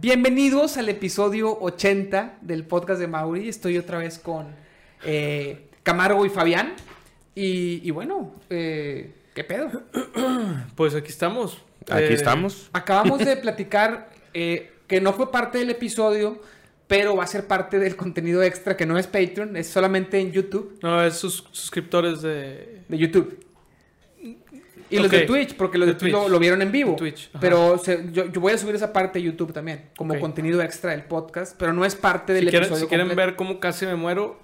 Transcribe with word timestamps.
Bienvenidos 0.00 0.78
al 0.78 0.88
episodio 0.88 1.58
80 1.60 2.38
del 2.40 2.64
podcast 2.64 2.98
de 3.00 3.06
Mauri. 3.06 3.50
Estoy 3.50 3.76
otra 3.76 3.98
vez 3.98 4.18
con 4.18 4.46
eh, 5.04 5.68
Camargo 5.82 6.24
y 6.24 6.30
Fabián. 6.30 6.72
Y, 7.34 7.86
y 7.86 7.90
bueno, 7.90 8.34
eh, 8.48 9.12
¿qué 9.34 9.44
pedo? 9.44 9.82
Pues 10.74 10.94
aquí 10.94 11.08
estamos. 11.08 11.58
Aquí 11.90 12.04
Eh, 12.04 12.14
estamos. 12.14 12.70
Acabamos 12.72 13.18
de 13.18 13.36
platicar 13.42 14.08
eh, 14.32 14.72
que 14.86 15.02
no 15.02 15.12
fue 15.12 15.30
parte 15.30 15.58
del 15.58 15.68
episodio, 15.68 16.40
pero 16.86 17.14
va 17.16 17.24
a 17.24 17.26
ser 17.26 17.46
parte 17.46 17.78
del 17.78 17.94
contenido 17.94 18.42
extra 18.42 18.78
que 18.78 18.86
no 18.86 18.96
es 18.98 19.06
Patreon, 19.06 19.54
es 19.56 19.66
solamente 19.68 20.18
en 20.18 20.32
YouTube. 20.32 20.78
No, 20.82 21.02
es 21.04 21.16
sus 21.16 21.44
suscriptores 21.52 22.22
de. 22.22 22.84
De 22.88 22.96
YouTube. 22.96 23.38
Y 24.90 24.98
los 24.98 25.10
de 25.10 25.20
Twitch, 25.22 25.54
porque 25.56 25.78
los 25.78 25.86
de, 25.88 25.94
Twitch 25.94 26.12
lo, 26.12 26.38
vieron 26.38 26.62
en 26.62 26.72
vivo. 26.72 26.96
Twitch. 26.96 27.30
Pero 27.40 27.78
se- 27.78 28.06
yo, 28.12 28.26
yo 28.30 28.40
voy 28.40 28.52
a 28.52 28.58
subir 28.58 28.74
esa 28.74 28.92
parte 28.92 29.18
de 29.18 29.24
YouTube 29.24 29.52
también, 29.52 29.90
como 29.96 30.18
contenido 30.18 30.60
extra 30.62 30.90
del 30.90 31.04
podcast, 31.04 31.56
pero 31.58 31.72
no 31.72 31.84
es 31.84 31.94
parte 31.94 32.32
del 32.32 32.44
Si 32.44 32.50
quieren, 32.50 32.66
episodio. 32.66 32.84
si 32.86 32.88
quieren 32.88 33.14
ver 33.16 33.36
cómo 33.36 33.60
casi 33.60 33.86
me 33.86 33.94
muero, 33.96 34.38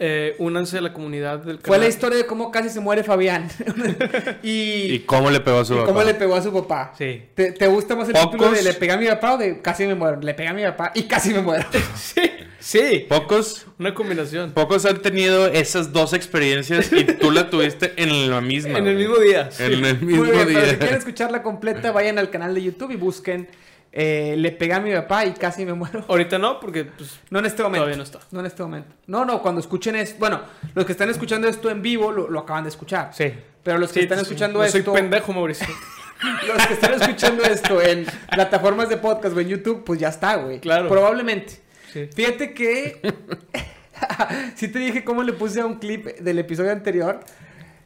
eh, 0.00 0.36
únanse 0.38 0.78
a 0.78 0.80
la 0.80 0.92
comunidad 0.92 1.38
del 1.40 1.58
Fue 1.58 1.76
la 1.76 1.80
canal. 1.82 1.88
historia 1.88 2.18
de 2.18 2.26
cómo 2.26 2.50
casi 2.52 2.68
se 2.70 2.80
muere 2.80 3.02
Fabián. 3.02 3.48
y, 4.42 4.94
¿Y 4.94 4.98
cómo 5.00 5.30
le 5.30 5.40
pegó 5.40 5.58
a 5.60 5.64
su 5.64 5.74
papá? 5.74 5.86
cómo 5.86 6.02
le 6.02 6.14
pegó 6.14 6.34
a 6.36 6.42
su 6.42 6.52
papá. 6.52 6.92
Sí. 6.96 7.22
¿Te, 7.34 7.52
te 7.52 7.66
gusta 7.66 7.96
más 7.96 8.08
el 8.08 8.14
Pocos- 8.14 8.30
título 8.32 8.50
de 8.52 8.62
le 8.62 8.74
pegué 8.74 8.92
a 8.92 8.96
mi 8.96 9.06
papá 9.06 9.34
o 9.34 9.38
de 9.38 9.60
casi 9.60 9.86
me 9.86 9.94
muero? 9.94 10.20
Le 10.20 10.34
pegué 10.34 10.48
a 10.48 10.54
mi 10.54 10.62
papá 10.62 10.92
y 10.94 11.02
casi 11.04 11.32
me 11.34 11.40
muero. 11.42 11.64
Sí. 11.96 12.22
Sí. 12.60 13.06
Pocos, 13.08 13.66
Una 13.78 13.94
combinación. 13.94 14.50
pocos 14.52 14.84
han 14.84 15.00
tenido 15.00 15.46
esas 15.46 15.92
dos 15.92 16.12
experiencias 16.12 16.92
y 16.92 17.04
tú 17.04 17.30
la 17.30 17.50
tuviste 17.50 17.92
en 17.96 18.30
la 18.30 18.40
misma. 18.40 18.78
En 18.78 18.86
el 18.88 18.96
mismo 18.96 19.16
día. 19.16 19.50
sí. 19.50 19.62
En 19.62 19.84
el 19.84 20.00
mismo 20.00 20.24
Muy 20.24 20.32
bien, 20.32 20.48
día. 20.48 20.58
pero 20.60 20.70
si 20.72 20.76
quieren 20.76 20.96
escucharla 20.98 21.42
completa, 21.42 21.92
vayan 21.92 22.18
al 22.18 22.30
canal 22.30 22.54
de 22.54 22.62
YouTube 22.62 22.90
y 22.92 22.96
busquen 22.96 23.48
eh, 23.92 24.34
Le 24.36 24.52
pegué 24.52 24.74
a 24.74 24.80
mi 24.80 24.92
papá 24.92 25.24
y 25.26 25.32
casi 25.32 25.64
me 25.64 25.72
muero. 25.74 26.04
Ahorita 26.08 26.38
no, 26.38 26.60
porque 26.60 26.84
pues, 26.84 27.18
No 27.30 27.38
en 27.38 27.46
este 27.46 27.62
momento. 27.62 27.84
Todavía 27.84 27.96
no 27.96 28.02
está. 28.02 28.18
No 28.30 28.40
en 28.40 28.46
este 28.46 28.62
momento. 28.62 28.94
No, 29.06 29.24
no, 29.24 29.40
cuando 29.42 29.60
escuchen 29.60 29.96
esto. 29.96 30.16
Bueno, 30.18 30.40
los 30.74 30.84
que 30.84 30.92
están 30.92 31.08
escuchando 31.10 31.48
esto 31.48 31.70
en 31.70 31.82
vivo 31.82 32.12
lo, 32.12 32.28
lo 32.28 32.40
acaban 32.40 32.64
de 32.64 32.70
escuchar. 32.70 33.10
sí. 33.12 33.32
Pero 33.62 33.78
los 33.78 33.90
que 33.92 34.00
Sí, 34.00 34.04
están 34.04 34.18
sí. 34.18 34.22
escuchando 34.22 34.60
No 34.60 34.64
esto. 34.64 34.82
Soy 34.82 34.94
pendejo, 34.94 35.32
Mauricio. 35.32 35.66
Los 36.46 36.66
que 36.66 36.72
están 36.74 36.94
escuchando 36.94 37.42
esto 37.44 37.82
en 37.82 38.06
plataformas 38.30 38.88
de 38.88 38.96
podcast 38.96 39.36
o 39.36 39.40
en 39.40 39.48
YouTube, 39.48 39.84
pues 39.84 40.00
ya 40.00 40.08
está, 40.08 40.36
güey. 40.36 40.58
Claro. 40.60 40.88
Probablemente. 40.88 41.60
Sí. 41.92 42.08
Fíjate 42.14 42.54
que. 42.54 43.00
sí 44.54 44.68
te 44.68 44.78
dije 44.78 45.04
cómo 45.04 45.22
le 45.22 45.32
puse 45.32 45.60
a 45.60 45.66
un 45.66 45.74
clip 45.76 46.06
del 46.06 46.38
episodio 46.38 46.72
anterior. 46.72 47.20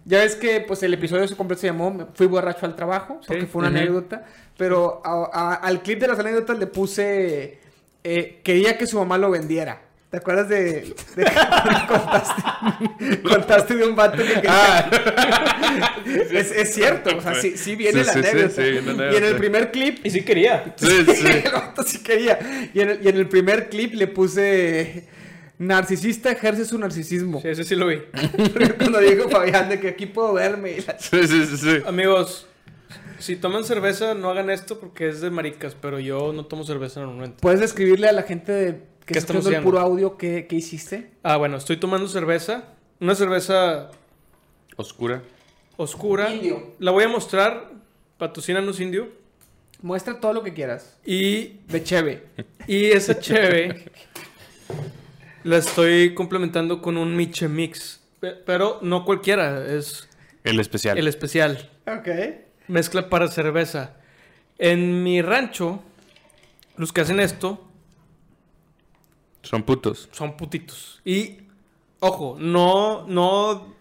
Ya 0.05 0.19
ves 0.19 0.35
que 0.37 0.61
pues 0.61 0.83
el 0.83 0.95
episodio 0.95 1.27
se 1.29 1.37
completo 1.37 1.61
se 1.61 1.69
llamó 1.69 2.09
Fui 2.15 2.27
borracho 2.27 2.67
al 2.67 2.75
trabajo, 2.77 3.21
porque 3.27 3.43
Sí. 3.43 3.49
fue 3.51 3.61
una 3.61 3.69
anécdota. 3.69 4.25
Pero 4.57 5.01
a- 5.05 5.31
a- 5.33 5.55
al 5.55 5.83
clip 5.83 6.01
de 6.01 6.09
las 6.09 6.19
anécdotas 6.19 6.59
le 6.59 6.67
puse 6.67 7.59
eh, 8.05 8.41
quería 8.45 8.77
que 8.79 8.87
su 8.87 8.99
mamá 8.99 9.17
lo 9.19 9.31
vendiera. 9.31 9.81
¿Te 10.11 10.19
acuerdas 10.19 10.47
de, 10.51 10.95
de 11.17 11.25
contaste, 11.89 13.23
contaste 13.23 13.77
de 13.77 13.85
un 13.87 13.97
vato 13.97 14.19
que 14.19 14.25
quería? 14.35 14.51
Ah, 14.51 14.91
es, 16.31 16.51
es 16.53 16.75
cierto, 16.75 17.17
o 17.17 17.21
sea, 17.23 17.35
sí, 17.35 17.57
sí 17.57 17.77
viene 17.77 18.01
Sí, 18.05 18.07
la 18.07 18.13
sí, 18.13 18.23
sí, 18.23 18.29
anécdota. 18.29 18.63
sí, 18.63 19.15
y 19.15 19.17
en 19.17 19.25
el 19.25 19.37
primer 19.37 19.71
clip 19.73 20.05
Y 20.05 20.11
sí 20.11 20.23
quería. 20.23 20.75
sí, 20.77 20.87
sí. 21.15 21.27
el 21.27 21.53
vato 21.53 21.83
sí 21.83 22.03
quería. 22.03 22.39
Y 22.75 22.81
en, 22.81 22.91
el, 22.91 23.01
y 23.05 23.09
en 23.09 23.17
el 23.17 23.29
primer 23.29 23.71
clip 23.71 23.95
le 23.95 24.07
puse 24.07 25.05
narcisista 25.59 26.31
ejerce 26.33 26.65
su 26.67 26.77
narcisismo. 26.79 27.41
Sí, 27.41 27.49
ese 27.49 27.65
sí 27.65 27.75
lo 27.77 27.87
vi. 27.87 27.99
Cuando 28.79 28.99
dijo 28.99 29.29
Fabián 29.31 29.69
de 29.71 29.81
que 29.81 29.89
aquí 29.89 30.07
puedo 30.07 30.35
verme. 30.35 30.73
y 30.73 30.81
la- 30.83 30.99
Sí, 30.99 31.27
sí, 31.27 31.47
sí, 31.47 31.57
sí. 31.57 31.83
Amigos, 31.87 32.47
si 33.23 33.37
toman 33.37 33.65
cerveza, 33.65 34.15
no 34.15 34.31
hagan 34.31 34.51
esto 34.51 34.79
porque 34.79 35.09
es 35.09 35.21
de 35.21 35.31
maricas, 35.31 35.75
pero 35.81 35.99
yo 35.99 36.33
no 36.33 36.45
tomo 36.47 36.65
cerveza 36.65 37.01
normalmente. 37.01 37.39
¿Puedes 37.41 37.61
describirle 37.61 38.09
a 38.09 38.13
la 38.13 38.23
gente 38.23 38.53
de, 38.53 38.73
que 39.07 39.15
¿Qué 39.15 39.19
está 39.19 39.33
escuchando 39.33 39.49
el 39.49 39.55
haciendo? 39.57 39.71
puro 39.71 39.79
audio 39.81 40.17
qué, 40.17 40.47
qué 40.49 40.57
hiciste? 40.57 41.11
Ah, 41.23 41.37
bueno, 41.37 41.57
estoy 41.57 41.77
tomando 41.79 42.07
cerveza. 42.09 42.65
Una 43.01 43.15
cerveza 43.15 43.91
Oscura. 44.77 45.23
oscura. 45.77 46.33
Indio. 46.35 46.75
La 46.79 46.91
voy 46.91 47.05
a 47.05 47.09
mostrar. 47.09 47.71
Patrocínanos 48.19 48.79
indio. 48.81 49.09
Muestra 49.81 50.21
todo 50.21 50.33
lo 50.33 50.43
que 50.45 50.55
quieras. 50.55 50.97
Y, 51.05 51.59
De 51.69 51.83
Cheve. 51.83 52.23
y 52.69 52.85
esa 52.87 53.19
cheve 53.19 53.87
la 55.43 55.57
estoy 55.57 56.15
complementando 56.15 56.81
con 56.81 56.97
un 56.97 57.17
Miche 57.17 57.49
Mix. 57.49 58.01
Pe- 58.21 58.37
Pero 58.47 58.79
no 58.83 59.05
cualquiera, 59.05 59.67
es 59.75 60.09
El 60.45 60.61
especial. 60.61 60.97
el 60.99 61.09
especial. 61.09 61.69
Ok. 61.89 62.09
Mezcla 62.73 63.09
para 63.11 63.29
cerveza. 63.29 63.95
En 64.59 65.03
mi 65.03 65.21
rancho, 65.23 65.83
los 66.77 66.93
que 66.93 67.03
hacen 67.03 67.21
esto 67.21 67.63
Son 69.43 69.63
putos. 69.63 70.09
son 70.13 70.37
putitos. 70.37 71.01
Y, 71.05 71.39
ojo, 72.01 72.37
no, 72.39 73.07
no 73.09 73.75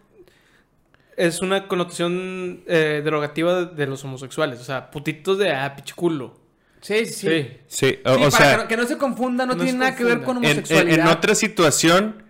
es 1.16 1.42
una 1.42 1.68
connotación 1.68 2.64
eh, 2.68 3.02
derogativa 3.04 3.64
de, 3.66 3.86
los 3.88 4.04
homosexuales. 4.04 4.60
O 4.60 4.64
sea, 4.64 4.92
putitos 4.92 5.38
de 5.38 5.52
ah, 5.52 5.76
pichiculo. 5.76 6.40
Sí, 6.82 7.06
sí, 7.06 7.14
sí. 7.28 7.58
Sí. 7.68 8.00
O, 8.04 8.16
Sí, 8.16 8.24
o 8.26 8.30
para 8.30 8.32
sea, 8.32 8.52
que, 8.52 8.62
no, 8.64 8.68
que 8.70 8.78
no 8.78 8.88
se 8.88 8.98
confunda, 8.98 9.46
no 9.46 9.54
no 9.56 9.64
tiene 9.64 9.78
nada 9.78 9.96
que 9.96 10.04
ver 10.04 10.24
con 10.24 10.36
confunda. 10.36 10.50
en, 10.50 10.58
en- 10.58 10.64
homosexualidad. 10.64 11.00
en 11.06 11.08
otra 11.08 11.36
situación, 11.36 12.24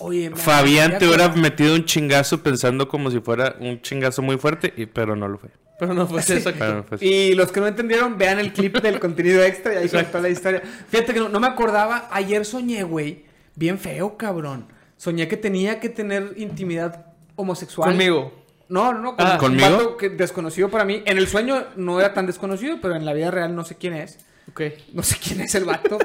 Oye, 0.00 0.30
Fabián 0.34 0.98
te 0.98 1.06
hubiera 1.06 1.28
metido 1.28 1.74
un 1.74 1.84
chingazo 1.84 2.42
pensando 2.42 2.86
como 2.88 3.10
si 3.10 3.20
fuera 3.20 3.56
un 3.60 3.80
chingazo 3.80 4.20
muy 4.22 4.36
fuerte, 4.38 4.74
y, 4.76 4.86
pero 4.86 5.14
no 5.16 5.28
lo 5.28 5.38
fue. 5.38 5.50
Pero 5.78 5.94
no 5.94 6.06
fue 6.08 6.20
exacto. 6.20 6.52
Pero 6.58 6.84
fue- 6.84 6.98
Y 7.06 7.34
los 7.34 7.52
que 7.52 7.60
no 7.60 7.66
entendieron, 7.66 8.16
vean 8.18 8.38
el 8.38 8.52
clip 8.52 8.78
del 8.80 8.98
contenido 8.98 9.42
extra 9.42 9.74
y 9.74 9.76
ahí 9.78 9.88
contó 9.88 10.20
la 10.20 10.28
historia. 10.28 10.62
Fíjate 10.88 11.12
que 11.14 11.20
no, 11.20 11.28
no 11.28 11.40
me 11.40 11.46
acordaba, 11.46 12.08
ayer 12.10 12.44
soñé, 12.44 12.82
güey, 12.82 13.24
bien 13.54 13.78
feo, 13.78 14.16
cabrón. 14.16 14.66
Soñé 14.96 15.28
que 15.28 15.36
tenía 15.36 15.78
que 15.80 15.88
tener 15.90 16.32
intimidad 16.36 17.06
homosexual. 17.36 17.90
Conmigo. 17.90 18.32
No, 18.68 18.92
no, 18.92 19.00
no, 19.00 19.16
con 19.16 19.26
Ah. 19.26 19.32
un 19.34 19.38
¿Conmigo? 19.38 19.70
vato 19.70 19.96
que 19.96 20.08
desconocido 20.08 20.68
para 20.70 20.84
mí. 20.84 21.02
En 21.04 21.18
el 21.18 21.28
sueño 21.28 21.66
no 21.76 22.00
era 22.00 22.14
tan 22.14 22.26
desconocido, 22.26 22.78
pero 22.80 22.96
en 22.96 23.04
la 23.04 23.12
vida 23.12 23.30
real 23.30 23.54
no 23.54 23.64
sé 23.64 23.76
quién 23.76 23.92
es. 23.94 24.18
Ok. 24.50 24.62
No 24.94 25.02
sé 25.02 25.16
quién 25.22 25.40
es 25.42 25.54
el 25.54 25.64
vato. 25.64 25.98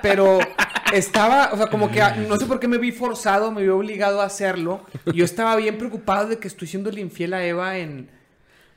pero 0.00 0.38
estaba, 0.92 1.50
o 1.52 1.56
sea, 1.56 1.66
como 1.66 1.90
que 1.90 2.00
no 2.28 2.36
sé 2.38 2.46
por 2.46 2.60
qué 2.60 2.68
me 2.68 2.78
vi 2.78 2.92
forzado, 2.92 3.50
me 3.50 3.62
vi 3.62 3.68
obligado 3.68 4.20
a 4.20 4.24
hacerlo. 4.24 4.84
Y 5.06 5.14
yo 5.18 5.24
estaba 5.24 5.56
bien 5.56 5.76
preocupado 5.76 6.28
de 6.28 6.38
que 6.38 6.48
estoy 6.48 6.68
siendo 6.68 6.90
infiel 6.96 7.34
a 7.34 7.44
Eva 7.44 7.76
en. 7.78 8.08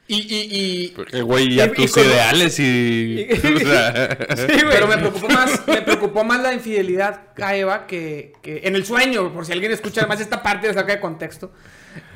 Y, 0.07 0.15
y, 0.15 0.47
y, 0.51 0.87
Porque, 0.89 1.21
güey, 1.21 1.53
ya 1.55 1.67
Y- 1.67 1.69
tus 1.69 1.95
ideales 1.95 2.59
y... 2.59 3.27
o 3.55 3.59
sea, 3.59 4.17
Sí, 4.35 4.45
güey. 4.61 4.65
Pero 4.71 4.87
me 4.87 4.97
preocupó 4.97 5.29
más, 5.29 5.65
me 5.67 5.81
preocupó 5.83 6.23
más 6.25 6.41
la 6.41 6.53
infidelidad 6.53 7.21
a 7.41 7.55
Eva 7.55 7.87
que, 7.87 8.33
que 8.41 8.61
en 8.65 8.75
el 8.75 8.85
sueño, 8.85 9.31
por 9.33 9.45
si 9.45 9.53
alguien 9.53 9.71
escucha 9.71 10.05
más 10.07 10.19
esta 10.19 10.43
parte 10.43 10.67
le 10.67 10.73
saca 10.73 10.93
de 10.93 10.99
contexto. 10.99 11.51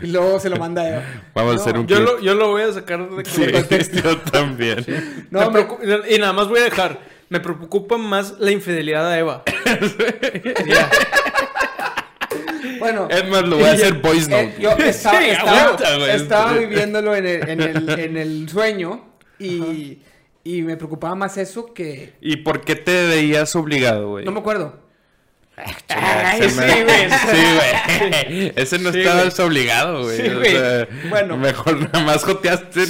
Y 0.01 0.07
luego 0.07 0.40
se 0.40 0.50
lo 0.50 0.57
manda 0.57 0.81
a 0.81 0.90
Eva. 0.90 1.03
Vamos 1.34 1.53
a 1.53 1.56
No, 1.56 1.62
hacer 1.62 1.78
un 1.78 1.88
Yo 1.88 1.95
clip. 1.97 2.07
lo, 2.07 2.19
yo 2.22 2.34
lo 2.34 2.50
voy 2.50 2.63
a 2.63 2.74
sacar 2.74 3.09
de 3.09 3.25
Sí, 3.25 3.50
contexto. 3.51 3.97
yo 4.03 4.18
también. 4.19 5.28
No, 5.31 5.51
Me 5.51 5.66
y 6.09 6.18
nada 6.18 6.34
más 6.34 6.47
voy 6.50 6.59
a 6.59 6.63
dejar. 6.63 7.00
Me 7.29 7.40
preocupa 7.40 7.97
más 7.97 8.35
la 8.40 8.51
infidelidad 8.51 9.09
a 9.09 9.18
Eva. 9.18 9.44
Ya. 10.66 10.90
Bueno. 12.80 13.08
Es 13.12 13.28
más, 13.30 13.44
lo 13.44 13.58
voy 13.58 13.66
a 13.66 13.72
hacer 13.74 13.94
voice 13.96 14.31
eh, 14.31 14.46
note. 14.47 14.62
yo 14.62 14.72
estaba, 14.86 15.19
Sí, 15.19 15.25
estaba- 15.30 15.62
aguanta, 15.62 15.97
güey. 15.97 16.09
estaba 16.12 16.53
viviéndolo 16.53 17.16
en 17.16 17.25
el, 17.28 17.50
en 17.50 17.62
el, 17.62 17.90
en 18.00 18.18
el 18.18 18.50
sueño 18.50 19.06
y, 19.40 20.00
y 20.44 20.62
me 20.62 20.78
preocupaba 20.78 21.16
más 21.16 21.38
eso 21.38 21.74
que... 21.74 22.13
¿Y 22.22 22.38
por 22.38 22.62
qué 22.62 22.75
te 22.75 23.08
veías 23.08 23.56
obligado, 23.56 24.09
güey? 24.09 24.25
No 24.25 24.31
me 24.31 24.40
acuerdo. 24.40 24.84
Ay, 25.88 26.41
Se 26.41 26.50
sí, 26.50 26.56
güey. 26.58 27.09
Sí, 27.09 27.44
güey. 27.56 28.53
Ese 28.58 28.78
no 28.78 28.92
Sí, 28.92 29.00
estabas 29.00 29.40
obligado, 29.40 30.03
güey. 30.03 30.18
Sí, 30.18 30.28
O 30.28 30.44
sea, 30.44 30.88
Bueno. 31.10 31.38
Mejor 31.38 31.80
nada 31.80 32.01
más 32.04 32.25
joteaste. 32.25 32.81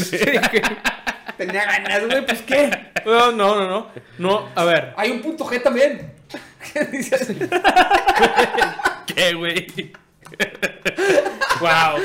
Tenía 1.37 1.65
ganas, 1.65 2.05
güey, 2.07 2.25
pues 2.25 2.41
qué. 2.43 2.91
No, 3.05 3.31
no, 3.31 3.55
no, 3.55 3.67
no. 3.69 3.87
No, 4.17 4.49
a 4.55 4.63
ver. 4.63 4.93
Hay 4.97 5.11
un 5.11 5.21
punto 5.21 5.45
G 5.45 5.61
también. 5.61 6.11
¿Qué 6.73 6.85
dices? 6.85 7.27
¿Qué, 9.15 9.33
güey? 9.35 9.93
Wow. 11.59 11.99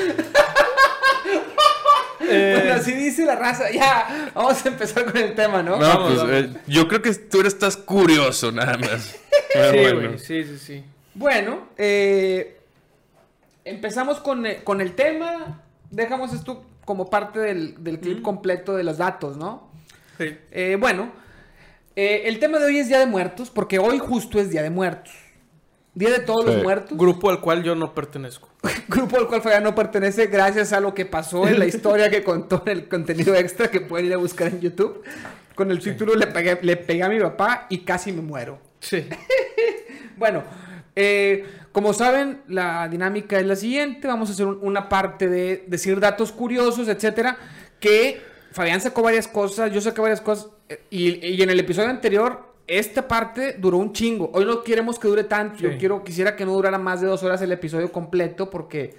Eh, 2.19 2.59
Bueno, 2.61 2.75
así 2.75 2.93
dice 2.93 3.25
la 3.25 3.35
raza. 3.35 3.71
Ya, 3.71 4.31
vamos 4.35 4.63
a 4.63 4.69
empezar 4.69 5.05
con 5.05 5.17
el 5.17 5.33
tema, 5.33 5.63
¿no? 5.63 5.77
No, 5.77 5.87
Vamos, 5.87 6.07
pues 6.13 6.17
vamos. 6.17 6.31
eh, 6.35 6.61
yo 6.67 6.87
creo 6.87 7.01
que 7.01 7.13
tú 7.15 7.39
eres- 7.39 7.53
estás 7.53 7.77
curioso, 7.77 8.51
nada 8.51 8.77
más. 8.77 9.15
Pero 9.53 9.71
sí, 9.71 9.77
bueno. 9.79 10.07
güey. 10.09 10.19
Sí, 10.19 10.43
sí, 10.43 10.57
sí. 10.59 10.83
Bueno, 11.15 11.67
eh, 11.77 12.59
empezamos 13.65 14.19
con, 14.19 14.45
eh, 14.45 14.61
con 14.63 14.81
el 14.81 14.93
tema. 14.93 15.61
Dejamos 15.89 16.31
esto 16.33 16.63
como 16.91 17.09
parte 17.09 17.39
del, 17.39 17.81
del 17.81 18.01
clip 18.01 18.21
completo 18.21 18.75
de 18.75 18.83
los 18.83 18.97
datos, 18.97 19.37
¿no? 19.37 19.71
Sí. 20.17 20.35
Eh, 20.51 20.75
bueno, 20.77 21.09
eh, 21.95 22.23
el 22.25 22.37
tema 22.39 22.59
de 22.59 22.65
hoy 22.65 22.79
es 22.79 22.89
Día 22.89 22.99
de 22.99 23.05
Muertos, 23.05 23.49
porque 23.49 23.79
hoy 23.79 23.97
justo 23.97 24.41
es 24.41 24.49
Día 24.49 24.61
de 24.61 24.69
Muertos. 24.69 25.13
Día 25.93 26.09
de 26.09 26.19
todos 26.19 26.43
Sí. 26.45 26.51
los 26.53 26.63
muertos. 26.63 26.97
Grupo 26.97 27.29
al 27.29 27.39
cual 27.39 27.63
yo 27.63 27.75
no 27.75 27.93
pertenezco. 27.93 28.49
Grupo 28.89 29.15
al 29.17 29.27
cual 29.29 29.41
Fabián 29.41 29.63
no 29.63 29.73
pertenece 29.73 30.27
gracias 30.27 30.73
a 30.73 30.81
lo 30.81 30.93
que 30.93 31.05
pasó 31.05 31.47
en 31.47 31.59
la 31.59 31.65
historia 31.65 32.09
que 32.09 32.23
contó 32.25 32.61
en 32.65 32.71
el 32.73 32.89
contenido 32.89 33.33
extra 33.35 33.71
que 33.71 33.79
pueden 33.79 34.07
ir 34.07 34.13
a 34.13 34.17
buscar 34.17 34.47
en 34.49 34.59
YouTube. 34.59 35.01
con 35.55 35.71
el 35.71 35.79
título 35.79 36.13
le 36.15 36.27
pegué, 36.27 36.59
le 36.61 36.75
pegué 36.75 37.03
a 37.03 37.07
mi 37.09 37.21
papá 37.21 37.67
y 37.69 37.79
casi 37.85 38.11
me 38.11 38.21
muero. 38.21 38.59
Sí. 38.81 39.07
Bueno, 40.17 40.43
eh, 40.95 41.45
como 41.71 41.93
saben, 41.93 42.41
la 42.47 42.87
dinámica 42.89 43.39
es 43.39 43.45
la 43.45 43.55
siguiente. 43.55 44.07
Vamos 44.07 44.29
a 44.29 44.33
hacer 44.33 44.45
un- 44.45 44.59
una 44.61 44.89
parte 44.89 45.27
de 45.29 45.63
decir 45.67 45.99
datos 45.99 46.31
curiosos, 46.31 46.87
etcétera. 46.87 47.37
Que 47.79 48.21
Fabián 48.51 48.81
sacó 48.81 49.01
varias 49.01 49.27
cosas, 49.27 49.71
yo 49.71 49.79
saqué 49.81 50.01
varias 50.01 50.21
cosas. 50.21 50.49
eh, 50.69 50.81
Y, 50.89 51.25
y 51.25 51.41
en 51.41 51.49
el 51.49 51.59
episodio 51.59 51.89
anterior, 51.89 52.53
esta 52.67 53.07
parte 53.07 53.55
duró 53.59 53.77
un 53.77 53.91
chingo. 53.93 54.29
Hoy 54.33 54.45
no 54.45 54.63
queremos 54.63 54.97
que 54.99 55.07
dure 55.07 55.23
tanto. 55.25 55.57
Yo 55.59 55.69
quiero, 55.77 56.03
quisiera 56.03 56.35
que 56.35 56.45
no 56.45 56.53
durara 56.53 56.77
más 56.77 57.01
de 57.01 57.07
dos 57.07 57.23
horas 57.23 57.41
el 57.41 57.51
episodio 57.51 57.91
completo 57.91 58.49
porque 58.49 58.95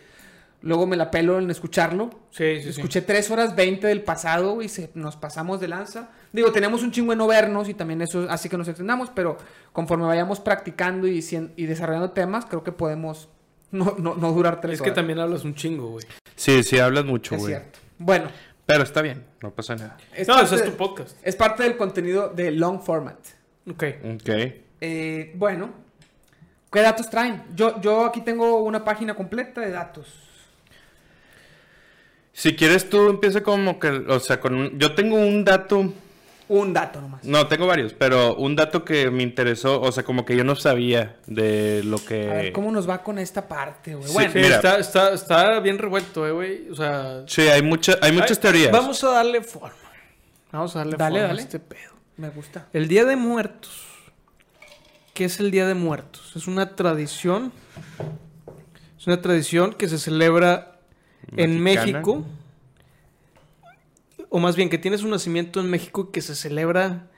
luego 0.62 0.86
me 0.86 0.96
la 0.96 1.10
pelo 1.10 1.38
en 1.38 1.50
escucharlo. 1.50 2.10
Sí, 2.30 2.56
sí, 2.56 2.62
sí. 2.64 2.68
Escuché 2.70 3.02
3 3.02 3.30
horas 3.30 3.54
20 3.56 3.86
del 3.86 4.02
pasado 4.02 4.62
y 4.62 4.68
se, 4.68 4.90
nos 4.94 5.16
pasamos 5.16 5.60
de 5.60 5.68
lanza. 5.68 6.10
Digo, 6.32 6.50
tenemos 6.52 6.82
un 6.82 6.90
chingo 6.92 7.12
en 7.12 7.18
no 7.18 7.26
vernos 7.26 7.68
y 7.68 7.74
también 7.74 8.00
eso 8.02 8.26
hace 8.30 8.48
que 8.48 8.56
nos 8.56 8.66
extendamos, 8.68 9.10
pero 9.14 9.36
conforme 9.72 10.06
vayamos 10.06 10.40
practicando 10.40 11.06
y, 11.06 11.22
y 11.56 11.66
desarrollando 11.66 12.10
temas, 12.12 12.46
creo 12.46 12.64
que 12.64 12.72
podemos 12.72 13.28
no, 13.70 13.94
no, 13.98 14.14
no 14.14 14.32
durar 14.32 14.60
3 14.60 14.74
Es 14.74 14.80
que 14.80 14.84
horas. 14.84 14.94
también 14.96 15.18
hablas 15.18 15.44
un 15.44 15.54
chingo, 15.54 15.88
güey. 15.90 16.06
Sí, 16.36 16.62
sí, 16.62 16.78
hablas 16.78 17.04
mucho, 17.04 17.34
es 17.34 17.40
güey. 17.42 17.52
cierto. 17.54 17.78
Bueno, 17.98 18.28
Pero 18.66 18.82
está 18.82 19.02
bien, 19.02 19.24
no 19.42 19.50
pasa 19.50 19.76
nada. 19.76 19.98
es, 20.14 20.26
No, 20.26 20.34
parte, 20.34 20.54
ese 20.54 20.64
es 20.64 20.70
tu 20.70 20.76
podcast. 20.76 21.16
es 21.22 21.36
parte 21.36 21.62
del 21.64 21.76
contenido 21.76 22.28
de 22.30 22.50
long 22.50 22.80
format. 22.80 23.18
Ok. 23.70 23.84
Ok. 24.14 24.28
Eh, 24.80 25.32
bueno, 25.36 25.70
¿qué 26.72 26.80
datos 26.80 27.08
traen? 27.10 27.42
Yo, 27.54 27.80
yo 27.80 28.04
aquí 28.06 28.22
tengo 28.22 28.62
una 28.62 28.82
página 28.84 29.14
completa 29.14 29.60
de 29.60 29.70
datos. 29.70 30.08
Si 32.32 32.56
quieres 32.56 32.88
tú 32.88 33.08
empieza 33.10 33.42
como 33.42 33.78
que, 33.78 33.88
o 33.88 34.18
sea, 34.18 34.40
con 34.40 34.54
un- 34.54 34.78
yo 34.78 34.94
tengo 34.94 35.16
un 35.16 35.44
dato, 35.44 35.92
Un 36.54 36.74
dato 36.74 37.00
nomás. 37.00 37.24
no, 37.24 37.46
tengo 37.46 37.66
varios, 37.66 37.94
pero 37.94 38.34
un 38.36 38.54
dato 38.54 38.84
que 38.84 39.10
me 39.10 39.22
interesó, 39.22 39.80
o 39.80 39.90
sea, 39.90 40.02
como 40.02 40.26
que 40.26 40.36
yo 40.36 40.44
no 40.44 40.54
sabía 40.54 41.16
de 41.26 41.82
lo 41.82 41.96
que... 41.96 42.30
A 42.30 42.34
ver, 42.34 42.52
¿cómo 42.52 42.70
nos 42.70 42.86
va 42.86 43.02
con 43.02 43.18
esta 43.18 43.48
parte, 43.48 43.94
güey? 43.94 44.06
Sí, 44.06 44.12
Bueno, 44.12 44.32
Mira. 44.34 44.56
está, 44.56 44.76
está, 44.78 45.14
está 45.14 45.60
bien 45.60 45.78
revuelto, 45.78 46.26
eh, 46.26 46.32
güey. 46.32 46.68
O 46.68 46.74
sea... 46.74 47.22
Sí, 47.26 47.40
hay, 47.42 47.62
mucha, 47.62 47.96
hay 48.02 48.12
muchas 48.12 48.38
teorías. 48.38 48.70
Vamos 48.70 49.02
a 49.02 49.12
darle 49.12 49.40
forma. 49.42 49.74
Vamos 50.50 50.76
a 50.76 50.80
darle 50.80 50.96
Dale, 50.98 51.14
forma 51.20 51.28
dale. 51.28 51.40
a 51.40 51.42
este 51.42 51.58
pedo. 51.58 51.92
me 52.18 52.28
gusta. 52.28 52.68
El 52.74 52.86
Día 52.86 53.06
de 53.06 53.16
Muertos. 53.16 53.86
¿Qué 55.14 55.24
es 55.24 55.40
el 55.40 55.50
Día 55.50 55.66
de 55.66 55.72
Muertos? 55.74 56.32
Es 56.36 56.46
una 56.46 56.76
tradición. 56.76 57.50
Es 58.98 59.06
una 59.06 59.22
tradición 59.22 59.72
que 59.72 59.88
se 59.88 59.98
celebra 59.98 60.80
en. 61.34 61.60
México. 61.62 62.26
O 64.34 64.38
más 64.38 64.56
bien 64.56 64.70
que 64.70 64.78
tiene 64.78 64.96
su 64.96 65.06
nacimiento 65.08 65.60
en 65.60 65.68
México 65.68 66.06
y 66.08 66.12
que 66.12 66.22
se 66.22 66.34
celebra 66.34 67.10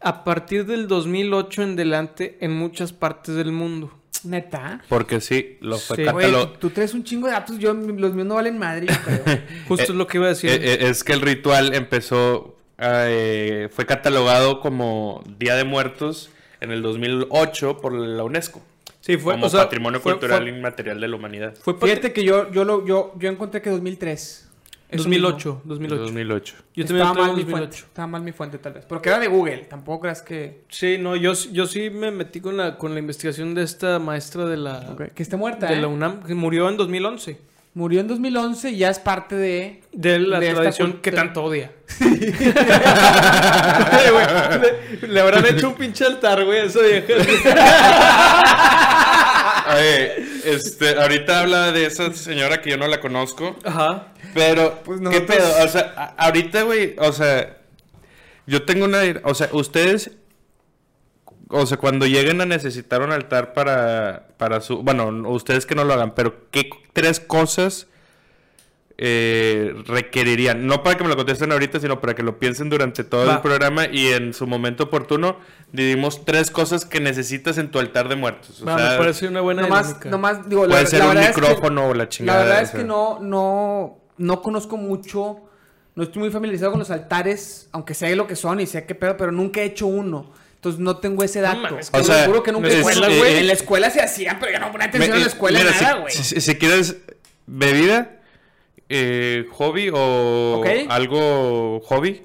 a 0.00 0.24
partir 0.24 0.64
del 0.64 0.88
2008 0.88 1.62
en 1.62 1.76
delante 1.76 2.38
en 2.40 2.52
muchas 2.52 2.92
partes 2.94 3.34
del 3.34 3.52
mundo. 3.52 3.92
Neta. 4.24 4.80
Porque 4.88 5.20
sí, 5.20 5.58
lo 5.60 5.76
fue 5.76 5.96
Sí. 5.96 6.04
Tú, 6.04 6.46
tú 6.58 6.70
traes 6.70 6.94
un 6.94 7.04
chingo 7.04 7.26
de 7.26 7.34
datos, 7.34 7.58
yo, 7.58 7.74
los 7.74 8.14
míos 8.14 8.26
no 8.26 8.36
valen 8.36 8.56
madre, 8.58 8.86
yo 8.86 8.94
creo. 9.04 9.38
Justo 9.68 9.82
Eh, 9.82 9.86
es 9.90 9.94
lo 9.94 10.06
que 10.06 10.16
iba 10.16 10.26
a 10.26 10.30
decir. 10.30 10.48
Eh, 10.50 10.54
eh, 10.62 10.78
es 10.88 11.04
que 11.04 11.12
el 11.12 11.20
ritual 11.20 11.74
empezó, 11.74 12.56
eh, 12.78 13.68
fue 13.70 13.84
catalogado 13.84 14.60
como 14.60 15.22
Día 15.38 15.56
de 15.56 15.64
Muertos 15.64 16.30
en 16.62 16.70
el 16.70 16.80
2008 16.80 17.78
por 17.82 17.92
la 17.92 18.24
UNESCO. 18.24 18.62
sí, 19.00 19.18
fue 19.18 19.34
como 19.34 19.46
o 19.46 19.50
sea, 19.50 19.64
Patrimonio 19.64 20.00
fue- 20.00 20.12
Cultural 20.12 20.40
fue- 20.42 20.48
Inmaterial 20.50 20.98
de 20.98 21.08
la 21.08 21.16
Humanidad. 21.16 21.54
Fue, 21.60 21.74
Fíjate 21.78 22.14
que 22.14 22.24
yo, 22.24 22.50
yo, 22.50 22.64
lo, 22.64 22.86
yo, 22.86 23.12
yo 23.18 23.28
encontré 23.28 23.60
que 23.60 23.68
2003. 23.68 24.48
Eso 24.94 25.04
2008, 25.04 25.54
mismo. 25.54 25.62
2008. 25.64 26.02
2008. 26.02 26.54
Yo 26.74 26.84
también 26.86 27.06
Estaba 27.06 27.14
mal 27.14 27.14
traigo 27.14 27.34
mi 27.36 27.40
en 27.42 27.48
fuente. 27.48 27.66
2008. 27.66 27.86
Estaba 27.86 28.06
mal 28.06 28.22
mi 28.22 28.32
fuente, 28.32 28.58
tal 28.58 28.72
vez. 28.74 28.84
Porque 28.86 29.08
era 29.08 29.18
de 29.18 29.26
Google. 29.28 29.58
Tampoco 29.68 30.00
creas 30.00 30.22
que. 30.22 30.62
Sí, 30.68 30.96
no, 30.98 31.16
yo, 31.16 31.32
yo 31.52 31.66
sí 31.66 31.90
me 31.90 32.10
metí 32.10 32.40
con 32.40 32.56
la, 32.56 32.76
con 32.78 32.92
la 32.94 33.00
investigación 33.00 33.54
de 33.54 33.62
esta 33.62 33.98
maestra 33.98 34.44
de 34.46 34.56
la, 34.56 34.96
que 35.14 35.22
esté 35.22 35.36
muerta. 35.36 35.66
de 35.66 35.74
¿eh? 35.74 35.80
la 35.80 35.88
UNAM, 35.88 36.22
que 36.22 36.34
murió 36.34 36.68
en 36.68 36.76
2011. 36.76 37.38
Murió 37.76 37.98
en 38.00 38.06
2011 38.06 38.70
y 38.70 38.76
ya 38.78 38.90
es 38.90 39.00
parte 39.00 39.34
de. 39.34 39.82
De 39.92 40.20
la 40.20 40.38
De 40.38 40.54
tradición 40.54 41.00
que 41.02 41.10
tanto 41.10 41.42
odia. 41.42 41.72
Le, 45.02 45.08
le 45.08 45.20
habrán 45.20 45.44
hecho 45.46 45.68
un 45.70 45.74
pinche 45.74 46.04
altar, 46.04 46.44
güey, 46.44 46.60
a 46.60 46.64
esa 46.64 46.80
vieja. 46.80 47.14
Oye, 49.72 50.16
este, 50.44 51.00
ahorita 51.00 51.40
habla 51.40 51.72
de 51.72 51.86
esa 51.86 52.12
señora 52.12 52.60
que 52.60 52.70
yo 52.70 52.76
no 52.76 52.86
la 52.86 53.00
conozco. 53.00 53.56
Ajá. 53.64 54.08
Pero, 54.34 54.80
Pues 54.84 54.98
¿qué 55.00 55.04
nosotros- 55.04 55.36
pedo? 55.36 55.64
O 55.64 55.68
sea, 55.68 55.94
a- 55.96 56.24
ahorita, 56.26 56.62
güey, 56.62 56.94
o 56.98 57.12
sea, 57.12 57.58
yo 58.46 58.64
tengo 58.64 58.84
una... 58.84 59.00
O 59.24 59.34
sea, 59.34 59.48
ustedes... 59.52 60.10
O 61.48 61.66
sea, 61.66 61.76
cuando 61.76 62.06
lleguen 62.06 62.40
a 62.40 62.46
necesitar 62.46 63.02
un 63.02 63.12
altar 63.12 63.52
para, 63.54 64.28
para 64.38 64.60
su... 64.60 64.82
Bueno, 64.82 65.06
ustedes 65.30 65.66
que 65.66 65.74
no 65.74 65.84
lo 65.84 65.94
hagan, 65.94 66.14
pero 66.14 66.50
¿qué 66.50 66.68
tres 66.92 67.20
cosas 67.20 67.86
eh, 68.98 69.74
requerirían? 69.86 70.66
No 70.66 70.82
para 70.82 70.96
que 70.96 71.02
me 71.04 71.10
lo 71.10 71.16
contesten 71.16 71.50
ahorita, 71.52 71.80
sino 71.80 72.00
para 72.00 72.14
que 72.14 72.22
lo 72.22 72.38
piensen 72.38 72.70
durante 72.70 73.02
todo 73.04 73.26
Va. 73.26 73.34
el 73.34 73.40
programa 73.40 73.86
y 73.86 74.08
en 74.08 74.32
su 74.34 74.46
momento 74.46 74.84
oportuno 74.84 75.36
dividimos 75.72 76.24
tres 76.24 76.50
cosas 76.50 76.84
que 76.84 77.00
necesitas 77.00 77.58
en 77.58 77.70
tu 77.70 77.78
altar 77.80 78.08
de 78.08 78.16
muertos. 78.16 78.62
O 78.62 78.66
Va, 78.66 78.78
sea, 78.78 78.90
me 78.92 78.96
parece 78.98 79.26
una 79.28 79.40
buena 79.40 79.62
Nomás, 79.62 79.86
dinámica. 79.88 80.10
nomás, 80.10 80.48
digo, 80.48 80.66
la, 80.66 80.74
puede 80.74 80.86
ser 80.86 80.98
la 81.00 81.04
un 81.06 81.14
verdad 81.14 81.30
es 81.30 81.34
que- 81.34 81.40
micrófono 81.40 81.88
o 81.88 81.94
la 81.94 82.08
chingada. 82.08 82.38
La 82.38 82.44
verdad 82.44 82.60
o 82.60 82.64
es 82.64 82.70
sea. 82.70 82.80
que 82.80 82.86
no, 82.86 83.18
no, 83.20 83.98
no 84.18 84.42
conozco 84.42 84.76
mucho, 84.76 85.38
no 85.96 86.02
estoy 86.04 86.22
muy 86.22 86.30
familiarizado 86.30 86.70
con 86.72 86.78
los 86.80 86.90
altares, 86.90 87.68
aunque 87.72 87.94
sé 87.94 88.14
lo 88.14 88.26
que 88.28 88.36
son 88.36 88.60
y 88.60 88.66
sé 88.66 88.84
qué 88.86 88.94
pedo, 88.94 89.16
pero 89.16 89.32
nunca 89.32 89.60
he 89.60 89.64
hecho 89.64 89.86
uno. 89.86 90.32
Entonces 90.56 90.80
no 90.80 90.96
tengo 90.96 91.22
ese 91.24 91.40
dato. 91.42 91.58
mames, 91.60 91.90
Te 91.90 91.96
o 91.98 92.00
lo 92.00 92.06
sea, 92.06 92.24
juro 92.26 92.42
que 92.42 92.50
nunca 92.52 92.68
es- 92.68 92.74
hecho. 92.88 93.04
eh, 93.06 93.20
eh, 93.20 93.38
en 93.40 93.46
la 93.48 93.52
escuela 93.52 93.90
se 93.90 94.00
hacía, 94.00 94.38
pero 94.40 94.50
yo 94.52 94.60
no 94.60 94.70
ponía 94.72 94.86
atención 94.86 95.10
Me- 95.10 95.16
en 95.16 95.22
la 95.22 95.28
escuela 95.28 95.58
mira, 95.58 95.70
nada, 95.72 95.94
si- 95.94 96.00
güey. 96.00 96.12
Si, 96.14 96.40
si 96.40 96.54
quieres 96.54 96.96
bebida, 97.46 98.12
eh, 98.88 99.46
hobby 99.52 99.90
o 99.92 100.56
Ok. 100.60 100.66
algo 100.88 101.80
hobby. 101.80 102.22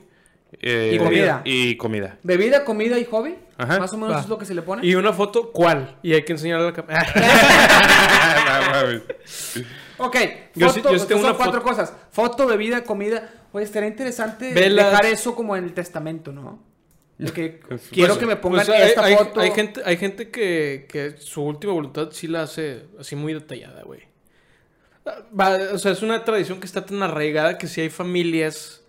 eh, 0.61 0.91
Y 0.93 0.97
comida. 0.97 1.41
Y 1.45 1.75
comida. 1.77 2.17
Bebida, 2.23 2.65
comida 2.65 2.97
y 2.99 3.05
hobby. 3.05 3.35
Ajá. 3.57 3.79
Más 3.79 3.93
o 3.93 3.97
menos 3.97 4.15
Va. 4.15 4.19
es 4.21 4.27
lo 4.29 4.37
que 4.37 4.45
se 4.45 4.53
le 4.53 4.61
pone. 4.61 4.85
Y 4.85 4.95
una 4.95 5.13
foto, 5.13 5.51
¿cuál? 5.51 5.97
Y 6.01 6.13
hay 6.13 6.23
que 6.23 6.31
enseñarle 6.33 6.65
a 6.65 6.69
la 6.69 6.73
cámara. 6.73 7.05
Ok, 10.01 10.15
Yo 10.55 10.69
foto, 10.69 10.89
sí- 10.91 10.97
yo 10.97 11.05
tengo 11.07 11.21
son 11.21 11.29
una 11.31 11.37
cuatro 11.37 11.59
foto. 11.61 11.63
cosas. 11.73 11.93
Foto, 12.11 12.47
bebida, 12.47 12.85
comida. 12.85 13.29
Oye, 13.51 13.65
estaría 13.65 13.89
interesante 13.89 14.53
Velas. 14.53 14.85
dejar 14.91 15.05
eso 15.07 15.35
como 15.35 15.57
en 15.57 15.65
el 15.65 15.73
testamento, 15.73 16.31
¿no? 16.31 16.63
De 17.17 17.31
que 17.33 17.59
quiero 17.91 18.13
Pues, 18.13 18.17
que 18.19 18.25
me 18.25 18.37
pongan 18.37 18.65
Pues, 18.65 18.69
hay- 18.79 18.87
esta 18.89 19.03
hay, 19.03 19.15
foto. 19.17 19.41
Hay 19.41 19.51
gente, 19.51 19.81
hay 19.83 19.97
gente 19.97 20.29
que, 20.29 20.87
que 20.89 21.17
su 21.17 21.43
última 21.43 21.73
voluntad 21.73 22.09
sí 22.11 22.27
la 22.29 22.43
hace 22.43 22.85
así 22.97 23.17
muy 23.17 23.33
detallada, 23.33 23.83
güey. 23.83 24.03
Ah, 25.09 25.23
va, 25.37 25.57
o 25.73 25.77
sea, 25.77 25.91
es 25.91 26.01
una 26.01 26.23
tradición 26.23 26.59
que 26.59 26.65
está 26.65 26.85
tan 26.85 27.01
arraigada 27.01 27.57
que 27.57 27.67
sí 27.67 27.81
hay 27.81 27.89
familias 27.89 28.81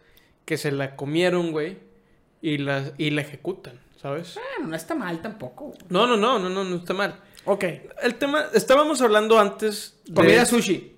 que 0.45 0.57
se 0.57 0.73
la 0.73 0.97
comieron, 0.97 1.53
güey, 1.53 1.79
y 2.43 2.59
la, 2.59 2.93
y 2.99 3.11
la 3.11 3.23
ejecutan, 3.23 3.79
¿sabes? 4.01 4.35
Bueno, 4.35 4.71
no 4.71 4.77
está 4.77 4.95
mal 4.95 5.23
tampoco. 5.23 5.73
No, 5.89 6.07
no, 6.07 6.17
no, 6.17 6.39
no, 6.39 6.49
no, 6.49 6.65
no 6.65 6.77
está 6.77 6.95
mal. 6.95 7.17
Ok. 7.45 7.65
El 8.03 8.17
tema, 8.17 8.47
estábamos 8.53 9.01
hablando 9.01 9.39
antes 9.39 9.97
de... 10.05 10.15
Comida 10.15 10.45
sushi. 10.45 10.97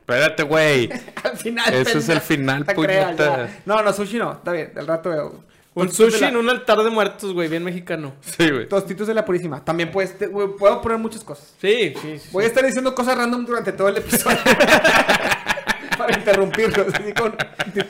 Espérate, 0.00 0.42
güey. 0.44 0.88
Al 1.24 1.36
final. 1.36 1.74
Ese 1.74 1.98
es 1.98 2.08
el 2.08 2.20
final, 2.20 2.64
puñeta. 2.64 3.46
ya. 3.48 3.62
No, 3.66 3.82
no, 3.82 3.92
sushi 3.92 4.18
no. 4.18 4.32
Está 4.32 4.52
bien, 4.52 4.72
del 4.74 4.86
rato 4.86 5.10
veo. 5.10 5.44
Un 5.76 5.92
sushi 5.92 6.24
en 6.24 6.36
un 6.36 6.48
altar 6.48 6.78
de 6.82 6.90
muertos, 6.90 7.32
güey, 7.34 7.48
bien 7.48 7.62
mexicano. 7.62 8.14
Sí, 8.22 8.50
güey. 8.50 8.68
Tostitos 8.68 9.06
de 9.06 9.14
la 9.14 9.24
Purísima. 9.24 9.64
También 9.64 9.90
puedes, 9.90 10.16
te- 10.18 10.26
güey, 10.26 10.48
puedo 10.58 10.80
poner 10.80 10.98
muchas 10.98 11.22
cosas. 11.22 11.52
Sí, 11.60 11.92
sí, 12.00 12.18
sí. 12.18 12.28
Voy 12.32 12.44
a 12.44 12.46
estar 12.46 12.64
diciendo 12.64 12.94
cosas 12.94 13.16
random 13.18 13.44
durante 13.44 13.72
todo 13.72 13.88
el 13.88 13.98
episodio. 13.98 14.38
Para 15.98 16.16
interrumpirlos. 16.18 16.94
Así 16.94 17.12
con 17.12 17.34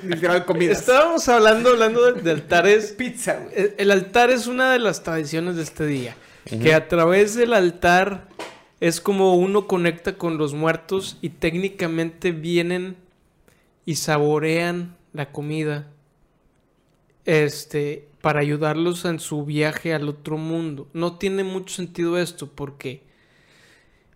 literal 0.05 0.45
comidas. 0.45 0.79
Estábamos 0.81 1.29
hablando, 1.29 1.71
hablando 1.71 2.13
de, 2.13 2.23
de 2.23 2.31
altares 2.31 2.93
Pizza, 2.99 3.35
güey. 3.41 3.55
El, 3.57 3.75
el 3.79 3.91
altar 3.91 4.31
es 4.31 4.47
una 4.47 4.73
de 4.73 4.79
las 4.79 5.03
tradiciones 5.03 5.57
de 5.57 5.63
este 5.63 5.87
día. 5.87 6.17
Que 6.63 6.75
a 6.75 6.87
través 6.87 7.35
del 7.35 7.53
altar 7.53 8.29
es 8.81 9.01
como 9.01 9.35
uno 9.35 9.67
conecta 9.67 10.17
con 10.17 10.39
los 10.39 10.55
muertos 10.55 11.19
y 11.21 11.31
técnicamente 11.31 12.31
vienen 12.31 12.97
y 13.85 13.97
saborean 13.97 14.97
la 15.13 15.33
comida. 15.33 15.89
Este, 17.27 18.09
para 18.27 18.41
ayudarlos 18.41 19.05
en 19.05 19.21
su 19.21 19.45
viaje 19.45 19.95
al 19.95 20.09
otro 20.09 20.37
mundo. 20.37 20.89
No 20.93 21.17
tiene 21.17 21.45
mucho 21.45 21.77
sentido 21.77 22.19
esto 22.19 22.51
porque 22.51 23.05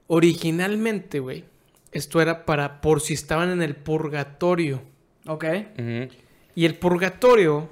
originalmente, 0.09 1.21
güey, 1.21 1.45
esto 1.93 2.21
era 2.21 2.45
para 2.45 2.81
por 2.81 3.01
si 3.01 3.15
estaban 3.15 3.51
en 3.51 3.63
el 3.63 3.77
purgatorio. 3.77 4.83
Ok. 5.27 5.45
Y 6.57 6.65
el 6.65 6.75
purgatorio, 6.75 7.69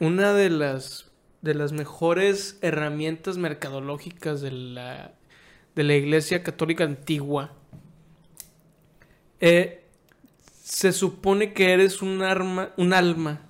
una 0.00 0.32
de 0.32 0.48
las, 0.48 1.10
de 1.42 1.54
las 1.54 1.72
mejores 1.72 2.58
herramientas 2.62 3.36
mercadológicas 3.36 4.40
de 4.40 4.52
la, 4.52 5.12
de 5.74 5.82
la 5.82 5.94
Iglesia 5.96 6.42
Católica 6.42 6.84
Antigua, 6.84 7.52
eh, 9.40 9.84
se 10.62 10.92
supone 10.92 11.52
que 11.52 11.74
eres 11.74 12.00
un, 12.00 12.22
arma, 12.22 12.72
un 12.78 12.94
alma 12.94 13.43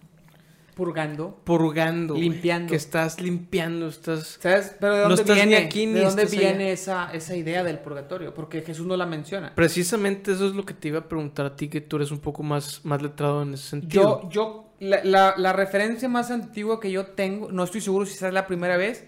purgando. 0.74 1.40
purgando. 1.44 2.14
Limpiando. 2.14 2.70
Que 2.70 2.76
estás 2.76 3.20
limpiando, 3.20 3.88
estás... 3.88 4.38
¿Sabes? 4.40 4.74
Pero 4.80 4.94
¿de 4.96 5.02
No 5.08 5.16
dónde 5.16 5.24
ni 5.34 5.34
viene? 5.34 5.56
aquí 5.56 5.86
ni 5.86 5.94
¿De 5.94 6.04
dónde 6.04 6.22
allá. 6.22 6.38
viene 6.38 6.72
esa, 6.72 7.12
esa 7.12 7.36
idea 7.36 7.62
del 7.64 7.78
purgatorio? 7.78 8.34
Porque 8.34 8.62
Jesús 8.62 8.86
no 8.86 8.96
la 8.96 9.06
menciona. 9.06 9.54
Precisamente 9.54 10.32
eso 10.32 10.46
es 10.46 10.54
lo 10.54 10.64
que 10.64 10.74
te 10.74 10.88
iba 10.88 10.98
a 11.00 11.08
preguntar 11.08 11.46
a 11.46 11.56
ti, 11.56 11.68
que 11.68 11.80
tú 11.80 11.96
eres 11.96 12.10
un 12.10 12.18
poco 12.18 12.42
más, 12.42 12.80
más 12.84 13.00
letrado 13.02 13.42
en 13.42 13.54
ese 13.54 13.68
sentido. 13.70 14.22
Yo, 14.24 14.30
yo, 14.30 14.64
la, 14.80 15.02
la- 15.04 15.34
la 15.36 15.52
referencia 15.52 16.08
más 16.08 16.30
antigua 16.30 16.80
que 16.80 16.90
yo 16.90 17.06
tengo, 17.06 17.50
no 17.52 17.64
estoy 17.64 17.80
seguro 17.80 18.04
si 18.06 18.14
esa 18.14 18.28
es 18.28 18.34
la 18.34 18.46
primera 18.46 18.76
vez, 18.76 19.04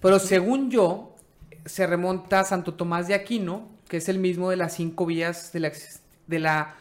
pero 0.00 0.18
según 0.18 0.70
yo, 0.70 1.16
se 1.64 1.86
remonta 1.86 2.40
a 2.40 2.44
Santo 2.44 2.74
Tomás 2.74 3.08
de 3.08 3.14
Aquino, 3.14 3.68
que 3.88 3.96
es 3.98 4.08
el 4.08 4.18
mismo 4.18 4.50
de 4.50 4.56
las 4.56 4.74
cinco 4.74 5.04
vías 5.06 5.52
de 5.52 5.60
la, 5.60 5.68
ex- 5.68 6.00
de 6.26 6.38
la 6.38 6.74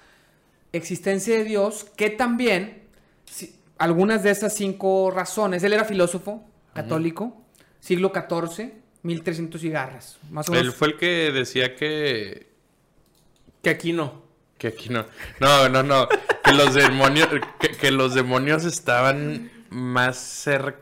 existencia 0.74 1.36
de 1.38 1.44
Dios, 1.44 1.86
que 1.96 2.10
también, 2.10 2.84
si- 3.25 3.56
algunas 3.77 4.24
de 4.24 4.31
esas 4.31 4.53
cinco 4.55 5.12
razones, 5.12 5.63
él 5.63 5.74
era 5.74 5.86
filósofo 5.86 6.43
católico, 6.74 7.41
siglo 7.79 8.12
XIV, 8.13 8.72
1300 9.03 9.62
cigarras, 9.62 10.19
más 10.31 10.50
o 10.50 10.53
Él 10.53 10.60
menos. 10.62 10.75
fue 10.75 10.89
el 10.89 10.98
que 10.98 11.31
decía 11.31 11.75
que. 11.75 12.48
Que 13.62 13.69
aquí 13.69 13.93
no. 13.93 14.22
Que 14.57 14.67
aquí 14.67 14.89
no. 14.89 15.05
No, 15.39 15.69
no, 15.69 15.84
no. 15.84 16.07
Que 16.43 16.53
los 16.53 16.74
demonios. 16.74 17.27
Que, 17.60 17.69
que 17.69 17.91
los 17.91 18.13
demonios 18.15 18.65
estaban 18.65 19.51
más 19.69 20.17
cerca. 20.17 20.79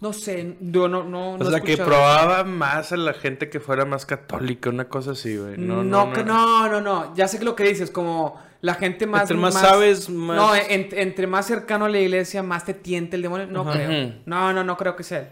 No 0.00 0.14
sé, 0.14 0.56
yo 0.60 0.88
no, 0.88 1.04
no, 1.04 1.32
O 1.32 1.38
no 1.38 1.50
sea, 1.50 1.60
que 1.60 1.76
probaba 1.76 2.42
más 2.44 2.90
a 2.92 2.96
la 2.96 3.12
gente 3.12 3.50
que 3.50 3.60
fuera 3.60 3.84
más 3.84 4.06
católica, 4.06 4.70
una 4.70 4.88
cosa 4.88 5.10
así, 5.10 5.36
güey. 5.36 5.58
No, 5.58 5.84
No, 5.84 6.06
no, 6.06 6.14
no, 6.14 6.24
no, 6.24 6.68
no, 6.68 6.80
no, 6.80 7.14
Ya 7.14 7.28
sé 7.28 7.38
que 7.38 7.44
lo 7.44 7.54
que 7.54 7.64
dices, 7.64 7.90
como 7.90 8.40
la 8.60 8.74
gente 8.74 9.06
más. 9.06 9.22
Entre 9.22 9.36
más 9.36 9.54
sabes, 9.54 10.08
más- 10.10 10.36
No, 10.36 10.54
en- 10.54 10.88
entre 10.92 11.26
más 11.26 11.46
cercano 11.46 11.86
a 11.86 11.88
la 11.88 11.98
iglesia, 12.00 12.42
más 12.42 12.64
te 12.64 12.74
tiente 12.74 13.16
el 13.16 13.22
demonio. 13.22 13.46
No 13.46 13.62
Ajá. 13.62 13.72
creo. 13.72 14.14
No, 14.26 14.52
no, 14.52 14.64
no 14.64 14.76
creo 14.76 14.96
que 14.96 15.02
sea 15.02 15.20
él. 15.20 15.28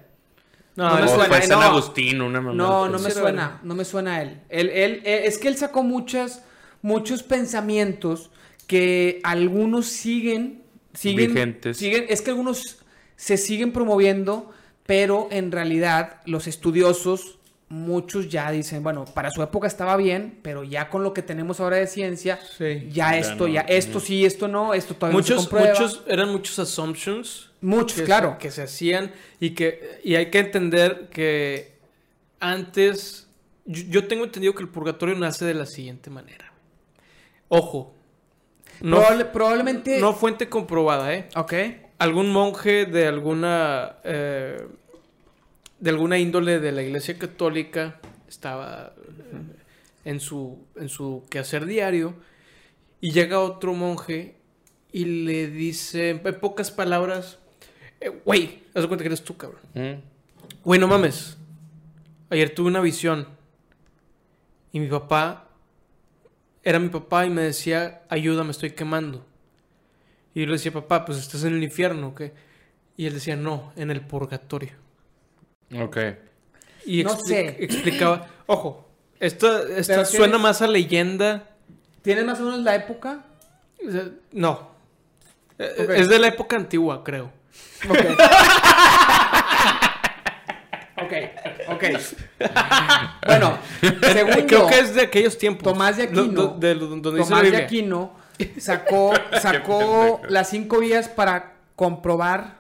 No, 0.76 0.88
No 0.90 0.94
me 0.97 1.02
O 1.02 1.08
suena, 1.08 1.25
fue 1.25 1.38
eh, 1.38 1.42
San 1.42 1.58
no. 1.61 1.66
Agustín, 1.66 2.20
una 2.23 2.40
mamá. 2.40 2.54
No, 2.56 2.88
no 2.88 2.99
me 3.00 3.11
suena, 3.11 3.61
no 3.64 3.75
me 3.75 3.85
suena 3.85 4.14
a 4.16 4.23
él. 4.23 4.40
Él, 4.49 4.68
él, 4.70 5.02
él- 5.04 5.23
es 5.25 5.37
que 5.38 5.49
él 5.49 5.56
sacó 5.56 5.82
muchas, 5.82 6.44
muchos 6.82 7.23
pensamientos 7.25 8.30
que 8.68 9.20
algunos 9.25 9.87
siguen, 9.87 10.62
siguen, 10.94 11.35
Vigentes. 11.35 11.76
siguen, 11.78 12.06
es 12.08 12.23
que 12.23 12.30
algunos 12.30 12.78
se 13.16 13.37
siguen 13.37 13.73
promoviendo, 13.73 14.52
pero 14.87 15.26
en 15.32 15.50
realidad 15.50 16.20
los 16.26 16.47
estudiosos, 16.47 17.38
muchos 17.70 18.28
ya 18.30 18.50
dicen, 18.50 18.82
bueno, 18.82 19.04
para 19.04 19.30
su 19.30 19.42
época 19.42 19.66
estaba 19.66 19.96
bien, 19.96 20.38
pero 20.42 20.64
ya 20.64 20.88
con 20.88 21.02
lo 21.02 21.12
que 21.12 21.20
tenemos 21.22 21.60
ahora 21.60 21.76
de 21.76 21.87
ciencia, 21.87 22.38
Sí. 22.56 22.88
ya 22.90 23.12
Ya 23.12 23.18
esto, 23.18 23.46
no. 23.46 23.52
ya 23.52 23.60
esto 23.62 24.00
sí, 24.00 24.25
esto 24.25 24.48
no, 24.48 24.72
esto 24.75 24.94
todavía 24.94 25.12
no 25.14 25.18
Muchos, 25.18 25.42
se 25.44 25.48
comprueba. 25.50 25.78
muchos, 25.78 26.02
eran 26.06 26.30
muchos 26.30 26.58
assumptions. 26.58 27.50
Muchos, 27.60 27.98
que 27.98 28.04
claro. 28.04 28.32
Se, 28.32 28.38
que 28.38 28.50
se 28.52 28.62
hacían 28.62 29.12
y 29.40 29.50
que 29.50 30.00
y 30.04 30.14
hay 30.14 30.30
que 30.30 30.38
entender 30.38 31.08
que 31.10 31.76
antes 32.40 33.26
yo, 33.64 33.82
yo 33.88 34.08
tengo 34.08 34.25
entendido 34.25 34.54
que 34.54 34.62
el 34.62 34.68
purgatorio 34.68 35.14
nace 35.16 35.44
de 35.44 35.54
la 35.54 35.66
siguiente 35.66 36.08
manera. 36.10 36.52
Ojo, 37.48 37.94
no, 38.80 38.96
Probable- 38.98 39.25
probablemente... 39.26 40.00
no 40.00 40.12
fuente 40.14 40.48
comprobada, 40.48 41.12
¿eh? 41.14 41.28
Ok. 41.34 41.52
Algún 41.98 42.30
monje 42.30 42.87
de 42.87 43.08
alguna 43.08 43.96
eh, 44.04 44.66
de 45.80 45.90
alguna 45.90 46.18
índole 46.18 46.61
de 46.61 46.73
la 46.73 46.82
Iglesia 46.82 47.18
Católica 47.18 48.00
estaba 48.28 48.94
eh, 48.97 50.11
en 50.11 50.20
su 50.20 50.66
en 50.76 50.88
su 50.88 51.25
quehacer 51.30 51.66
diario 51.66 52.14
y 53.00 53.12
llega 53.12 53.40
otro 53.40 53.75
monje 53.75 54.37
y 54.92 55.04
le 55.04 55.49
dice 55.49 56.11
en 56.11 56.20
pocas 56.40 56.70
palabras, 56.70 57.38
eh, 58.00 58.08
güey, 58.25 58.62
haz 58.75 58.82
de 58.82 58.88
cuenta 58.88 59.02
que 59.02 59.08
eres 59.08 59.23
tú, 59.23 59.37
cabrón. 59.37 59.61
Mm. 59.75 60.00
Güey, 60.64 60.80
no 60.80 60.88
mames. 60.88 61.37
Ayer 62.30 62.54
tuve 62.54 62.68
una 62.68 62.80
visión. 62.80 63.28
Y 64.73 64.80
mi 64.80 64.88
papá. 64.88 65.44
Era 66.62 66.78
mi 66.78 66.88
papá 66.88 67.25
y 67.25 67.30
me 67.30 67.42
decía, 67.42 68.02
ayuda, 68.08 68.44
me 68.44 68.50
estoy 68.50 68.73
quemando. 68.73 69.25
Y 70.35 70.40
yo 70.40 70.47
le 70.47 70.52
decía, 70.52 70.73
papá, 70.73 71.04
pues 71.04 71.18
estás 71.18 71.44
en 71.44 71.54
el 71.54 71.62
infierno, 71.62 72.14
¿qué? 72.14 72.35
Y 72.97 73.06
él 73.06 73.14
decía, 73.14 73.37
no, 73.37 73.73
en 73.76 73.90
el 73.90 74.02
purgatorio. 74.02 74.73
Ok. 75.76 75.96
Y 76.87 77.02
No 77.04 77.10
expli- 77.14 77.25
sé. 77.26 77.56
explicaba, 77.60 78.26
ojo, 78.46 78.88
esta, 79.20 79.62
esta 79.76 79.94
Pero 79.94 80.04
suena 80.06 80.25
tienes- 80.37 80.40
más 80.40 80.62
a 80.62 80.66
leyenda. 80.66 81.44
¿Tienes 82.02 82.25
más 82.25 82.40
o 82.40 82.44
menos 82.44 82.60
la 82.60 82.75
época? 82.76 83.25
No. 84.32 84.70
Eh, 85.58 85.75
Ok. 85.84 85.90
Es 85.90 86.08
de 86.08 86.18
la 86.18 86.28
época 86.28 86.56
antigua, 86.56 87.02
creo. 87.04 87.30
Ok. 87.88 87.98
ok, 91.02 91.12
ok. 91.68 91.84
Bueno, 93.26 93.58
según 94.02 94.32
Creo 94.32 94.46
yo, 94.46 94.66
que 94.68 94.78
es 94.80 94.94
de 94.94 95.02
aquellos 95.02 95.37
tiempos. 95.38 95.62
Tomás 95.64 95.96
de 95.96 96.04
Aquino, 96.04 96.22
lo- 96.42 96.48
de 96.58 96.75
lo- 96.75 96.87
donde 96.87 97.10
dice 97.10 97.25
Tomás 97.25 97.50
de. 97.50 97.56
Aquino 97.56 98.12
sacó, 98.58 99.12
sacó 99.40 100.20
las 100.28 100.48
cinco 100.50 100.78
vías 100.78 101.08
para 101.08 101.54
comprobar. 101.76 102.58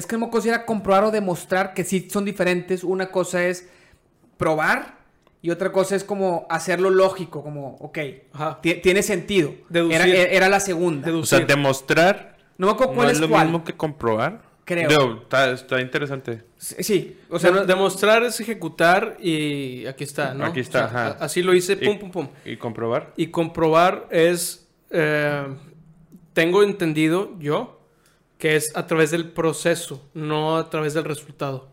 Es 0.00 0.06
que 0.06 0.14
no 0.16 0.20
me 0.20 0.26
acuerdo 0.26 0.42
si 0.42 0.48
era 0.48 0.64
comprobar 0.66 1.04
o 1.04 1.10
demostrar 1.10 1.74
que 1.74 1.84
sí 1.84 2.08
son 2.10 2.24
diferentes. 2.24 2.82
Una 2.84 3.10
cosa 3.10 3.44
es 3.44 3.68
probar 4.36 4.98
y 5.42 5.50
otra 5.50 5.72
cosa 5.72 5.96
es 5.96 6.04
como 6.04 6.46
hacerlo 6.50 6.90
lógico, 6.90 7.42
como, 7.42 7.76
ok, 7.76 7.98
tiene 8.82 9.02
sentido. 9.02 9.54
Deducir. 9.68 10.00
Era, 10.00 10.06
era 10.06 10.48
la 10.48 10.60
segunda. 10.60 11.08
Dedu- 11.08 11.22
O 11.22 11.26
sea, 11.26 11.40
demostrar 11.40 12.36
No 12.58 12.66
me 12.66 12.72
acuerdo 12.72 12.92
no 12.92 12.96
cuál 12.96 13.08
es 13.10 13.14
es 13.14 13.20
lo 13.20 13.28
cuál. 13.28 13.46
mismo 13.46 13.64
que 13.64 13.74
comprobar. 13.74 14.42
Creo. 14.64 15.14
Está, 15.22 15.50
está 15.50 15.80
interesante. 15.80 16.44
Sí, 16.56 17.18
o 17.28 17.38
sea, 17.40 17.50
no- 17.50 17.64
demostrar 17.66 18.22
es 18.22 18.38
ejecutar 18.38 19.16
y 19.20 19.84
aquí 19.86 20.04
está, 20.04 20.32
¿no? 20.34 20.44
Aquí 20.44 20.60
está, 20.60 20.84
O 20.86 20.88
sea, 20.90 21.06
ajá. 21.06 21.16
a- 21.20 21.24
Así 21.24 21.42
lo 21.42 21.54
hice, 21.54 21.72
Y- 21.80 21.84
pum, 21.86 21.98
pum, 21.98 22.10
pum. 22.12 22.28
¿Y 22.44 22.56
comprobar? 22.56 23.12
Y 23.16 23.28
comprobar 23.28 24.06
es, 24.10 24.68
eh, 24.90 25.46
tengo 26.34 26.62
entendido 26.62 27.32
yo, 27.40 27.79
que 28.40 28.56
es 28.56 28.74
a 28.74 28.86
través 28.88 29.12
del 29.12 29.30
proceso, 29.30 30.02
no 30.14 30.56
a 30.56 30.68
través 30.68 30.94
del 30.94 31.04
resultado. 31.04 31.68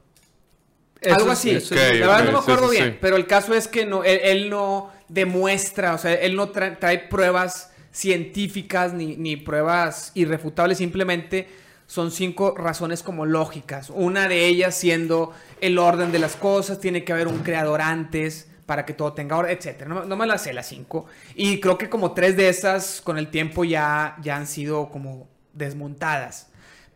Eso 1.02 1.16
Algo 1.16 1.32
así. 1.32 1.52
es- 1.52 1.72
la 1.72 1.78
verdad 1.78 2.26
no 2.26 2.32
me 2.34 2.38
acuerdo 2.40 2.70
sí, 2.70 2.78
bien, 2.78 2.92
sí. 2.92 2.98
pero 3.02 3.16
el 3.16 3.26
caso 3.26 3.54
es 3.56 3.68
que 3.68 3.86
no, 3.86 4.04
él, 4.04 4.20
él 4.24 4.50
no 4.50 4.92
demuestra, 5.08 5.94
o 5.94 5.98
sea, 5.98 6.14
él 6.14 6.36
no 6.36 6.52
tra- 6.52 6.78
trae 6.80 7.00
pruebas 7.00 7.72
científicas 7.92 8.94
ni, 8.94 9.16
ni 9.16 9.38
pruebas 9.38 10.12
irrefutables, 10.16 10.78
simplemente 10.80 11.48
son 11.88 12.12
cinco 12.12 12.54
razones 12.58 13.02
como 13.04 13.26
lógicas. 13.26 13.90
Una 13.90 14.28
de 14.28 14.46
ellas 14.48 14.76
siendo 14.76 15.34
el 15.62 15.78
orden 15.80 16.12
de 16.12 16.20
las 16.20 16.36
cosas, 16.36 16.80
tiene 16.82 17.04
que 17.06 17.14
haber 17.14 17.28
un 17.28 17.40
creador 17.40 17.80
antes 17.82 18.50
para 18.66 18.86
que 18.86 18.94
todo 18.94 19.14
tenga 19.14 19.38
orden, 19.38 19.56
etcétera. 19.58 19.88
No, 19.90 20.04
no 20.04 20.16
me 20.18 20.28
las 20.28 20.42
sé 20.44 20.52
las 20.52 20.68
cinco. 20.68 21.06
Y 21.36 21.62
creo 21.62 21.78
que 21.78 21.90
como 21.90 22.12
tres 22.14 22.36
de 22.36 22.50
esas 22.50 23.00
con 23.02 23.18
el 23.18 23.30
tiempo 23.30 23.64
ya, 23.64 24.18
ya 24.22 24.36
han 24.36 24.48
sido 24.48 24.90
como 24.90 25.30
desmontadas. 25.54 26.47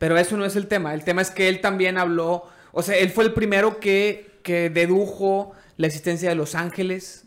Pero 0.02 0.18
eso 0.18 0.36
no 0.36 0.46
es 0.46 0.56
el 0.56 0.66
tema. 0.68 0.96
El 0.96 1.04
tema 1.04 1.22
es 1.22 1.30
que 1.30 1.48
él 1.48 1.62
también 1.62 2.00
habló, 2.00 2.46
o 2.72 2.82
sea, 2.82 2.98
él 2.98 3.12
fue 3.12 3.24
el 3.24 3.34
primero 3.34 3.80
que, 3.80 4.40
que 4.42 4.72
dedujo 4.72 5.52
la 5.78 5.86
existencia 5.86 6.28
de 6.30 6.34
los 6.36 6.56
ángeles. 6.56 7.26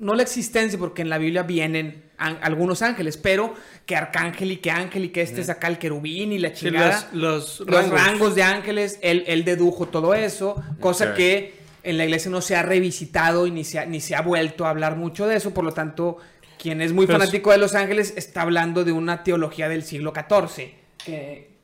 No 0.00 0.12
la 0.14 0.24
existencia, 0.24 0.76
porque 0.76 1.02
en 1.02 1.08
la 1.08 1.18
Biblia 1.18 1.44
vienen 1.44 2.02
an- 2.18 2.38
algunos 2.42 2.82
ángeles, 2.82 3.16
pero 3.16 3.54
que 3.86 3.94
arcángel 3.94 4.50
y 4.50 4.56
que 4.56 4.72
ángel 4.72 5.04
y 5.04 5.08
que 5.10 5.22
este 5.22 5.40
es 5.40 5.48
acá 5.48 5.68
el 5.68 5.78
querubín 5.78 6.32
y 6.32 6.38
la 6.40 6.48
sí, 6.48 6.66
chingada. 6.66 7.08
los, 7.12 7.60
los 7.60 7.68
los 7.68 7.68
rangos. 7.88 8.00
rangos. 8.00 8.34
de 8.34 8.42
ángeles, 8.42 8.98
él, 9.02 9.22
él 9.28 9.44
dedujo 9.44 9.86
todo 9.86 10.12
eso, 10.12 10.60
cosa 10.80 11.14
que 11.14 11.54
en 11.84 11.96
la 11.96 12.04
iglesia 12.06 12.28
no 12.32 12.40
se 12.40 12.56
ha 12.56 12.62
revisitado 12.62 13.46
y 13.46 13.52
ni 13.52 13.62
se 13.62 13.78
ha, 13.78 13.86
ni 13.86 14.00
se 14.00 14.16
ha 14.16 14.20
vuelto 14.22 14.66
a 14.66 14.70
hablar 14.70 14.96
mucho 14.96 15.28
de 15.28 15.36
eso, 15.36 15.54
por 15.54 15.64
lo 15.64 15.70
tanto, 15.72 16.16
quien 16.60 16.80
es 16.80 16.92
muy 16.92 17.06
Pero 17.06 17.20
fanático 17.20 17.52
de 17.52 17.58
los 17.58 17.76
ángeles 17.76 18.14
está 18.16 18.42
hablando 18.42 18.82
de 18.82 18.90
una 18.90 19.22
teología 19.22 19.68
del 19.68 19.84
siglo 19.84 20.12
XIV, 20.12 20.70
que... 21.04 21.55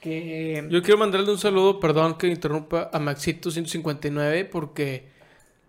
que 0.00 0.66
Yo 0.70 0.82
quiero 0.82 0.98
mandarle 0.98 1.30
un 1.30 1.38
saludo, 1.38 1.78
perdón 1.80 2.16
que 2.18 2.26
interrumpa, 2.26 2.90
a 2.92 2.98
Maxito159 2.98 4.48
porque 4.50 5.04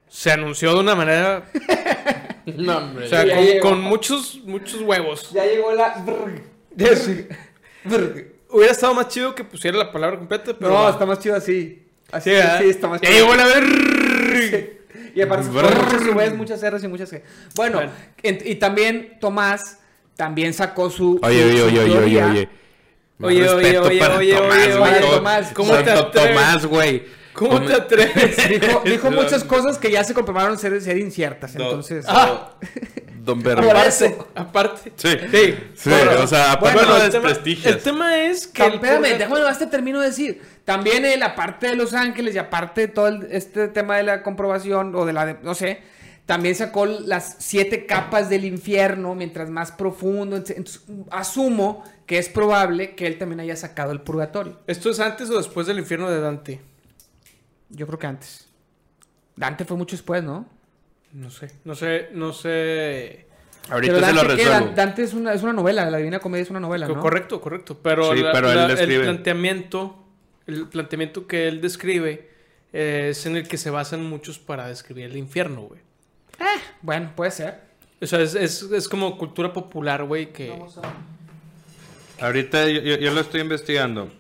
se 0.08 0.32
anunció 0.32 0.74
de 0.74 0.80
una 0.80 0.96
manera, 0.96 1.50
No, 2.46 2.78
hombre. 2.78 3.06
o 3.06 3.10
sea, 3.10 3.24
Ya 3.26 3.36
con, 3.36 3.46
llegó. 3.46 3.70
con 3.70 3.82
muchos, 3.82 4.40
muchos 4.46 4.82
huevos. 4.82 5.32
ya 5.32 5.46
llegó 5.46 5.74
la... 5.74 6.04
Hubiera 8.50 8.72
estado 8.74 8.94
más 8.94 9.08
chido 9.08 9.34
que 9.36 9.44
pusiera 9.44 9.78
la 9.78 9.92
palabra 9.92 10.18
completa, 10.18 10.54
pero... 10.58 10.72
no, 10.72 10.84
va. 10.84 10.90
está 10.90 11.06
más 11.06 11.20
chido 11.20 11.36
así. 11.36 11.84
Así, 12.12 12.30
Sí, 12.32 12.36
sí, 12.60 12.70
está 12.70 12.88
más 12.90 13.00
Ya 13.02 13.10
chido. 13.10 13.22
llegó 13.22 13.36
la 13.36 13.46
ver. 13.46 14.82
Y 15.16 15.22
aparte, 15.22 15.48
muchas 15.50 16.36
muchas 16.36 16.62
R's 16.74 16.84
y 16.84 16.88
muchas 16.88 17.12
G. 17.14 17.22
Bueno, 17.56 17.78
Bueno. 17.78 17.92
en- 18.24 18.40
y 18.46 18.56
también 18.56 19.18
Tomás 19.22 19.80
también 20.16 20.54
sacó 20.54 20.90
su. 20.90 21.20
Oye, 21.24 21.42
su- 21.42 21.48
oye, 21.48 21.60
su 21.60 21.66
oye, 21.66 21.98
oye, 22.00 22.24
oye. 22.24 22.50
Más 23.22 23.30
Oye, 23.30 23.50
oye, 23.50 23.80
oye, 23.80 24.00
para 24.00 24.18
oye, 24.18 24.36
Tomás, 24.36 24.58
oye, 24.58 24.78
oye, 24.78 25.00
Tomás, 25.16 25.52
¿cómo 25.54 25.74
te? 25.76 25.92
Tomás, 25.94 26.66
güey. 26.66 27.04
¿Cómo 27.34 27.62
te 27.62 27.74
atreves? 27.74 28.50
Dijo, 28.62 28.82
dijo 28.84 29.12
muchas 29.12 29.44
cosas 29.44 29.78
que 29.78 29.90
ya 29.90 30.04
se 30.04 30.14
comprobaron 30.14 30.58
ser, 30.58 30.82
ser 30.82 30.98
inciertas. 30.98 31.54
Do- 31.54 31.64
Entonces, 31.64 32.06
Ah. 32.08 32.52
Don 33.24 33.40
eso. 33.86 34.28
Aparte. 34.34 34.92
Sí. 34.96 35.10
Sí. 35.32 35.56
Sí, 35.76 35.90
Bueno, 35.92 36.24
o 36.24 36.28
sea, 36.28 36.54
aparte 36.54 36.76
bueno, 36.80 36.98
el 36.98 37.12
tema, 37.12 37.28
desprestigias. 37.28 37.76
el 37.76 37.82
tema 37.84 38.18
es 38.24 38.48
que. 38.48 38.66
El 38.66 38.74
Espérame, 38.74 39.04
purga- 39.04 39.18
déjame 39.20 39.56
te 39.60 39.68
termino 39.68 40.00
de 40.00 40.08
decir. 40.08 40.42
También 40.66 41.06
eh, 41.06 41.18
la 41.18 41.36
parte 41.36 41.68
de 41.68 41.76
Los 41.76 41.94
Ángeles 41.94 42.34
y 42.34 42.40
aparte 42.40 42.82
de 42.82 42.88
todo 42.88 43.08
el- 43.10 43.28
este 43.32 43.68
tema 43.68 43.98
de 43.98 44.04
la 44.04 44.24
comprobación 44.24 44.96
o 44.96 45.06
de 45.06 45.14
la, 45.14 45.26
de- 45.28 45.38
no 45.44 45.54
sé, 45.54 45.82
también 46.32 46.56
sacó 46.56 46.86
las 46.86 47.36
siete 47.40 47.86
capas 47.86 48.30
del 48.30 48.46
infierno, 48.46 49.16
mientras 49.16 49.50
más 49.50 49.74
profundo. 49.74 50.38
Entonces, 50.38 50.82
asumo 51.10 51.84
que 52.06 52.18
es 52.20 52.30
probable 52.30 52.96
que 52.96 53.06
él 53.06 53.18
también 53.18 53.42
haya 53.42 53.58
sacado 53.58 53.92
el 53.92 54.00
purgatorio. 54.00 54.58
¿Esto 54.66 54.90
es 54.92 55.02
antes 55.02 55.30
o 55.30 55.36
después 55.38 55.68
del 55.68 55.80
infierno 55.80 56.10
de 56.10 56.22
Dante? 56.22 56.62
Yo 57.70 57.86
creo 57.86 58.00
que 58.00 58.08
antes. 58.08 58.48
Dante 59.36 59.66
fue 59.66 59.76
mucho 59.76 59.98
después, 59.98 60.24
¿no? 60.24 60.46
No 61.12 61.30
sé. 61.30 61.52
No 61.66 61.76
sé. 61.76 62.08
No 62.14 62.32
sé. 62.32 63.26
Ahorita 63.70 63.94
Pero 63.96 64.06
se 64.08 64.14
lo 64.14 64.24
resuelvo. 64.24 64.52
Dan- 64.68 64.76
Dante 64.76 65.04
es 65.04 65.14
una, 65.14 65.34
es 65.34 65.44
una 65.44 65.52
novela, 65.52 65.90
la 65.90 65.98
Divina 65.98 66.20
Comedia 66.20 66.44
es 66.44 66.50
una 66.50 66.62
novela, 66.62 66.88
¿no? 66.88 66.98
Correcto, 67.02 67.42
correcto. 67.42 67.78
Pero, 67.84 68.14
Sí, 68.16 68.22
la- 68.22 68.32
pero 68.32 68.50
él 68.52 68.56
la- 68.56 68.68
describe. 68.70 68.96
el 68.96 69.02
planteamiento, 69.04 70.06
el 70.48 70.68
planteamiento 70.70 71.28
que 71.28 71.50
él 71.50 71.60
describe 71.60 72.30
eh, 72.72 73.08
es 73.12 73.26
en 73.26 73.36
el 73.36 73.50
que 73.50 73.58
se 73.58 73.70
basan 73.70 74.06
muchos 74.06 74.40
para 74.40 74.70
describir 74.70 75.04
el 75.08 75.18
infierno, 75.18 75.64
güey. 75.64 75.82
Bueno, 76.82 77.12
puede 77.16 77.32
ser. 77.32 77.62
O 78.02 78.06
sea, 78.08 78.20
es, 78.22 78.34
es, 78.36 78.64
es 78.64 78.88
como 78.90 79.18
cultura 79.18 79.54
popular, 79.54 80.04
güey, 80.04 80.32
que... 80.34 80.52
Ahorita 82.20 82.68
yo, 82.70 82.82
yo- 82.82 82.98
yo 82.98 83.12
lo 83.14 83.22
estoy 83.22 83.42
investigando. 83.42 84.12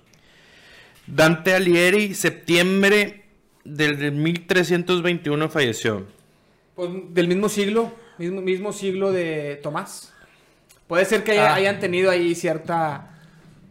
Dante 1.07 1.53
Alighieri, 1.55 2.13
septiembre 2.15 3.25
del 3.63 3.97
del 3.99 4.11
1321 4.13 5.49
falleció. 5.49 6.07
Pues 6.75 6.89
del 7.09 7.27
mismo 7.27 7.49
siglo, 7.49 7.91
mismo, 8.17 8.41
mismo 8.41 8.73
siglo 8.73 9.11
de 9.11 9.59
Tomás. 9.61 10.13
Puede 10.87 11.05
ser 11.05 11.23
que 11.23 11.31
haya- 11.33 11.51
Ah. 11.51 11.55
hayan 11.55 11.79
tenido 11.79 12.09
ahí 12.09 12.33
cierta, 12.33 13.19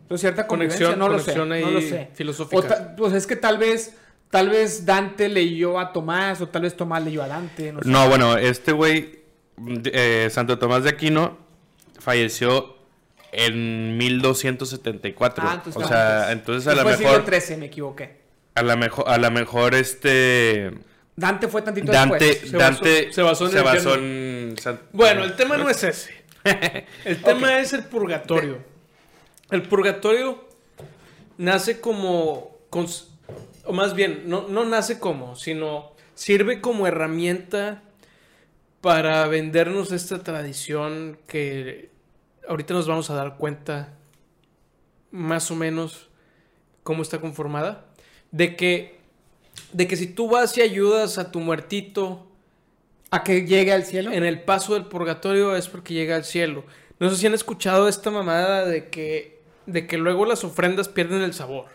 pues, 0.09 0.21
cierta 0.21 0.47
Conexión- 0.47 0.99
no 0.99 1.09
lo 1.09 1.19
sé, 1.19 1.33
ahí 1.33 1.64
no 1.64 1.71
lo 1.71 1.80
sé. 1.80 2.09
filosófica. 2.14 2.57
O 2.59 2.62
ta- 2.62 2.95
pues 2.97 3.12
es 3.14 3.26
que 3.26 3.37
tal 3.37 3.59
vez, 3.59 3.97
tal 4.30 4.49
vez 4.50 4.87
Dante 4.87 5.28
leyó 5.28 5.78
a 5.78 5.92
Tomás 5.92 6.40
o 6.40 6.49
tal 6.49 6.62
vez 6.62 6.76
Tomás 6.76 7.04
leyó 7.04 7.22
a 7.22 7.28
Dante, 7.28 7.72
no 7.72 7.82
sé. 7.82 7.88
No, 7.88 8.08
bueno, 8.08 8.37
este 8.37 8.72
güey, 8.72 9.20
eh, 9.92 10.28
Santo 10.30 10.58
Tomás 10.58 10.84
de 10.84 10.90
Aquino, 10.90 11.38
falleció 11.99 12.76
en 13.32 13.96
1274. 13.99 15.44
Ah, 15.46 15.54
entonces 15.56 15.82
o 15.82 15.87
sea, 15.88 16.18
antes. 16.22 16.32
entonces 16.32 16.66
a 16.72 16.75
lo 16.76 16.82
Fue 16.82 16.96
siglo 16.96 17.12
mejor, 17.18 17.40
XIII, 17.40 17.56
me 17.56 17.66
equivoqué. 17.66 18.20
a 18.54 18.62
la 18.62 18.76
mejor, 18.76 19.04
a 19.08 19.18
lo 19.18 19.30
mejor 19.30 19.75
este 19.75 20.72
Dante 21.16 21.49
fue 21.49 21.62
tantito 21.62 21.92
Dante, 21.92 22.25
después. 22.25 22.50
Se 22.50 22.56
basó- 22.56 22.84
Dante 22.84 23.12
se 23.12 23.22
basó 23.22 23.44
en 23.44 23.50
el 23.50 23.58
infierno. 23.66 23.94
en 24.52 24.58
San- 24.58 24.80
Bueno, 24.92 25.25
el 25.25 25.37
tema 25.37 25.56
no 25.56 25.68
es 25.68 25.82
ese. 25.84 26.20
El 27.04 27.20
tema 27.22 27.58
es 27.58 27.75
el 27.75 27.84
purgatorio. 27.84 28.58
El 29.50 29.60
purgatorio 29.62 30.42
nace 31.37 31.80
como... 31.80 32.56
cons- 32.70 33.08
o 33.70 33.72
más 33.72 33.94
bien, 33.94 34.24
no, 34.26 34.48
no 34.48 34.64
nace 34.64 34.98
como, 34.98 35.36
sino 35.36 35.92
sirve 36.14 36.60
como 36.60 36.88
herramienta 36.88 37.84
para 38.80 39.24
vendernos 39.28 39.92
esta 39.92 40.24
tradición 40.24 41.16
que 41.28 41.88
ahorita 42.48 42.74
nos 42.74 42.88
vamos 42.88 43.10
a 43.10 43.14
dar 43.14 43.36
cuenta 43.36 43.96
más 45.12 45.52
o 45.52 45.54
menos 45.54 46.08
cómo 46.82 47.02
está 47.02 47.20
conformada. 47.20 47.86
De 48.32 48.56
que, 48.56 48.98
de 49.72 49.86
que 49.86 49.94
si 49.94 50.08
tú 50.08 50.28
vas 50.28 50.58
y 50.58 50.62
ayudas 50.62 51.18
a 51.18 51.30
tu 51.30 51.38
muertito 51.38 52.26
¿A 53.12 53.22
que 53.22 53.46
llegue 53.46 53.72
al 53.72 53.84
cielo? 53.84 54.10
en 54.10 54.24
el 54.24 54.42
paso 54.42 54.74
del 54.74 54.86
purgatorio 54.86 55.54
es 55.54 55.68
porque 55.68 55.94
llega 55.94 56.16
al 56.16 56.24
cielo. 56.24 56.64
No 56.98 57.08
sé 57.08 57.14
si 57.14 57.28
han 57.28 57.34
escuchado 57.34 57.86
esta 57.86 58.10
mamada 58.10 58.66
de 58.66 58.88
que, 58.88 59.40
de 59.66 59.86
que 59.86 59.96
luego 59.96 60.26
las 60.26 60.42
ofrendas 60.42 60.88
pierden 60.88 61.22
el 61.22 61.35
sabor, 61.35 61.66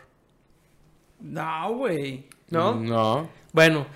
No, 1.20 1.74
güey. 1.76 2.26
¿no? 2.50 2.76
No. 2.76 3.30
Bueno, 3.54 3.88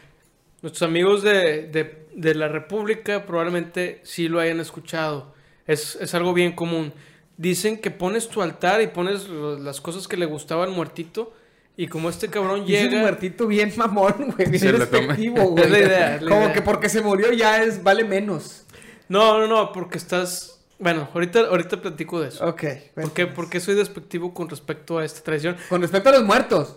nuestros 0.62 0.88
amigos 0.90 1.22
de, 1.24 1.68
de- 1.68 2.08
de 2.16 2.36
la 2.36 2.48
República 2.48 3.26
probablemente 3.26 4.02
sí 4.04 4.28
lo 4.28 4.40
hayan 4.40 4.60
escuchado. 4.60 5.34
Es, 5.68 5.96
es 6.02 6.14
algo 6.16 6.34
bien 6.34 6.54
común. 6.54 6.92
Dicen 7.38 7.78
que 7.80 7.92
pones 7.92 8.28
tu 8.28 8.42
altar 8.42 8.82
y 8.82 8.88
pones 8.88 9.30
las 9.30 9.80
cosas 9.80 10.08
que 10.08 10.18
le 10.18 10.26
gustaba 10.26 10.64
al 10.66 10.72
muertito. 10.72 11.34
Y 11.78 11.88
como 11.88 12.10
este 12.10 12.28
cabrón 12.28 12.66
Llega 12.66 12.84
un 12.84 12.90
llega. 12.90 13.02
muertito 13.02 13.48
bien 13.48 13.72
mamón, 13.78 14.34
güey. 14.36 14.50
Bien 14.50 14.78
despectivo, 14.78 15.44
güey. 15.52 15.64
Es 15.66 15.72
la 15.72 15.80
idea, 15.80 16.16
es 16.16 16.22
la 16.24 16.30
Como 16.30 16.42
idea. 16.44 16.54
que 16.54 16.62
porque 16.62 16.90
se 16.90 17.02
murió 17.02 17.32
ya 17.32 17.64
es, 17.64 17.82
vale 17.84 18.04
menos. 18.04 18.66
No, 19.08 19.40
no, 19.40 19.48
no, 19.48 19.72
porque 19.72 19.98
estás. 19.98 20.60
Bueno, 20.78 21.08
ahorita, 21.14 21.40
ahorita 21.42 21.82
platico 21.82 22.20
de 22.20 22.30
eso. 22.30 22.46
Ok. 22.46 22.64
¿Por 22.96 23.14
qué, 23.14 23.28
por 23.28 23.50
qué 23.50 23.62
soy 23.62 23.76
despectivo 23.76 24.34
con 24.34 24.50
respecto 24.50 24.98
a 24.98 25.06
esta 25.06 25.22
tradición? 25.24 25.56
Con 25.70 25.82
respecto 25.82 26.10
a 26.10 26.14
los 26.14 26.24
muertos. 26.26 26.76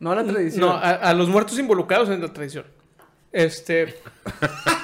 No 0.00 0.10
a 0.12 0.16
la 0.16 0.24
tradición. 0.24 0.60
No, 0.66 0.72
a, 0.72 0.90
a 0.90 1.14
los 1.14 1.28
muertos 1.28 1.58
involucrados 1.58 2.08
en 2.08 2.20
la 2.20 2.32
tradición. 2.32 2.64
Este. 3.32 3.94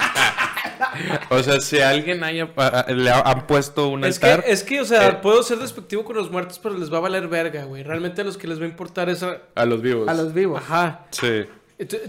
O 1.30 1.42
sea, 1.42 1.60
si 1.60 1.78
alguien 1.78 2.22
haya, 2.24 2.48
le 2.88 3.10
ha- 3.10 3.20
han 3.20 3.46
puesto 3.46 3.88
un 3.88 4.04
Es 4.04 4.18
que, 4.18 4.42
es 4.46 4.62
que, 4.62 4.80
o 4.80 4.84
sea, 4.84 5.08
Eh. 5.08 5.18
puedo 5.22 5.42
ser 5.42 5.58
despectivo 5.58 6.04
con 6.04 6.16
los 6.16 6.30
muertos, 6.30 6.58
pero 6.58 6.76
les 6.76 6.92
va 6.92 6.98
a 6.98 7.00
valer 7.00 7.28
verga, 7.28 7.64
güey. 7.64 7.82
Realmente 7.82 8.20
a 8.20 8.24
los 8.24 8.36
que 8.36 8.46
les 8.46 8.58
va 8.60 8.64
a 8.64 8.68
importar 8.68 9.08
es 9.08 9.22
a... 9.22 9.38
a 9.54 9.64
los 9.66 9.82
vivos. 9.82 10.08
A 10.08 10.14
los 10.14 10.32
vivos. 10.32 10.60
Ajá. 10.62 11.06
Sí. 11.10 11.44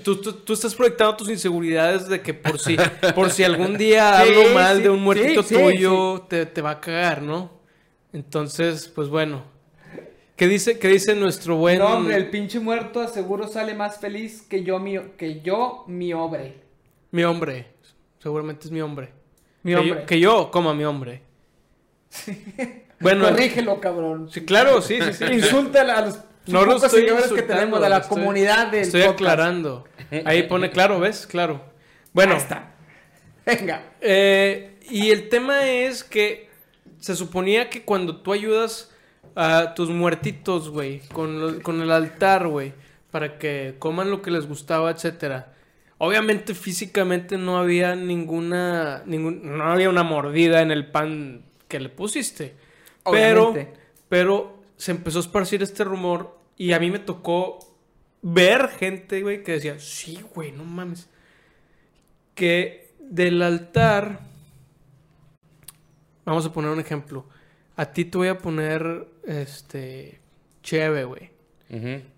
Tú, 0.04 0.17
tú- 0.22 0.34
tú- 0.34 0.54
estás 0.54 0.76
proyectando 0.76 1.15
tus 1.17 1.30
inseguridades 1.30 2.08
de 2.08 2.22
que 2.22 2.34
por 2.34 2.60
si, 2.60 2.78
por 3.15 3.30
si 3.32 3.43
algún 3.43 3.78
día 3.78 4.22
Sí, 4.24 4.30
hablo 4.34 4.54
mal 4.54 4.78
sí, 4.78 4.84
de 4.84 4.89
un 4.89 5.02
muertito 5.04 5.43
sí, 5.43 5.56
sí, 5.56 5.62
tuyo, 5.62 6.26
Te, 6.30 6.46
te 6.46 6.62
va 6.62 6.72
a 6.72 6.80
cagar, 6.82 7.22
¿no? 7.22 7.52
Entonces, 8.13 8.88
pues 8.93 9.08
bueno. 9.10 9.43
¿Qué 10.38 10.47
dice, 10.47 10.78
qué 10.80 10.88
dice 10.88 11.15
nuestro 11.15 11.58
buen... 11.58 11.80
No, 11.80 11.88
hombre, 11.97 12.15
el 12.15 12.30
pinche 12.30 12.60
muerto 12.60 13.06
seguro 13.08 13.47
sale 13.47 13.73
más 13.73 14.00
feliz 14.00 14.43
que 14.43 14.63
yo, 14.63 14.80
mi, 14.80 14.97
que 15.17 15.41
yo, 15.41 15.84
mi 15.88 16.13
hombre. 16.13 16.54
Mi 17.12 17.23
hombre. 17.23 17.65
Seguramente 18.19 18.67
es 18.67 18.71
mi 18.71 18.80
hombre. 18.82 19.10
Mi 19.63 19.71
que 19.73 19.78
hombre. 19.80 20.00
Yo, 20.02 20.06
que 20.06 20.19
yo 20.19 20.52
coma 20.52 20.73
mi 20.73 20.86
hombre. 20.86 21.21
Bueno, 23.00 23.30
Corrígelo, 23.30 23.80
cabrón. 23.80 24.28
sí, 24.32 24.43
claro, 24.43 24.82
sí, 24.82 24.97
sí, 25.00 25.13
sí. 25.13 25.23
Insulta 25.26 25.82
a 25.82 26.02
los 26.04 26.15
No 26.47 26.62
lo 26.62 26.73
pocos 26.73 26.86
estoy 26.86 27.02
señores 27.02 27.32
que 27.32 27.43
tenemos 27.43 27.80
de 27.80 27.89
la 27.89 27.97
estoy- 28.00 28.10
comunidad 28.10 28.71
del 28.71 28.82
Estoy 28.82 29.02
podcast. 29.02 29.19
aclarando. 29.21 29.88
Ahí 30.26 30.43
pone 30.43 30.71
claro, 30.71 31.00
¿ves? 31.00 31.28
Claro. 31.28 31.62
Bueno, 32.12 32.34
Ahí 32.34 32.39
está. 32.39 32.71
Venga. 33.45 33.84
eh, 34.02 34.80
y 34.89 35.12
el 35.12 35.30
tema 35.30 35.67
es 35.69 36.04
que 36.04 36.50
se 37.00 37.15
suponía 37.15 37.69
que 37.69 37.84
cuando 37.84 38.17
tú 38.17 38.34
ayudas 38.34 38.89
a 39.39 39.73
tus 39.76 39.89
muertitos, 39.89 40.69
güey, 40.69 41.00
con, 41.13 41.39
lo- 41.39 41.62
con 41.62 41.80
el 41.82 41.91
altar, 41.91 42.47
güey, 42.47 42.73
para 43.12 43.38
que 43.38 43.76
coman 43.80 44.10
lo 44.10 44.21
que 44.21 44.32
les 44.32 44.47
gustaba, 44.47 44.89
etcétera. 44.91 45.54
Obviamente 46.00 46.54
físicamente 46.56 47.38
no 47.38 47.58
había 47.58 47.95
ninguna, 47.95 49.04
ningún, 49.06 49.58
no 49.58 49.63
había 49.63 49.89
una 49.89 50.04
mordida 50.04 50.62
en 50.62 50.71
el 50.71 50.88
pan 50.91 51.43
que 51.67 51.80
le 51.80 51.89
pusiste. 51.89 52.56
Pero, 53.12 53.50
Obviamente. 53.50 53.80
pero 54.10 54.58
se 54.76 54.91
empezó 54.91 55.19
a 55.19 55.21
esparcir 55.21 55.62
este 55.63 55.84
rumor 55.84 56.38
y 56.58 56.73
a 56.73 56.80
mí 56.80 56.89
me 56.91 57.00
tocó 57.00 57.60
ver 58.21 58.69
gente, 58.69 59.21
güey, 59.21 59.43
que 59.43 59.54
decía, 59.54 59.80
sí, 59.80 60.19
güey, 60.36 60.52
no 60.52 60.63
mames. 60.65 61.10
Que 62.36 62.91
del 63.00 63.41
altar, 63.41 64.19
vamos 66.26 66.45
a 66.45 66.54
poner 66.54 66.71
un 66.71 66.80
ejemplo. 66.80 67.26
A 67.76 67.86
ti 67.91 68.06
te 68.06 68.17
voy 68.17 68.28
a 68.28 68.38
poner, 68.39 69.08
este, 69.28 70.20
cheve, 70.63 71.04
güey. 71.04 71.30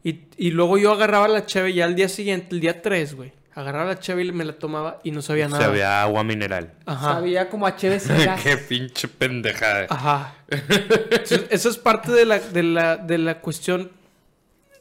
Y, 0.03 0.19
y 0.37 0.51
luego 0.51 0.77
yo 0.77 0.91
agarraba 0.91 1.27
la 1.27 1.45
cheve 1.45 1.73
ya 1.73 1.85
al 1.85 1.95
día 1.95 2.07
siguiente, 2.07 2.49
el 2.51 2.61
día 2.61 2.81
3, 2.81 3.15
güey. 3.15 3.33
Agarraba 3.55 3.85
la 3.85 3.99
cheve 3.99 4.23
y 4.23 4.31
me 4.31 4.45
la 4.45 4.53
tomaba 4.53 5.01
y 5.03 5.11
no 5.11 5.21
sabía 5.21 5.47
Se 5.47 5.53
nada. 5.53 5.65
había 5.65 6.01
agua 6.03 6.23
mineral. 6.23 6.73
Ajá. 6.85 7.15
Sabía 7.15 7.49
como 7.49 7.65
a 7.67 7.71
gas. 7.71 8.07
Qué 8.43 8.57
pinche 8.57 9.07
pendejada. 9.07 9.87
Ajá. 9.89 10.35
Entonces, 10.47 11.45
Eso 11.49 11.69
es 11.69 11.77
parte 11.77 12.11
de 12.11 12.25
la, 12.25 12.39
de 12.39 12.63
la, 12.63 12.95
de 12.97 13.17
la 13.17 13.41
cuestión 13.41 13.91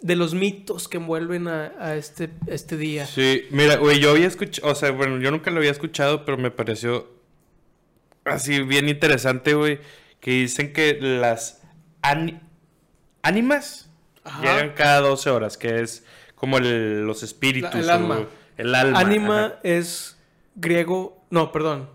de 0.01 0.15
los 0.15 0.35
mitos 0.35 0.87
que 0.87 0.99
envuelven 0.99 1.49
a, 1.49 1.73
a 1.81 1.97
este, 1.97 2.31
este 2.47 2.77
día. 2.77 3.07
Sí, 3.07 3.47
mira, 3.51 3.77
güey, 3.77 3.99
yo 3.99 4.11
había 4.11 4.29
escuchado, 4.29 4.71
o 4.71 4.75
sea, 4.75 4.93
bueno, 4.93 5.19
yo 5.19 5.31
nunca 5.33 5.51
lo 5.51 5.59
había 5.59 5.73
escuchado, 5.73 6.25
pero 6.25 6.37
me 6.39 6.53
pareció 6.53 7.09
así 8.25 8.63
bien 8.63 8.89
interesante, 8.89 9.55
güey, 9.55 9.81
que 10.21 10.31
dicen 10.33 10.73
que 10.73 10.99
las 11.01 11.58
ánimas 13.23 13.89
llegan 14.41 14.71
cada 14.75 15.01
12 15.01 15.31
horas, 15.31 15.57
que 15.57 15.81
es 15.81 16.05
como 16.35 16.59
el- 16.59 17.03
los 17.07 17.23
espíritus. 17.23 17.75
La- 17.75 17.81
el 17.81 17.91
o 17.91 17.93
alma. 17.93 18.27
El 18.57 18.75
alma. 18.75 18.99
Anima 18.99 19.45
ajá. 19.47 19.55
es 19.63 20.17
griego, 20.57 21.25
no, 21.31 21.53
perdón, 21.53 21.89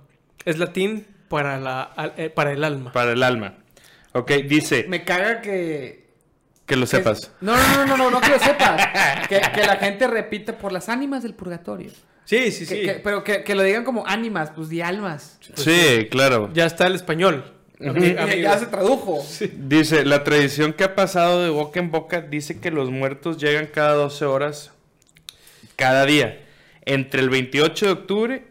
es 0.45 0.57
latín 0.59 1.05
para, 1.27 1.59
la, 1.59 1.91
eh, 2.17 2.29
para 2.29 2.51
el 2.51 2.63
alma. 2.63 2.91
Para 2.91 3.11
el 3.11 3.23
alma. 3.23 3.55
Ok, 4.13 4.31
dice, 4.47 4.85
Me 4.87 5.03
caga 5.03 5.41
que 5.41 6.03
Que 6.65 6.75
lo 6.77 6.85
sepas. 6.85 7.31
No, 7.41 7.55
no, 7.57 7.75
no, 7.77 7.85
no, 7.85 7.97
no, 7.97 8.11
no 8.11 8.21
que 8.21 8.29
lo 8.29 8.39
sepas. 8.39 8.81
que, 9.29 9.41
que 9.53 9.63
la 9.65 9.75
gente 9.77 10.07
repita 10.07 10.57
por 10.57 10.71
las 10.71 10.87
ánimas 10.87 11.21
del 11.23 11.33
purgatorio. 11.33 11.91
Sí, 12.25 12.51
sí, 12.51 12.65
Que- 12.65 12.75
sí. 12.75 12.81
que- 12.85 12.93
pero 13.03 13.23
que, 13.23 13.43
que 13.43 13.53
lo 13.55 13.63
digan 13.63 13.83
como 13.83 14.07
ánimas, 14.07 14.51
pues 14.51 14.69
di 14.69 14.81
almas. 14.81 15.37
Sí, 15.55 16.07
claro. 16.09 16.49
Ya 16.53 16.65
está 16.65 16.87
el 16.87 16.95
español. 16.95 17.52
Ya- 17.79 17.89
amigo. 17.89 18.25
ya 18.41 18.57
se 18.59 18.67
tradujo. 18.67 19.25
Dice, 19.57 20.05
la 20.05 20.23
tradición 20.23 20.73
que 20.73 20.83
ha 20.83 20.95
pasado 20.95 21.43
de 21.43 21.49
boca 21.49 21.79
en 21.79 21.91
boca 21.91 22.21
dice 22.21 22.59
que 22.59 22.71
los 22.71 22.89
muertos 22.91 23.38
llegan 23.38 23.67
cada 23.67 23.93
12 23.95 24.25
horas 24.25 24.71
cada 25.75 26.05
día, 26.05 26.39
entre 26.86 27.21
el 27.21 27.29
28 27.29 27.86
de 27.88 27.91
octubre 27.91 28.43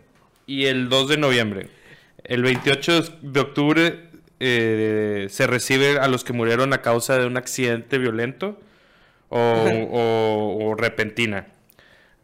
y 0.46 0.66
el 0.66 0.88
2 0.88 1.08
de 1.08 1.16
noviembre. 1.18 1.68
El 2.24 2.42
28 2.42 3.02
de 3.22 3.40
octubre 3.40 4.08
eh, 4.40 5.28
se 5.30 5.46
recibe 5.46 5.98
a 5.98 6.08
los 6.08 6.24
que 6.24 6.32
murieron 6.32 6.72
a 6.72 6.82
causa 6.82 7.16
de 7.18 7.26
un 7.26 7.36
accidente 7.36 7.98
violento 7.98 8.58
o, 9.28 9.38
o- 9.38 10.66
o 10.66 10.74
repentina. 10.74 11.46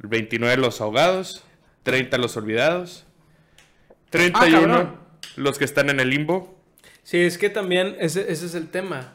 El 0.02 0.08
29 0.08 0.56
los 0.56 0.80
ahogados, 0.80 1.44
30 1.84 2.18
los 2.18 2.37
olvidados, 2.37 3.06
31 4.11 4.50
cabrón. 4.68 4.96
los 5.37 5.58
que 5.58 5.64
están 5.64 5.90
en 5.90 6.00
el 6.00 6.11
limbo, 6.11 6.58
Sí, 7.09 7.21
es 7.23 7.38
que 7.38 7.49
también 7.49 7.97
ese, 8.01 8.31
ese 8.31 8.44
es 8.44 8.55
el 8.55 8.68
tema. 8.68 9.14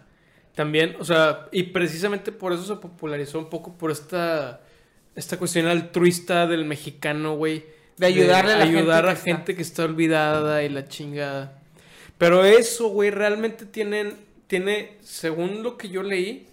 También, 0.56 0.96
o 1.00 1.06
sea, 1.06 1.48
y 1.52 1.62
precisamente 1.62 2.32
por 2.32 2.52
eso 2.52 2.64
se 2.66 2.82
popularizó 2.82 3.38
un 3.38 3.52
poco 3.52 3.78
por 3.78 3.92
esta, 3.92 4.62
esta 5.16 5.38
cuestión 5.38 5.68
altruista 5.68 6.48
del 6.48 6.66
mexicano, 6.66 7.36
güey. 7.36 7.66
De 7.98 8.08
ayudarle 8.08 8.54
a 8.54 8.58
la 8.58 8.66
gente 8.66 8.80
ayudar 8.80 9.04
que 9.04 9.10
a 9.12 9.14
está- 9.14 9.24
gente 9.26 9.56
que 9.56 9.62
está 9.62 9.84
olvidada 9.86 10.64
y 10.64 10.70
la 10.70 10.88
chingada. 10.88 11.62
Pero 12.18 12.44
eso, 12.44 12.88
güey, 12.88 13.12
realmente 13.12 13.68
tienen, 13.68 14.16
tiene, 14.48 14.98
según 15.02 15.62
lo 15.62 15.78
que 15.78 15.90
yo 15.90 16.02
leí, 16.02 16.48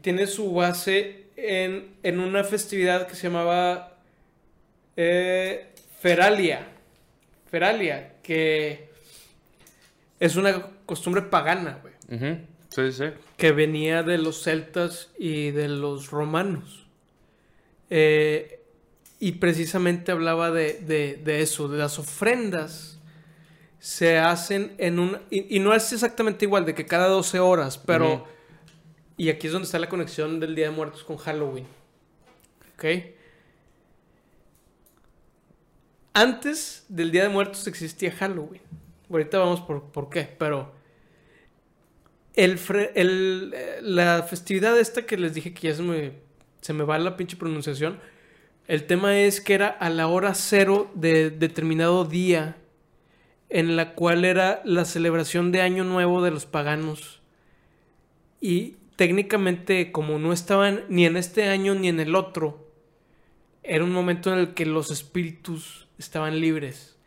tiene 0.00 0.26
su 0.26 0.50
base 0.54 1.24
en, 1.36 1.88
en 2.02 2.20
una 2.20 2.42
festividad 2.42 3.06
que 3.06 3.14
se 3.16 3.24
llamaba 3.24 3.98
eh, 4.96 5.66
Feralia. 6.00 6.66
Feralia, 7.50 8.14
que 8.22 8.89
es 10.20 10.36
una 10.36 10.68
costumbre 10.86 11.22
pagana, 11.22 11.80
güey, 11.82 11.94
Ujú, 12.10 12.40
Sí, 12.68 12.92
sí. 12.92 13.04
que 13.36 13.50
venía 13.52 14.02
de 14.04 14.18
los 14.18 14.42
celtas 14.42 15.10
y 15.18 15.50
de 15.50 15.68
los 15.68 16.10
romanos. 16.10 16.86
Eh, 17.90 18.62
y 19.18 19.32
precisamente 19.32 20.12
hablaba 20.12 20.50
de, 20.52 20.74
de- 20.80 21.16
de 21.16 21.42
eso, 21.42 21.66
de 21.68 21.78
las 21.78 21.98
ofrendas 21.98 22.98
se 23.80 24.18
hacen 24.18 24.74
en 24.78 24.98
un... 24.98 25.18
Y, 25.30 25.56
y 25.56 25.58
no 25.58 25.74
es 25.74 25.92
exactamente 25.92 26.44
igual, 26.44 26.64
de 26.66 26.74
que 26.74 26.84
cada 26.86 27.08
12 27.08 27.40
horas, 27.40 27.78
pero... 27.78 28.26
Y 29.16 29.28
aquí 29.30 29.46
es 29.48 29.52
donde 29.52 29.66
está 29.66 29.78
la 29.78 29.88
conexión 29.88 30.38
del 30.40 30.54
Día 30.54 30.66
de 30.70 30.76
Muertos 30.76 31.02
con 31.04 31.16
Halloween. 31.16 31.66
¿Ok? 32.74 32.84
Antes 36.12 36.84
del 36.88 37.10
Día 37.10 37.22
de 37.24 37.28
Muertos 37.28 37.66
existía 37.66 38.12
Halloween. 38.12 38.62
Ahorita 39.10 39.38
vamos 39.38 39.60
por, 39.60 39.90
por 39.90 40.08
qué, 40.08 40.28
pero... 40.38 40.78
El, 42.34 43.54
la 43.82 44.22
festividad 44.22 44.78
esta 44.78 45.04
que 45.04 45.18
les 45.18 45.34
dije 45.34 45.52
que 45.52 45.68
ya 45.68 45.74
se 45.74 45.82
me, 45.82 46.12
se 46.60 46.72
me 46.72 46.84
va 46.84 46.98
la 46.98 47.16
pinche 47.16 47.36
pronunciación. 47.36 47.98
El 48.66 48.86
tema 48.86 49.18
es 49.18 49.40
que 49.40 49.54
era 49.54 49.68
a 49.68 49.90
la 49.90 50.06
hora 50.06 50.32
cero 50.34 50.90
de 50.94 51.30
determinado 51.30 52.04
día 52.04 52.56
en 53.50 53.76
la 53.76 53.94
cual 53.94 54.24
era 54.24 54.62
la 54.64 54.84
celebración 54.84 55.50
de 55.50 55.60
Año 55.60 55.82
Nuevo 55.82 56.22
de 56.22 56.30
los 56.30 56.46
paganos. 56.46 57.20
Y 58.40 58.76
técnicamente, 58.94 59.90
como 59.90 60.18
no 60.18 60.32
estaban 60.32 60.84
ni 60.88 61.04
en 61.04 61.16
este 61.16 61.48
año 61.48 61.74
ni 61.74 61.88
en 61.88 61.98
el 61.98 62.14
otro, 62.14 62.70
era 63.64 63.84
un 63.84 63.90
momento 63.90 64.32
en 64.32 64.38
el 64.38 64.54
que 64.54 64.64
los 64.64 64.90
espíritus 64.90 65.88
estaban 65.98 66.40
libres 66.40 66.99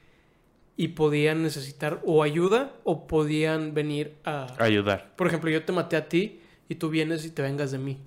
y 0.76 0.90
podían 0.90 1.44
necesitar 1.44 2.00
o 2.06 2.24
ayuda 2.24 2.72
o 2.84 3.06
podían 3.08 3.74
venir 3.74 4.16
a... 4.26 4.48
Ayudar. 4.60 5.14
Por 5.16 5.28
ejemplo, 5.28 5.50
yo 5.50 5.64
te 5.64 5.72
maté 5.72 5.96
a 5.96 6.10
ti 6.10 6.42
y 6.70 6.76
tú 6.76 6.90
vienes 6.90 7.26
y 7.26 7.30
te 7.30 7.42
vengas 7.42 7.72
de 7.72 7.78
mí. 7.78 8.00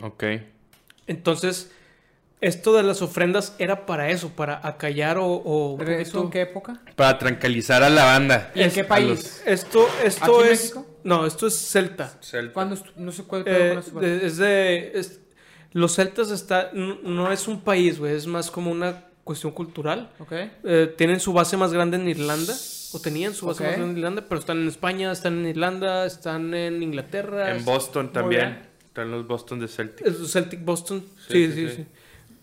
Ok. 0.00 0.24
Entonces, 1.06 1.70
esto 2.40 2.74
de 2.74 2.82
las 2.82 3.02
ofrendas 3.02 3.54
era 3.58 3.86
para 3.86 4.10
eso, 4.10 4.30
para 4.30 4.66
acallar 4.66 5.16
o... 5.18 5.26
o 5.26 5.72
un 5.72 5.78
¿Pero 5.78 5.92
eso 5.92 6.22
en 6.22 6.30
qué 6.30 6.40
época? 6.42 6.80
Para 6.96 7.18
tranquilizar 7.18 7.82
a 7.82 7.88
la 7.90 8.04
banda. 8.04 8.50
¿Y 8.54 8.62
en 8.62 8.70
qué 8.70 8.84
país? 8.84 9.42
Esto, 9.46 9.88
esto 10.04 10.38
¿Aquí 10.40 10.46
en 10.48 10.52
es... 10.52 10.60
México? 10.62 10.86
No, 11.04 11.26
esto 11.26 11.46
es 11.46 11.54
celta. 11.54 12.18
¿Cuándo? 12.52 12.76
estu- 12.76 12.92
No 12.96 13.10
sé 13.10 13.24
cuál. 13.24 13.42
Eh, 13.46 13.80
es- 14.22 14.36
de- 14.36 14.92
es 14.98 15.18
los 15.72 15.94
celtas 15.94 16.30
está, 16.30 16.70
no 16.74 17.32
es 17.32 17.48
un 17.48 17.62
país, 17.62 17.98
güey, 17.98 18.14
es 18.14 18.26
más 18.26 18.50
como 18.50 18.70
una 18.70 19.06
cuestión 19.24 19.52
cultural. 19.52 20.10
Ok. 20.18 20.32
Eh, 20.64 20.94
tienen 20.96 21.20
su 21.20 21.32
base 21.32 21.56
más 21.56 21.72
grande 21.72 21.96
en 21.96 22.08
Irlanda, 22.08 22.52
o 22.92 23.00
tenían 23.00 23.34
su 23.34 23.46
base 23.46 23.62
más 23.62 23.72
grande 23.72 23.90
en 23.92 23.98
Irlanda, 23.98 24.24
pero 24.28 24.38
están 24.40 24.60
en 24.62 24.68
España, 24.68 25.12
están 25.12 25.38
en 25.40 25.46
Irlanda, 25.46 26.04
están 26.06 26.52
en 26.54 26.82
Inglaterra. 26.82 27.54
En 27.56 27.64
Boston 27.64 28.12
también. 28.12 28.58
Están 28.84 29.10
los 29.10 29.26
Boston 29.26 29.60
de 29.60 29.68
Celtic. 29.68 30.06
Celtic 30.26 30.64
Boston. 30.64 31.04
Sí, 31.28 31.46
Sí, 31.46 31.52
sí, 31.52 31.52
sí, 31.52 31.68
sí. 31.68 31.74
sí. 31.76 31.86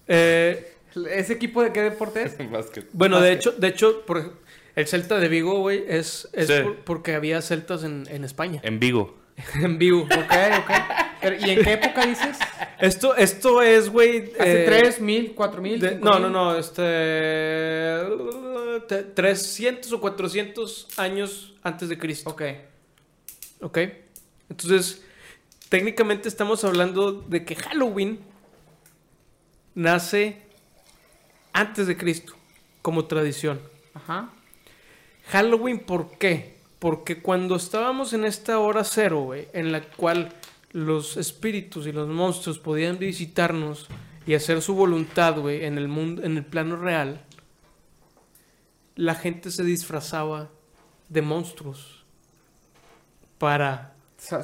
Eh, 0.08 0.74
¿Ese 1.12 1.34
equipo 1.34 1.62
de 1.62 1.72
qué 1.72 1.82
deporte 1.84 2.24
es? 2.24 2.38
Básquet. 2.52 2.88
bueno, 2.94 3.22
de 3.22 3.36
Básquet. 3.36 3.52
hecho, 3.54 3.60
de 3.62 3.68
hecho, 3.68 4.02
por 4.08 4.34
el 4.76 4.88
Celta 4.88 5.20
de 5.20 5.28
Vigo, 5.28 5.60
güey, 5.60 5.84
es, 5.88 6.28
es 6.34 6.48
Sí. 6.48 6.54
por- 6.63 6.78
porque 6.78 7.13
había 7.13 7.42
celtas 7.44 7.84
en, 7.84 8.08
en 8.10 8.24
España. 8.24 8.60
En 8.63 8.80
Vigo. 8.80 9.20
en 9.62 9.78
Vigo. 9.78 10.02
Ok, 10.04 10.12
ok. 10.60 10.72
Pero, 11.22 11.36
¿Y 11.46 11.50
en 11.50 11.64
qué 11.64 11.74
época 11.74 12.06
dices? 12.06 12.38
Esto, 12.80 13.16
esto 13.16 13.62
es, 13.62 13.90
güey. 13.90 14.32
¿Hace 14.40 14.64
eh, 14.64 14.66
tres 14.66 15.02
mil, 15.02 15.34
cuatro 15.36 15.62
mil? 15.62 15.80
de- 15.80 15.90
cinco 15.92 16.06
no, 16.06 16.14
mil? 16.20 16.22
no, 16.24 16.30
no, 16.54 16.58
este. 16.58 16.82
te- 18.88 19.04
300 19.04 19.92
o 19.92 20.00
400 20.02 20.88
años 20.98 21.54
antes 21.64 21.90
de 21.90 21.98
Cristo. 21.98 22.30
Ok. 22.30 22.42
¿Ok? 23.62 23.78
Entonces, 24.50 25.02
técnicamente 25.68 26.30
estamos 26.30 26.64
hablando 26.64 27.12
de 27.12 27.44
que 27.44 27.56
Halloween 27.56 28.20
nace 29.76 30.42
antes 31.54 31.88
de 31.88 31.98
Cristo, 31.98 32.34
como 32.82 33.06
tradición. 33.06 33.60
Ajá. 33.94 34.30
Halloween, 35.28 35.80
¿por 35.80 36.18
qué? 36.18 36.58
Porque 36.80 37.22
cuando 37.22 37.56
estábamos 37.58 38.14
en 38.14 38.24
esta 38.26 38.58
hora 38.60 38.84
cero, 38.84 39.22
güey, 39.22 39.48
en 39.54 39.72
la 39.72 39.82
cual 39.82 40.34
los 40.72 41.18
espíritus 41.18 41.88
y 41.88 41.92
los 41.92 42.08
monstruos 42.08 42.60
podían 42.60 43.00
visitarnos 43.00 43.88
y 44.28 44.36
hacer 44.36 44.62
su 44.62 44.76
voluntad, 44.76 45.38
güey, 45.40 45.66
en 45.66 45.78
el 45.78 45.88
mundo, 45.88 46.24
en 46.24 46.38
el 46.38 46.46
plano 46.46 46.76
real, 46.76 47.22
la 48.96 49.16
gente 49.16 49.50
se 49.52 49.64
disfrazaba 49.64 50.50
de 51.08 51.22
monstruos 51.22 52.04
para 53.38 53.94
O 54.18 54.22
sea, 54.22 54.42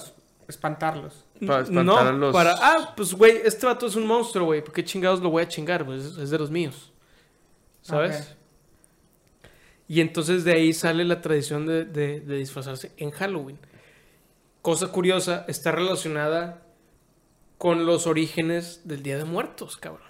espantarlos. 0.47 1.25
Para 1.45 1.61
espantar 1.63 1.83
no, 1.85 1.97
a 1.97 2.11
los- 2.13 2.33
para 2.33 2.55
ah, 2.57 2.93
pues 2.95 3.13
güey, 3.13 3.41
este 3.43 3.65
vato 3.65 3.85
es 3.87 3.95
un 3.95 4.07
monstruo, 4.07 4.45
güey, 4.45 4.63
¿por 4.63 4.73
qué 4.73 4.83
chingados 4.83 5.19
lo 5.21 5.29
voy 5.29 5.43
a 5.43 5.47
chingar? 5.47 5.85
Pues 5.85 6.03
es, 6.05 6.17
es 6.17 6.29
de 6.29 6.39
los 6.39 6.49
míos. 6.49 6.91
¿Sabes? 7.81 8.35
Y 9.87 10.01
entonces 10.01 10.43
de 10.43 10.53
ahí 10.53 10.73
sale 10.73 11.03
la 11.05 11.21
tradición 11.21 11.67
de, 11.67 11.85
de- 11.85 12.21
de 12.21 12.37
disfrazarse 12.37 12.91
en 12.97 13.11
Halloween. 13.11 13.59
Cosa 14.65 14.87
curiosa, 14.87 15.45
está 15.47 15.71
relacionada 15.71 16.63
con 17.59 17.85
los 17.85 18.07
orígenes 18.07 18.81
del 18.87 19.03
Día 19.03 19.15
de 19.19 19.23
Muertos, 19.23 19.77
cabrón. 19.77 20.07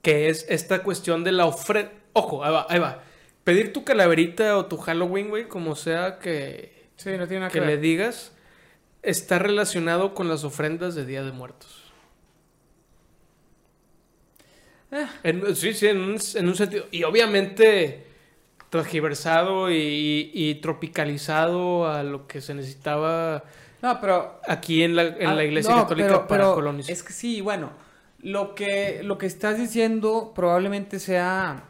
Que 0.00 0.30
es 0.30 0.46
esta 0.48 0.82
cuestión 0.82 1.24
de 1.24 1.32
la 1.32 1.44
ofrenda. 1.44 1.92
Ojo, 2.14 2.42
ahí 2.42 2.52
va, 2.52 2.66
ahí 2.70 2.78
va. 2.78 3.02
Pedir 3.44 3.74
tu 3.74 3.84
calaverita 3.84 4.56
o 4.56 4.64
tu 4.64 4.78
Halloween, 4.78 5.28
güey, 5.28 5.46
como 5.46 5.76
sea 5.76 6.18
que, 6.18 6.88
Sí, 6.96 7.10
no 7.18 7.28
tiene 7.28 7.40
nada 7.40 7.50
que, 7.52 7.60
que 7.60 7.66
le 7.66 7.76
digas, 7.76 8.32
está 9.02 9.38
relacionado 9.38 10.14
con 10.14 10.26
las 10.26 10.42
ofrendas 10.44 10.94
de 10.94 11.04
Día 11.04 11.22
de 11.22 11.32
Muertos. 11.32 11.92
Eh. 14.90 15.06
En- 15.22 15.54
sí, 15.54 15.74
sí, 15.74 15.86
en 15.86 15.98
un, 16.00 16.18
en 16.34 16.48
un 16.48 16.54
sentido. 16.56 16.86
Y 16.92 17.02
obviamente 17.02 18.06
transgiversado 18.70 19.70
y, 19.70 20.30
y 20.32 20.54
tropicalizado 20.56 21.88
a 21.90 22.02
lo 22.02 22.26
que 22.26 22.40
se 22.40 22.54
necesitaba 22.54 23.44
No, 23.82 24.00
pero 24.00 24.40
aquí 24.46 24.82
en 24.82 24.96
la, 24.96 25.02
en 25.06 25.26
Ah, 25.28 25.34
la 25.34 25.44
iglesia 25.44 25.74
no, 25.74 25.82
católica 25.82 26.08
pero- 26.08 26.26
para 26.26 26.42
pero 26.44 26.54
colonizar. 26.54 26.92
Es 26.92 27.02
que 27.02 27.12
sí, 27.12 27.40
bueno, 27.40 27.70
lo 28.20 28.54
que, 28.54 29.00
lo 29.02 29.18
que 29.18 29.26
estás 29.26 29.58
diciendo 29.58 30.32
probablemente 30.34 30.98
sea 30.98 31.64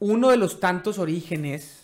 uno 0.00 0.30
de 0.30 0.36
los 0.36 0.60
tantos 0.60 0.98
orígenes 0.98 1.78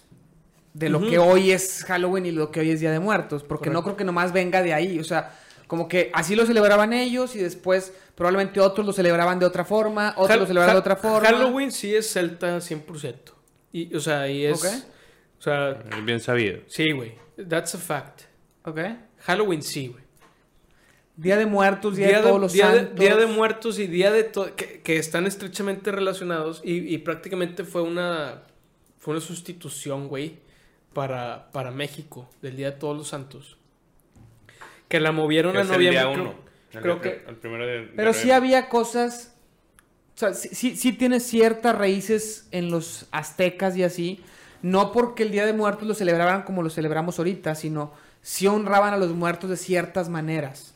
de 0.75 0.89
lo 0.91 1.01
que 1.01 1.19
hoy 1.19 1.51
es 1.53 1.85
Halloween 1.85 2.27
y 2.27 2.31
lo 2.33 2.51
que 2.51 2.61
hoy 2.61 2.71
es 2.71 2.81
Día 2.81 2.91
de 2.93 3.01
Muertos, 3.01 3.43
porque 3.45 3.71
no 3.71 3.83
creo 3.83 3.97
que 3.97 4.05
nomás 4.05 4.33
venga 4.33 4.63
de 4.63 4.75
ahí, 4.75 4.99
o 5.01 5.05
sea, 5.05 5.33
como 5.67 5.87
que 5.89 6.11
así 6.15 6.35
lo 6.37 6.47
celebraban 6.47 6.93
ellos 6.93 7.35
y 7.37 7.39
después 7.39 7.93
probablemente 8.15 8.61
otros 8.61 8.87
lo 8.87 8.93
celebraban 8.93 9.39
de 9.39 9.47
otra 9.47 9.65
forma, 9.65 10.15
otros 10.17 10.39
lo 10.41 10.47
celebraban 10.47 10.75
de 10.77 10.81
otra 10.81 10.97
forma. 10.97 11.27
Halloween 11.29 11.71
sí 11.73 11.95
es 11.95 12.13
celta 12.13 12.57
100%. 12.59 13.15
Y, 13.73 13.95
o 13.95 14.01
sea, 14.01 14.29
y 14.29 14.45
es... 14.47 14.63
O 15.39 15.43
sea, 15.43 15.71
Es 15.91 16.05
bien 16.05 16.21
sabido. 16.21 16.61
sí, 16.67 16.91
güey. 16.93 17.15
That's 17.49 17.75
a 17.75 17.79
fact. 17.79 18.23
Ok. 18.65 18.81
Halloween 19.21 19.63
sí, 19.63 19.89
güey. 19.89 20.03
Día 21.17 21.37
de 21.37 21.47
Muertos, 21.47 21.97
Día, 21.97 22.09
Día 22.09 22.17
de 22.19 22.23
de, 22.23 22.29
Todos 22.29 22.41
los 22.41 22.53
Día 22.53 22.71
de- 22.71 22.79
Santos. 22.79 22.99
Día 23.01 23.17
de 23.17 23.27
Muertos 23.27 23.79
y 23.79 23.87
Día 23.89 24.11
de 24.13 24.25
todo 24.25 24.55
que, 24.57 24.81
que 24.83 24.97
están 24.99 25.27
estrechamente 25.27 25.91
relacionados 25.93 26.61
y, 26.65 26.93
y 26.95 26.99
prácticamente 26.99 27.65
fue 27.65 27.83
una 27.83 28.43
fue 28.99 29.13
una 29.15 29.21
sustitución, 29.21 30.09
güey, 30.09 30.39
para, 30.93 31.51
para 31.53 31.71
México 31.71 32.29
del 32.43 32.57
Día 32.57 32.73
de 32.73 32.77
Todos 32.79 32.97
los 32.97 33.09
Santos. 33.09 33.57
Que 34.89 34.99
la 35.01 35.13
movieron 35.13 35.53
Que 35.53 35.59
a 35.59 35.61
es 35.63 35.67
el 35.69 35.73
noviembre. 35.75 36.01
día 36.05 36.13
creo- 36.13 36.23
uno. 36.25 36.35
El- 36.73 36.81
creo 36.83 37.01
que 37.01 37.25
el 37.29 37.37
primero 37.37 37.67
de- 37.67 37.81
de 37.87 37.93
Pero 37.97 38.13
sí 38.13 38.31
había 38.31 38.69
cosas. 38.69 39.35
O 40.19 40.21
sea, 40.21 40.35
sí, 40.35 40.49
sí, 40.53 40.75
sí 40.77 40.93
tiene 40.93 41.21
ciertas 41.21 41.79
raíces 41.79 42.49
en 42.51 42.73
los 42.73 43.07
aztecas 43.13 43.77
y 43.77 43.85
así. 43.85 44.21
No 44.63 44.91
porque 44.91 45.23
el 45.23 45.31
Día 45.31 45.47
de 45.47 45.53
Muertos 45.53 45.87
lo 45.87 45.95
celebraban 45.95 46.43
como 46.43 46.65
lo 46.65 46.71
celebramos 46.71 47.19
ahorita, 47.19 47.55
sino 47.55 47.93
sí 48.21 48.49
honraban 48.49 48.93
a 48.93 48.97
los 48.97 49.11
muertos 49.15 49.49
de 49.49 49.57
ciertas 49.57 50.09
maneras. 50.09 50.75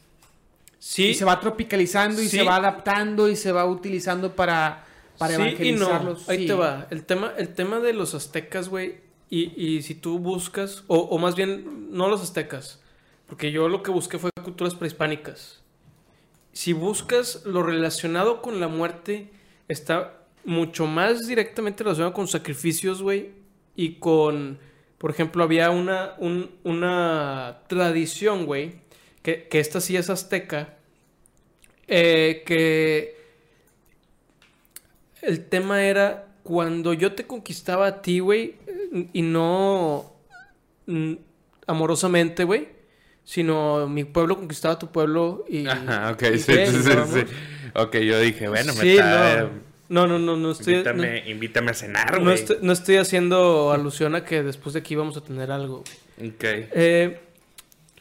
sí, 0.79 1.09
Y 1.09 1.15
se 1.15 1.25
va 1.25 1.39
tropicalizando 1.41 2.21
y 2.23 2.29
Sí. 2.29 2.37
se 2.39 2.43
va 2.45 2.57
adaptando 2.57 3.29
y 3.29 3.35
se 3.37 3.51
va 3.53 3.65
utilizando 3.67 4.35
para, 4.37 4.85
para 5.19 5.35
sí 5.37 5.43
y 5.43 5.45
no. 5.45 5.49
evangelizarlos. 5.87 6.29
Ahí 6.29 6.39
Sí. 6.39 6.47
te 6.47 6.55
va. 6.55 6.87
El 6.91 7.05
tema, 7.05 7.33
el 7.37 7.49
tema 7.55 7.79
de 7.81 7.93
los 7.93 8.15
aztecas, 8.15 8.69
güey. 8.69 8.97
Y, 9.31 9.53
y 9.61 9.83
si 9.83 9.95
tú 9.97 10.19
buscas, 10.21 10.85
o, 10.89 10.99
o 10.99 11.19
más 11.19 11.35
bien, 11.37 11.89
no 11.93 12.07
los 12.09 12.21
aztecas, 12.23 12.81
porque 13.27 13.51
yo 13.51 13.69
lo 13.69 13.83
que 13.83 13.91
busqué 13.91 14.19
fue 14.19 14.31
culturas 14.45 14.75
prehispánicas. 14.75 15.62
Si 16.53 16.73
buscas 16.73 17.45
lo 17.45 17.63
relacionado 17.63 18.43
con 18.43 18.61
la 18.61 18.69
muerte, 18.69 19.31
está 19.69 20.19
mucho 20.45 20.87
más 20.87 21.27
directamente 21.27 21.83
relacionado 21.85 22.13
con 22.15 22.29
sacrificios, 22.29 23.03
güey. 23.03 23.31
Y 23.75 23.95
con, 23.95 24.59
por 24.99 25.11
ejemplo, 25.11 25.43
había 25.45 25.71
una, 25.71 26.15
un- 26.19 26.51
una 26.65 27.61
tradición, 27.69 28.45
güey, 28.47 28.75
que, 29.23 29.49
esta 29.53 29.81
sí 29.81 29.97
es 29.97 30.11
azteca, 30.11 30.77
eh, 31.89 32.43
que 32.47 33.17
el 35.23 35.49
tema 35.49 35.85
era 35.85 36.29
cuando 36.43 36.93
yo 36.93 37.15
te 37.15 37.27
conquistaba 37.27 37.87
a 37.87 38.03
ti, 38.03 38.19
güey, 38.19 38.57
y 39.13 39.23
no 39.23 40.13
mm, 40.87 41.13
amorosamente, 41.67 42.45
güey, 42.45 42.69
sino 43.25 43.89
mi 43.89 44.05
pueblo 44.05 44.37
conquistaba 44.37 44.79
tu 44.79 44.91
pueblo 44.91 45.45
y... 45.49 45.67
Ajá, 45.69 46.13
ok, 46.13 46.23
y 46.35 46.39
sí, 46.39 46.53
sí, 46.67 46.83
sí. 46.83 47.25
Ok, 47.75 47.97
yo 47.99 48.19
dije, 48.21 48.49
bueno, 48.49 48.73
me 48.75 48.81
Sí, 48.81 48.93
está... 48.93 49.49
no, 49.89 50.07
no, 50.07 50.19
no, 50.19 50.19
no, 50.19 50.37
no 50.37 50.51
estoy... 50.53 50.75
invítame, 50.75 51.31
invítame 51.31 51.71
a 51.71 51.75
cenar, 51.75 52.13
no, 52.13 52.19
güey. 52.19 52.25
no 52.25 52.33
estoy, 52.33 52.57
no 52.63 52.73
estoy 52.73 52.97
haciendo 52.97 53.73
alusión 53.73 54.15
a 54.15 54.25
que 54.25 54.43
después 54.43 54.75
de 54.75 54.81
aquí 54.81 54.95
vamos 54.95 55.17
a 55.17 55.23
tener 55.23 55.51
algo. 55.51 55.85
Ok. 56.19 56.43
Eh, 56.45 57.21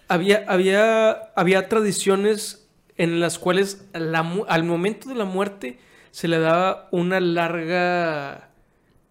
había, 0.07 0.43
había, 0.47 1.11
había 1.35 1.69
tradiciones 1.69 2.67
en 2.97 3.19
las 3.19 3.39
cuales 3.39 3.85
la 3.93 4.19
al 4.47 4.63
momento 4.63 5.09
de 5.09 5.15
la 5.15 5.25
muerte 5.25 5.79
se 6.11 6.27
le 6.27 6.39
daba 6.39 6.89
una 6.91 7.19
larga 7.19 8.49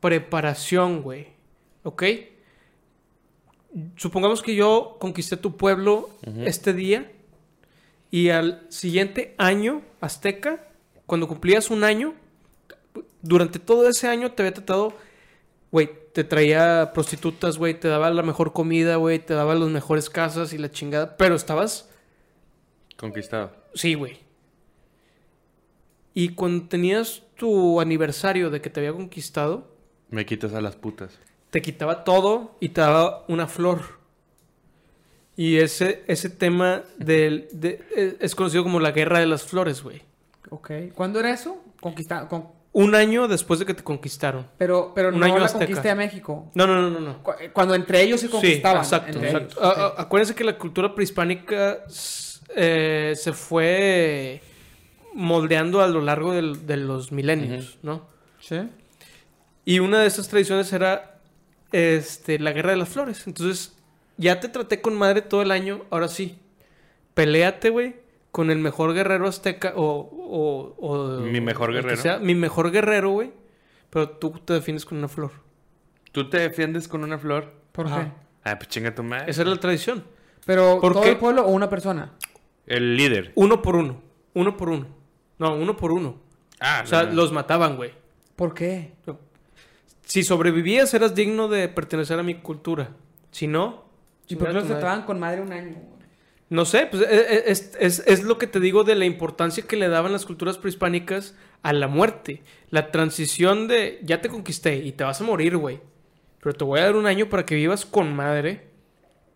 preparación, 0.01 1.03
güey. 1.03 1.29
¿Ok? 1.83 2.03
Supongamos 3.97 4.43
que 4.43 4.55
yo 4.55 4.97
conquisté 5.01 5.37
tu 5.37 5.57
pueblo 5.57 6.11
este 6.45 6.73
día 6.75 7.11
y 8.11 8.31
al 8.31 8.67
siguiente 8.69 9.35
año 9.39 9.83
azteca, 10.01 10.69
cuando 11.07 11.29
cumplías 11.29 11.71
un 11.71 11.85
año, 11.85 12.15
durante 13.23 13.59
todo 13.59 13.89
ese 13.89 14.09
año 14.09 14.33
te 14.33 14.43
había 14.43 14.55
tratado 14.55 14.95
Güey, 15.73 15.89
te 16.13 16.25
traía 16.25 16.91
prostitutas, 16.93 17.57
güey, 17.59 17.79
te 17.79 17.87
daba 17.87 18.11
la 18.11 18.23
mejor 18.25 18.53
comida, 18.53 18.97
güey, 18.97 19.21
te 19.21 19.35
daba 19.35 19.55
las 19.55 19.69
mejores 19.69 20.11
casas 20.11 20.53
y 20.53 20.59
la 20.59 20.69
chingada. 20.71 21.17
Pero 21.17 21.37
estabas, 21.37 21.89
Conquistado. 22.97 23.53
sí, 23.75 23.95
güey. 23.95 24.19
Y 26.13 26.31
cuando 26.31 26.67
tenías 26.69 27.23
tu 27.37 27.81
aniversario 27.81 28.51
de 28.51 28.61
que 28.61 28.69
te 28.69 28.81
había 28.81 28.93
conquistado, 28.93 29.71
Me 30.11 30.27
quitas 30.27 30.55
a 30.55 30.61
las 30.61 30.75
putas. 30.75 31.17
Te 31.51 31.63
quitaba 31.63 32.05
todo 32.05 32.57
y 32.61 32.71
te 32.71 32.81
daba 32.81 33.25
una 33.29 33.47
flor. 33.47 33.99
Y 35.37 35.59
ese, 35.59 36.05
ese 36.07 36.29
tema 36.31 36.83
del, 36.99 37.49
de- 37.53 37.83
eh, 37.97 38.17
es 38.21 38.35
conocido 38.35 38.63
como 38.63 38.79
la 38.81 38.91
guerra 38.93 39.21
de 39.21 39.27
las 39.27 39.45
flores, 39.45 39.83
güey. 39.83 40.03
Ok. 40.51 40.71
¿Cuándo 40.95 41.19
era 41.21 41.31
eso? 41.31 41.63
Conquista, 41.81 42.29
con- 42.29 42.49
Un 42.73 42.95
año 42.95 43.27
después 43.27 43.59
de 43.59 43.67
que 43.67 43.75
te 43.75 43.83
conquistaron. 43.83 44.47
pero 44.59 44.93
pero 44.95 45.09
Un 45.09 45.19
no 45.21 45.27
año 45.27 45.39
la 45.39 45.47
azteca. 45.47 45.65
conquista 45.65 45.89
de 45.89 45.95
México. 45.95 46.51
No, 46.55 46.67
no, 46.67 46.81
no, 46.83 46.91
no, 46.91 47.01
no. 47.01 47.23
Cu- 47.23 47.33
Cuando 47.53 47.75
entre 47.75 48.03
ellos 48.03 48.21
se 48.21 48.29
conquistaban. 48.29 48.85
Sí, 48.85 48.95
exacto, 48.95 49.19
exacto. 49.19 49.55
ellos. 49.65 49.77
A- 49.79 49.87
a- 49.87 50.03
acuérdense 50.03 50.35
que 50.35 50.45
la 50.45 50.57
cultura 50.59 50.95
prehispánica 50.95 51.85
eh, 52.55 53.15
se 53.17 53.33
fue 53.33 54.43
moldeando 55.15 55.81
a 55.81 55.87
lo 55.89 56.01
largo 56.01 56.33
del- 56.33 56.67
de 56.67 56.77
los 56.77 57.13
milenios, 57.13 57.79
¿no? 57.83 58.07
Sí. 58.41 58.61
Y 59.65 59.79
una 59.79 60.01
de 60.01 60.07
esas 60.07 60.29
tradiciones 60.29 60.73
era 60.73 61.10
este, 61.73 62.39
la 62.39 62.53
guerra 62.53 62.71
de 62.71 62.77
las 62.77 62.89
flores. 62.89 63.27
Entonces, 63.27 63.77
ya 64.17 64.41
te 64.41 64.49
traté 64.49 64.81
con 64.81 64.95
madre 64.97 65.23
todo 65.23 65.43
el 65.43 65.51
año, 65.51 65.83
ahora 65.91 66.09
sí. 66.09 66.39
Peléate, 67.15 67.71
güey, 67.71 67.97
con 68.31 68.51
el 68.51 68.59
mejor 68.59 68.95
guerrero 68.95 69.27
azteca 69.27 69.73
o... 69.77 69.85
o- 69.85 70.77
o- 70.79 71.21
Mi 71.21 71.41
mejor 71.41 71.73
guerrero. 71.73 71.97
sea, 72.01 72.19
mi 72.19 72.35
mejor 72.35 72.71
guerrero, 72.71 73.11
güey. 73.11 73.33
Pero 73.91 74.09
tú 74.11 74.31
te 74.45 74.53
defiendes 74.55 74.85
con 74.85 74.99
una 74.99 75.09
flor. 75.09 75.33
¿Tú 76.13 76.29
te 76.31 76.39
defiendes 76.39 76.87
con 76.87 77.03
una 77.03 77.19
flor? 77.19 77.53
¿Por 77.73 77.87
Ajá. 77.89 78.05
qué? 78.05 78.13
Ah, 78.45 78.57
pues 78.57 78.69
chinga 78.69 78.95
tu 78.95 79.03
madre. 79.03 79.31
Esa 79.31 79.43
era 79.43 79.51
la 79.51 79.57
tradición. 79.59 80.05
Pero 80.47 80.81
¿Por 80.81 80.93
todo 80.93 81.03
qué? 81.03 81.11
el 81.11 81.17
pueblo 81.17 81.45
o 81.45 81.51
una 81.51 81.69
persona. 81.69 82.13
El 82.67 82.97
líder. 82.97 83.33
Uno 83.35 83.61
por 83.63 83.75
uno. 83.77 84.01
Uno 84.35 84.57
por 84.57 84.69
uno. 84.71 84.87
No, 85.39 85.55
uno 85.57 85.77
por 85.77 85.91
uno. 85.93 86.17
Ah, 86.61 86.83
O 86.85 86.87
sea, 86.87 87.03
no, 87.03 87.09
no. 87.11 87.15
los 87.17 87.33
mataban, 87.33 87.77
güey. 87.77 87.93
¿Por 88.37 88.55
qué? 88.55 88.93
Si 90.11 90.25
sobrevivías, 90.25 90.93
eras 90.93 91.15
digno 91.15 91.47
de 91.47 91.69
pertenecer 91.69 92.19
a 92.19 92.23
mi 92.25 92.35
cultura. 92.35 92.91
Si 93.31 93.47
no, 93.47 93.85
¿Y 94.27 94.35
por 94.35 94.49
qué 94.49 94.55
los 94.55 94.67
trataban 94.67 95.03
con 95.03 95.21
madre 95.21 95.41
un 95.41 95.53
año? 95.53 95.75
güey? 95.75 96.01
No 96.49 96.65
sé, 96.65 96.87
pues 96.91 97.03
eh, 97.03 97.07
eh, 97.11 97.43
es, 97.47 97.77
es- 97.79 98.03
es 98.07 98.25
lo 98.25 98.37
que 98.37 98.49
te 98.49 98.59
digo 98.59 98.83
de 98.83 98.97
la 98.97 99.05
importancia 99.05 99.63
que 99.69 99.77
le 99.77 99.89
daban 99.89 100.11
las 100.11 100.27
culturas 100.27 100.59
prehispánicas 100.59 101.37
a 101.63 101.73
la 101.73 101.87
muerte. 101.87 102.43
La 102.71 102.91
transición 102.91 103.69
de 103.69 104.01
ya 104.03 104.21
te 104.21 104.29
conquisté 104.29 104.75
y 104.79 104.91
te 104.91 105.05
vas 105.05 105.21
a 105.21 105.25
morir, 105.25 105.57
güey. 105.57 105.79
Pero 106.43 106.55
te 106.57 106.65
voy 106.65 106.81
a 106.81 106.85
dar 106.87 106.97
un 106.97 107.07
año 107.07 107.29
para 107.29 107.47
que 107.47 107.55
vivas 107.55 107.87
con 107.87 108.13
madre. 108.17 108.67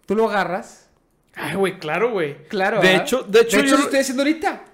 ¿Tú 0.06 0.16
lo 0.16 0.28
agarras? 0.28 0.90
Ay, 1.36 1.54
güey, 1.54 1.78
claro, 1.78 2.10
güey. 2.10 2.42
Claro. 2.48 2.80
De 2.80 2.88
¿verdad? 2.88 3.02
hecho, 3.02 3.22
de 3.22 3.40
hecho, 3.42 3.58
yo 3.60 3.72
lo 3.72 3.78
lo- 3.78 3.84
estoy 3.84 4.00
haciendo 4.00 4.22
ahorita. 4.24 4.64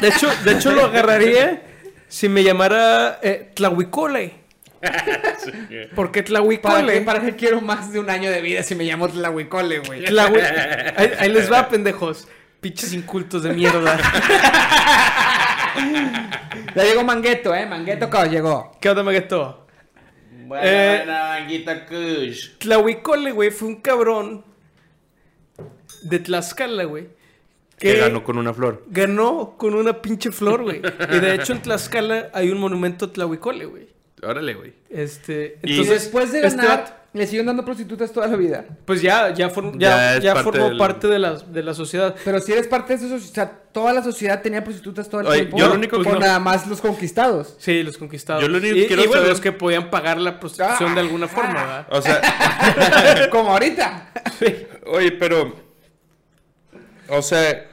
De 0.00 0.08
hecho, 0.08 0.28
de 0.44 0.52
hecho 0.52 0.72
lo 0.72 0.84
agarraría 0.86 1.62
si 2.08 2.30
me 2.30 2.42
llamara 2.42 3.20
eh, 3.22 3.50
Tlahuicole. 3.54 4.39
Porque 5.94 6.22
¿Para 6.22 6.26
Tlahuicole. 6.28 6.92
qué, 6.94 7.00
¿Para 7.02 7.20
qué 7.20 7.36
quiero 7.36 7.60
más 7.60 7.92
de 7.92 7.98
un 8.00 8.08
año 8.10 8.30
de 8.30 8.40
vida 8.40 8.62
si 8.62 8.74
me 8.74 8.84
llamo 8.84 9.08
Tlahuicole, 9.08 9.80
güey? 9.80 10.04
Tlahui- 10.06 10.94
Ahí, 10.96 11.12
ahí 11.18 11.28
les 11.32 11.50
va, 11.52 11.68
pendejos. 11.68 12.26
Pinches 12.60 12.92
incultos 12.92 13.42
de 13.42 13.52
mierda. 13.52 13.98
Ya 16.74 16.84
llegó 16.84 17.02
Mangueto, 17.04 17.54
¿eh? 17.54 17.66
Mangueto 17.66 18.08
que 18.10 18.28
llegó. 18.28 18.72
¿Qué 18.80 18.90
onda, 18.90 19.02
Magueto? 19.02 19.66
Buena, 20.46 20.64
Eh, 20.64 20.96
buena, 21.04 21.22
Manguita 21.38 21.86
Kush. 21.86 22.58
Tlahuicole, 22.58 23.32
güey, 23.32 23.50
fue 23.50 23.68
un 23.68 23.76
cabrón 23.80 24.44
de 26.02 26.18
Tlaxcala, 26.18 26.84
güey. 26.84 27.08
Que 27.78 27.94
ganó 27.96 28.22
con 28.22 28.36
una 28.36 28.52
flor. 28.52 28.84
ganó 28.88 29.54
con 29.56 29.74
una 29.74 30.02
pinche 30.02 30.30
flor, 30.32 30.62
güey. 30.64 30.82
Y 31.12 31.18
de 31.18 31.34
hecho 31.34 31.52
en 31.54 31.62
Tlaxcala 31.62 32.30
hay 32.34 32.50
un 32.50 32.58
monumento 32.58 33.06
a 33.06 33.12
Tlahuicole, 33.12 33.64
güey. 33.64 33.88
Órale, 34.22 34.54
güey. 34.54 34.72
Este, 34.90 35.58
Y- 35.62 35.68
Y 35.68 35.72
entonces, 35.72 36.02
después 36.02 36.32
de 36.32 36.40
este 36.46 36.56
ganar, 36.56 36.78
vato- 36.84 36.92
le 37.12 37.26
siguen 37.26 37.46
dando 37.46 37.64
prostitutas 37.64 38.12
toda 38.12 38.28
la 38.28 38.36
vida. 38.36 38.64
pues 38.84 39.02
ya, 39.02 39.32
ya, 39.34 39.50
form- 39.50 39.72
Ya 39.78 39.88
ya, 39.88 40.16
es 40.16 40.22
ya 40.22 40.34
parte 40.34 40.50
formó 40.52 40.68
del- 40.68 40.78
parte 40.78 41.06
de 41.08 41.18
la, 41.18 41.32
de 41.38 41.62
la 41.62 41.74
sociedad. 41.74 42.14
Pero 42.24 42.38
si 42.40 42.52
eres 42.52 42.68
parte 42.68 42.96
de 42.96 43.06
eso, 43.06 43.14
o 43.14 43.18
sea, 43.18 43.50
toda 43.72 43.92
la 43.92 44.02
sociedad 44.02 44.40
tenía 44.42 44.62
prostitutas 44.62 45.08
todo 45.08 45.22
el 45.22 45.26
Oye, 45.26 45.38
tiempo. 45.38 45.56
yo 45.58 45.68
lo 45.68 45.74
único 45.74 46.00
que 46.02 46.10
no- 46.10 46.18
nada 46.20 46.38
más 46.38 46.66
los 46.66 46.80
conquistados. 46.80 47.56
Sí, 47.58 47.82
los 47.82 47.96
conquistados. 47.98 48.42
Yo 48.42 48.48
lo 48.48 48.58
único 48.58 48.76
y, 48.76 48.80
que 48.82 48.86
quiero 48.88 49.02
y 49.02 49.06
bueno, 49.06 49.22
saber- 49.22 49.30
los 49.32 49.40
que 49.40 49.52
podían 49.52 49.90
pagar 49.90 50.18
la 50.20 50.38
prostitución 50.38 50.94
de 50.94 51.00
alguna 51.00 51.26
forma, 51.26 51.54
¿verdad? 51.54 51.86
O 51.90 52.00
sea, 52.02 52.20
Como 53.30 53.50
ahorita. 53.50 54.12
oye, 54.86 55.12
pero. 55.12 55.54
O 57.08 57.22
sea, 57.22 57.66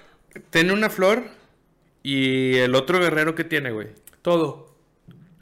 tiene 0.50 0.74
una 0.74 0.90
flor 0.90 1.24
y 2.02 2.56
el 2.58 2.74
otro 2.74 3.00
guerrero 3.00 3.36
que 3.36 3.44
tiene, 3.44 3.72
güey. 3.72 3.90
Todo. 4.24 4.77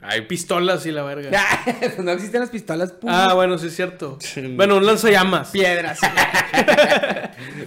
Ay, 0.08 0.22
Pistolas 0.22 0.86
y 0.86 0.92
la 0.92 1.02
verga. 1.02 1.30
Ya, 1.30 1.92
no 2.02 2.10
existen 2.12 2.40
las 2.40 2.50
pistolas. 2.50 2.92
pum, 2.92 3.10
Ah, 3.12 3.34
bueno, 3.34 3.58
sí 3.58 3.66
es 3.66 3.76
cierto. 3.76 4.18
Bueno, 4.54 4.76
un 4.76 4.86
lanzallamas. 4.86 5.50
Piedras. 5.50 5.98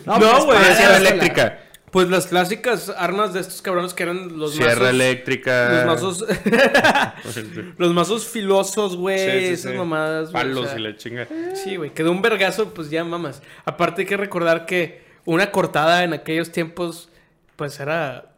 No, 0.06 0.17
pues, 0.19 0.45
güey, 0.45 0.58
espada 0.58 0.75
sierra 0.75 0.97
sola. 0.97 1.10
eléctrica. 1.10 1.60
Pues 1.91 2.10
las 2.10 2.28
clásicas 2.28 2.89
armas 2.89 3.34
de 3.34 3.39
estos 3.39 3.62
cabrones 3.62 3.93
que 3.95 4.04
eran 4.04 4.38
los 4.38 4.54
Sierra 4.54 4.73
mazos. 4.75 4.89
eléctrica. 4.89 5.69
Los 5.71 5.86
mazos. 5.86 6.25
los 7.78 7.93
mazos 7.93 8.28
filosos, 8.28 8.95
güey. 8.95 9.17
Sí, 9.19 9.25
sí, 9.47 9.54
esas 9.54 9.71
sí. 9.71 9.78
mamadas. 9.78 10.32
güey, 10.32 10.43
Palos 10.43 10.65
o 10.65 10.69
sea, 10.69 10.80
y 10.80 10.84
la 10.84 10.95
chinga. 10.95 11.28
Sí, 11.56 11.75
güey. 11.78 11.91
Quedó 11.91 12.12
un 12.12 12.21
vergazo, 12.21 12.73
pues 12.73 12.89
ya 12.89 13.04
mamas. 13.04 13.41
Aparte 13.65 14.02
hay 14.04 14.08
que 14.08 14.17
recordar 14.17 14.65
que 14.67 15.04
una 15.25 15.52
cortada 15.52 16.04
en 16.04 16.13
aquellos 16.13 16.52
tiempos 16.52 17.10
pues 17.56 17.80
era 17.80 18.28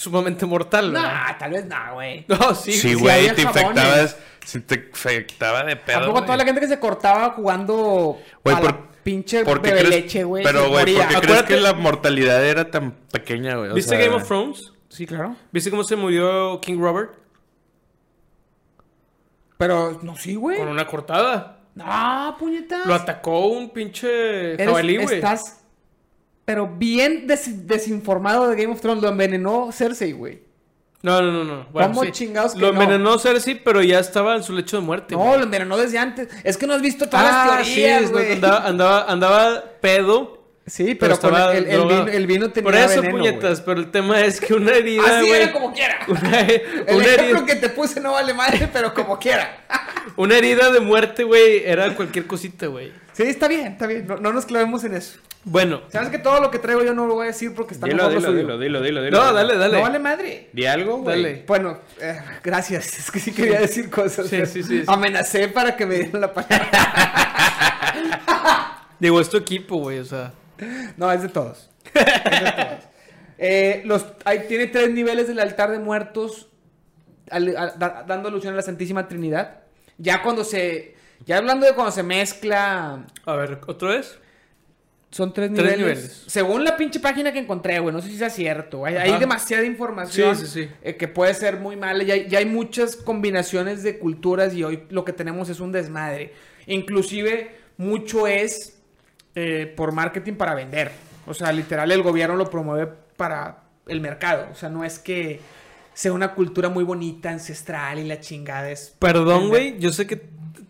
sumamente 0.00 0.46
mortal, 0.46 0.92
¿verdad? 0.92 1.12
Nah, 1.28 1.38
tal 1.38 1.50
vez 1.52 1.66
no, 1.66 1.76
güey. 1.94 2.24
No, 2.28 2.54
sí. 2.54 2.72
Sí, 2.72 2.78
sí 2.90 2.94
güey, 2.94 3.14
había 3.18 3.34
te 3.34 3.42
jabones. 3.42 3.62
infectabas. 3.62 4.16
Sí, 4.44 4.60
te 4.60 4.74
infectaba 4.76 5.64
de 5.64 5.76
pedo. 5.76 5.96
¿A 5.98 6.00
poco 6.00 6.12
güey. 6.12 6.24
toda 6.24 6.36
la 6.38 6.44
gente 6.44 6.60
que 6.60 6.68
se 6.68 6.80
cortaba 6.80 7.30
jugando 7.30 8.18
Güey, 8.42 8.56
a 8.56 8.60
por- 8.60 8.70
la 8.70 8.90
pinche 9.04 9.44
¿Por 9.44 9.60
qué 9.60 9.70
bebe 9.72 9.80
crees- 9.88 10.02
leche, 10.04 10.24
güey? 10.24 10.42
Pero, 10.44 10.68
güey, 10.70 10.84
¿por 10.84 10.86
qué 10.86 10.94
crees 10.94 11.16
Acuérdate- 11.16 11.46
que 11.54 11.60
la 11.60 11.74
mortalidad 11.74 12.44
era 12.44 12.70
tan 12.70 12.92
pequeña, 13.12 13.56
güey? 13.56 13.70
O 13.70 13.74
¿Viste 13.74 13.96
sea, 13.96 14.04
Game 14.04 14.16
of 14.16 14.26
Thrones? 14.26 14.72
Sí, 14.88 15.06
claro. 15.06 15.36
¿Viste 15.52 15.70
cómo 15.70 15.84
se 15.84 15.96
murió 15.96 16.58
King 16.60 16.78
Robert? 16.80 17.12
Pero, 19.58 20.00
no, 20.02 20.16
sí, 20.16 20.34
güey. 20.34 20.58
Con 20.58 20.68
una 20.68 20.86
cortada. 20.86 21.58
No, 21.74 22.36
puñetas. 22.38 22.86
Lo 22.86 22.94
atacó 22.94 23.46
un 23.48 23.70
pinche 23.70 24.56
jabalí, 24.56 24.96
güey. 24.96 25.16
Estás, 25.16 25.59
pero 26.50 26.66
bien 26.66 27.28
des- 27.28 27.64
desinformado 27.68 28.48
de 28.48 28.60
Game 28.60 28.72
of 28.74 28.80
Thrones. 28.80 29.00
Lo 29.00 29.08
envenenó 29.08 29.70
Cersei, 29.70 30.10
güey. 30.10 30.42
No, 31.00 31.22
no, 31.22 31.30
no, 31.30 31.44
no. 31.44 31.66
Bueno, 31.70 31.90
¿Cómo 31.90 32.02
sí. 32.04 32.10
chingados 32.10 32.54
que 32.54 32.58
Lo 32.58 32.72
no? 32.72 32.82
envenenó 32.82 33.16
Cersei, 33.20 33.54
pero 33.54 33.84
ya 33.84 34.00
estaba 34.00 34.34
en 34.34 34.42
su 34.42 34.52
lecho 34.52 34.76
de 34.78 34.82
muerte. 34.82 35.14
No, 35.14 35.20
güey. 35.20 35.38
lo 35.38 35.44
envenenó 35.44 35.76
desde 35.78 35.98
antes. 35.98 36.26
Es 36.42 36.56
que 36.56 36.66
no 36.66 36.74
has 36.74 36.82
visto 36.82 37.08
todas 37.08 37.24
Ah, 37.30 37.54
las 37.58 37.68
sí, 37.68 37.76
teorías, 37.76 38.02
es- 38.02 38.10
güey. 38.10 38.32
andaba, 38.32 38.66
andaba, 38.66 39.04
andaba 39.04 39.64
pedo. 39.80 40.38
Sí, 40.66 40.96
pero, 40.96 41.16
con 41.18 41.30
estaba 41.30 41.54
el, 41.56 41.64
vino, 41.66 42.06
el 42.08 42.26
vino 42.26 42.50
tenía 42.50 42.64
Por 42.70 42.74
eso, 42.76 43.00
veneno, 43.00 43.18
puñetas, 43.18 43.60
pero 43.60 43.78
el 43.80 43.92
tema 43.92 44.20
es 44.22 44.40
que 44.40 44.54
una 44.54 44.72
herida. 44.72 45.20
Así 45.20 45.30
era 45.30 45.52
como 45.52 45.72
quiera. 45.72 45.98
Una, 46.08 46.40
El 46.40 46.62
una 46.96 47.04
ejemplo 47.06 47.38
herida, 47.38 47.46
que 47.46 47.54
te 47.56 47.68
puse 47.70 48.00
no 48.00 48.12
vale 48.12 48.34
madre, 48.34 48.68
pero 48.72 48.92
como 48.92 49.18
quiera. 49.20 49.64
una 50.16 50.36
herida 50.36 50.70
de 50.72 50.80
muerte, 50.80 51.22
güey, 51.22 51.62
era 51.64 51.94
cualquier 51.94 52.26
cosita, 52.26 52.66
güey. 52.66 52.92
Sí, 53.12 53.22
está 53.22 53.46
bien, 53.46 53.68
está 53.68 53.86
bien. 53.86 54.06
No, 54.08 54.16
no 54.16 54.32
nos 54.32 54.46
clavemos 54.46 54.82
en 54.84 54.94
eso. 54.94 55.18
Bueno. 55.44 55.80
Sabes 55.88 56.10
que 56.10 56.18
todo 56.18 56.40
lo 56.40 56.50
que 56.50 56.58
traigo 56.58 56.82
yo 56.84 56.92
no 56.92 57.06
lo 57.06 57.14
voy 57.14 57.24
a 57.24 57.26
decir 57.28 57.54
porque 57.54 57.72
está 57.74 57.86
Dilo, 57.86 58.08
dilo, 58.10 58.32
dilo, 58.32 58.58
dilo, 58.58 58.80
dilo, 58.82 59.02
dilo. 59.02 59.18
No, 59.24 59.32
dale, 59.32 59.56
dale. 59.56 59.76
No 59.78 59.82
vale 59.82 59.98
madre. 59.98 60.50
Di 60.52 60.66
algo, 60.66 60.98
güey. 60.98 61.22
Dale. 61.22 61.44
Bueno, 61.46 61.78
eh, 62.00 62.20
gracias. 62.42 62.98
Es 62.98 63.10
que 63.10 63.20
sí 63.20 63.32
quería 63.32 63.60
decir 63.60 63.88
cosas. 63.88 64.26
Sí, 64.28 64.44
sí, 64.46 64.62
sí, 64.62 64.80
sí. 64.80 64.84
Amenacé 64.86 65.48
para 65.48 65.76
que 65.76 65.86
me 65.86 65.94
dieran 65.96 66.20
la 66.20 66.34
palabra. 66.34 66.68
Digo, 69.00 69.20
es 69.20 69.30
tu 69.30 69.38
equipo, 69.38 69.76
güey, 69.78 69.98
o 69.98 70.04
sea. 70.04 70.32
No, 70.96 71.10
es 71.10 71.22
de 71.22 71.28
todos. 71.30 71.70
Es 71.84 71.94
de 71.94 72.52
todos. 72.52 72.84
Eh, 73.38 73.82
los, 73.86 74.04
hay- 74.26 74.46
tiene 74.48 74.66
tres 74.66 74.90
niveles 74.90 75.26
del 75.26 75.40
altar 75.40 75.70
de 75.70 75.78
muertos, 75.78 76.48
al- 77.30 77.56
a- 77.56 77.72
da- 77.78 78.04
dando 78.06 78.28
alusión 78.28 78.52
a 78.52 78.56
la 78.56 78.62
Santísima 78.62 79.08
Trinidad. 79.08 79.60
Ya 79.96 80.22
cuando 80.22 80.44
se. 80.44 80.94
Ya 81.24 81.38
hablando 81.38 81.64
de 81.66 81.72
cuando 81.74 81.92
se 81.92 82.02
mezcla. 82.02 83.06
A 83.24 83.34
ver, 83.36 83.60
¿otra 83.66 83.88
vez? 83.90 84.18
Son 85.10 85.32
tres 85.32 85.50
Tres 85.52 85.76
niveles. 85.76 85.78
niveles. 85.98 86.22
Según 86.28 86.62
la 86.64 86.76
pinche 86.76 87.00
página 87.00 87.32
que 87.32 87.40
encontré, 87.40 87.80
güey. 87.80 87.92
No 87.92 88.00
sé 88.00 88.08
si 88.08 88.16
sea 88.16 88.30
cierto. 88.30 88.84
Hay, 88.84 89.18
demasiada 89.18 89.64
información. 89.64 90.36
Sí, 90.36 90.46
sí, 90.46 90.64
sí. 90.64 90.70
eh, 90.82 90.96
que 90.96 91.08
puede 91.08 91.34
ser 91.34 91.58
muy 91.58 91.74
mala. 91.76 92.04
Ya, 92.04 92.14
hay- 92.14 92.28
ya 92.28 92.38
hay 92.38 92.46
muchas 92.46 92.94
combinaciones 92.94 93.82
de 93.82 93.98
culturas 93.98 94.54
y 94.54 94.62
hoy 94.62 94.84
lo 94.90 95.04
que 95.04 95.12
tenemos 95.12 95.48
es 95.48 95.58
un 95.58 95.72
desmadre. 95.72 96.32
Inclusive, 96.66 97.50
mucho 97.76 98.26
es 98.28 98.80
eh, 99.34 99.72
por 99.76 99.90
marketing 99.92 100.34
para 100.34 100.54
vender. 100.54 100.92
O 101.26 101.34
sea, 101.34 101.50
literal, 101.52 101.90
el 101.90 102.02
gobierno 102.02 102.36
lo 102.36 102.48
promueve 102.48 102.88
para 103.16 103.64
el 103.88 104.00
mercado. 104.00 104.46
O 104.52 104.54
sea, 104.54 104.68
no 104.68 104.84
es 104.84 104.98
que 105.00 105.40
sea 105.92 106.12
una 106.12 106.34
cultura 106.34 106.68
muy 106.68 106.84
bonita, 106.84 107.30
ancestral 107.30 107.98
y 107.98 108.04
la 108.04 108.20
chingada 108.20 108.70
es... 108.70 108.94
Perdón, 109.00 109.48
güey, 109.48 109.78
yo 109.80 109.92
sé 109.92 110.06
que 110.06 110.16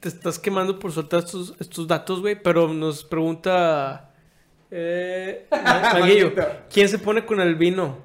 te 0.01 0.09
estás 0.09 0.39
quemando 0.39 0.79
por 0.79 0.93
soltar 0.93 1.21
estos, 1.21 1.55
estos 1.61 1.87
datos, 1.87 2.21
güey, 2.21 2.41
pero 2.43 2.69
nos 2.73 3.05
pregunta. 3.05 4.07
Eh, 4.71 5.47
Ma- 5.51 5.81
Maguillo, 5.95 6.27
Maguito. 6.31 6.49
¿quién 6.73 6.89
se 6.89 6.99
pone 6.99 7.25
con 7.25 7.41
el 7.41 7.55
vino? 7.57 7.99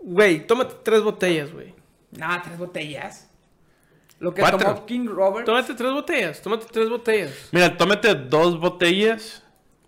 Güey, 0.00 0.46
tómate 0.46 0.76
tres 0.82 1.02
botellas, 1.02 1.52
güey. 1.52 1.74
Nada, 2.12 2.42
tres 2.42 2.58
botellas. 2.58 3.28
Lo 4.20 4.34
que 4.34 4.40
Cuatro. 4.40 4.58
tomó 4.58 4.86
King 4.86 5.06
Robert, 5.06 5.46
Tómate 5.46 5.74
tres 5.74 5.92
botellas, 5.92 6.42
tómate 6.42 6.66
tres 6.72 6.88
botellas. 6.88 7.48
Mira, 7.52 7.76
tómate 7.76 8.14
dos 8.14 8.58
botellas. 8.58 9.42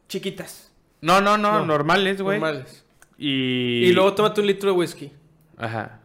chiquitas. 0.08 0.70
No, 1.00 1.20
no, 1.20 1.36
no, 1.38 1.60
No, 1.60 1.66
normales, 1.66 2.20
güey. 2.20 2.38
Normales. 2.38 2.84
Y... 3.16 3.86
Y 3.86 3.92
luego 3.92 4.14
tómate 4.14 4.40
un 4.40 4.46
litro 4.46 4.70
de 4.70 4.76
whisky. 4.76 5.12
Ajá. 5.56 6.00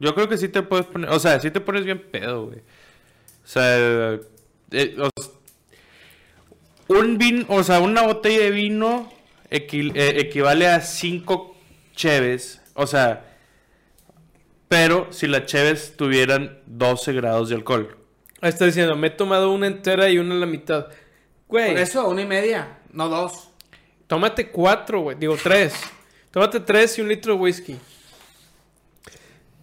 Yo 0.00 0.14
creo 0.14 0.28
que 0.28 0.36
sí 0.36 0.48
te 0.48 0.62
puedes 0.62 0.84
poner... 0.86 1.08
O 1.10 1.18
sea, 1.18 1.38
sí 1.40 1.50
te 1.50 1.60
pones 1.60 1.84
bien 1.84 2.02
pedo, 2.10 2.46
güey. 2.46 2.58
O 2.58 3.46
sea... 3.46 4.14
eh, 4.72 4.96
o 4.98 5.08
s- 5.18 5.30
un 6.88 7.18
vino... 7.18 7.44
O 7.48 7.62
sea, 7.62 7.80
una 7.80 8.02
botella 8.02 8.44
de 8.44 8.50
vino 8.50 9.10
equi- 9.50 9.92
eh, 9.94 10.14
equivale 10.20 10.66
a 10.68 10.80
cinco 10.80 11.56
cheves. 11.94 12.60
O 12.74 12.86
sea... 12.86 13.22
Pero 14.68 15.12
si 15.12 15.28
las 15.28 15.46
cheves 15.46 15.96
tuvieran 15.96 16.58
12 16.66 17.12
grados 17.12 17.48
de 17.50 17.54
alcohol. 17.54 17.96
Ahí 18.40 18.48
está 18.48 18.64
diciendo, 18.66 18.96
me 18.96 19.06
he 19.06 19.10
tomado 19.10 19.52
una 19.52 19.68
entera 19.68 20.08
y 20.10 20.18
una 20.18 20.34
a 20.34 20.38
la 20.38 20.46
mitad. 20.46 20.88
Güey, 21.48 21.70
Por 21.72 21.78
eso, 21.80 22.08
una 22.08 22.22
y 22.22 22.26
media, 22.26 22.78
no 22.92 23.08
dos. 23.08 23.50
tómate 24.08 24.48
cuatro, 24.50 25.00
güey. 25.02 25.16
Digo, 25.16 25.36
tres. 25.40 25.74
Tómate 26.32 26.58
tres 26.60 26.98
y 26.98 27.02
un 27.02 27.08
litro 27.08 27.34
de 27.34 27.38
whisky. 27.40 27.76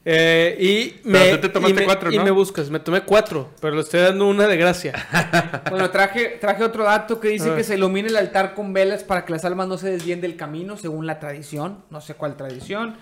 Eh, 0.05 0.57
y 0.59 1.07
me, 1.07 1.37
te 1.37 1.47
tomaste 1.47 1.75
y 1.75 1.79
me- 1.79 1.85
cuatro, 1.85 2.11
y 2.11 2.17
¿no? 2.17 2.23
me 2.25 2.31
buscas. 2.31 2.69
Me 2.69 2.79
tomé 2.79 3.01
cuatro, 3.03 3.51
pero 3.61 3.75
le 3.75 3.81
estoy 3.81 4.01
dando 4.01 4.27
una 4.27 4.47
de 4.47 4.57
gracia. 4.57 4.93
Bueno, 5.69 5.89
traje, 5.91 6.37
traje 6.41 6.63
otro 6.63 6.83
dato 6.83 7.19
que 7.21 7.29
dice 7.29 7.51
Ah. 7.51 7.55
que 7.55 7.63
se 7.63 7.75
ilumina 7.75 8.09
el 8.09 8.17
altar 8.17 8.53
con 8.53 8.73
velas 8.73 9.03
para 9.03 9.23
que 9.25 9.31
las 9.31 9.45
almas 9.45 9.67
no 9.67 9.77
se 9.77 9.89
desvíen 9.89 10.19
del 10.19 10.35
camino, 10.35 10.75
según 10.77 11.07
la 11.07 11.19
tradición. 11.19 11.83
No 11.89 12.01
sé 12.01 12.15
cuál 12.15 12.35
tradición. 12.35 12.97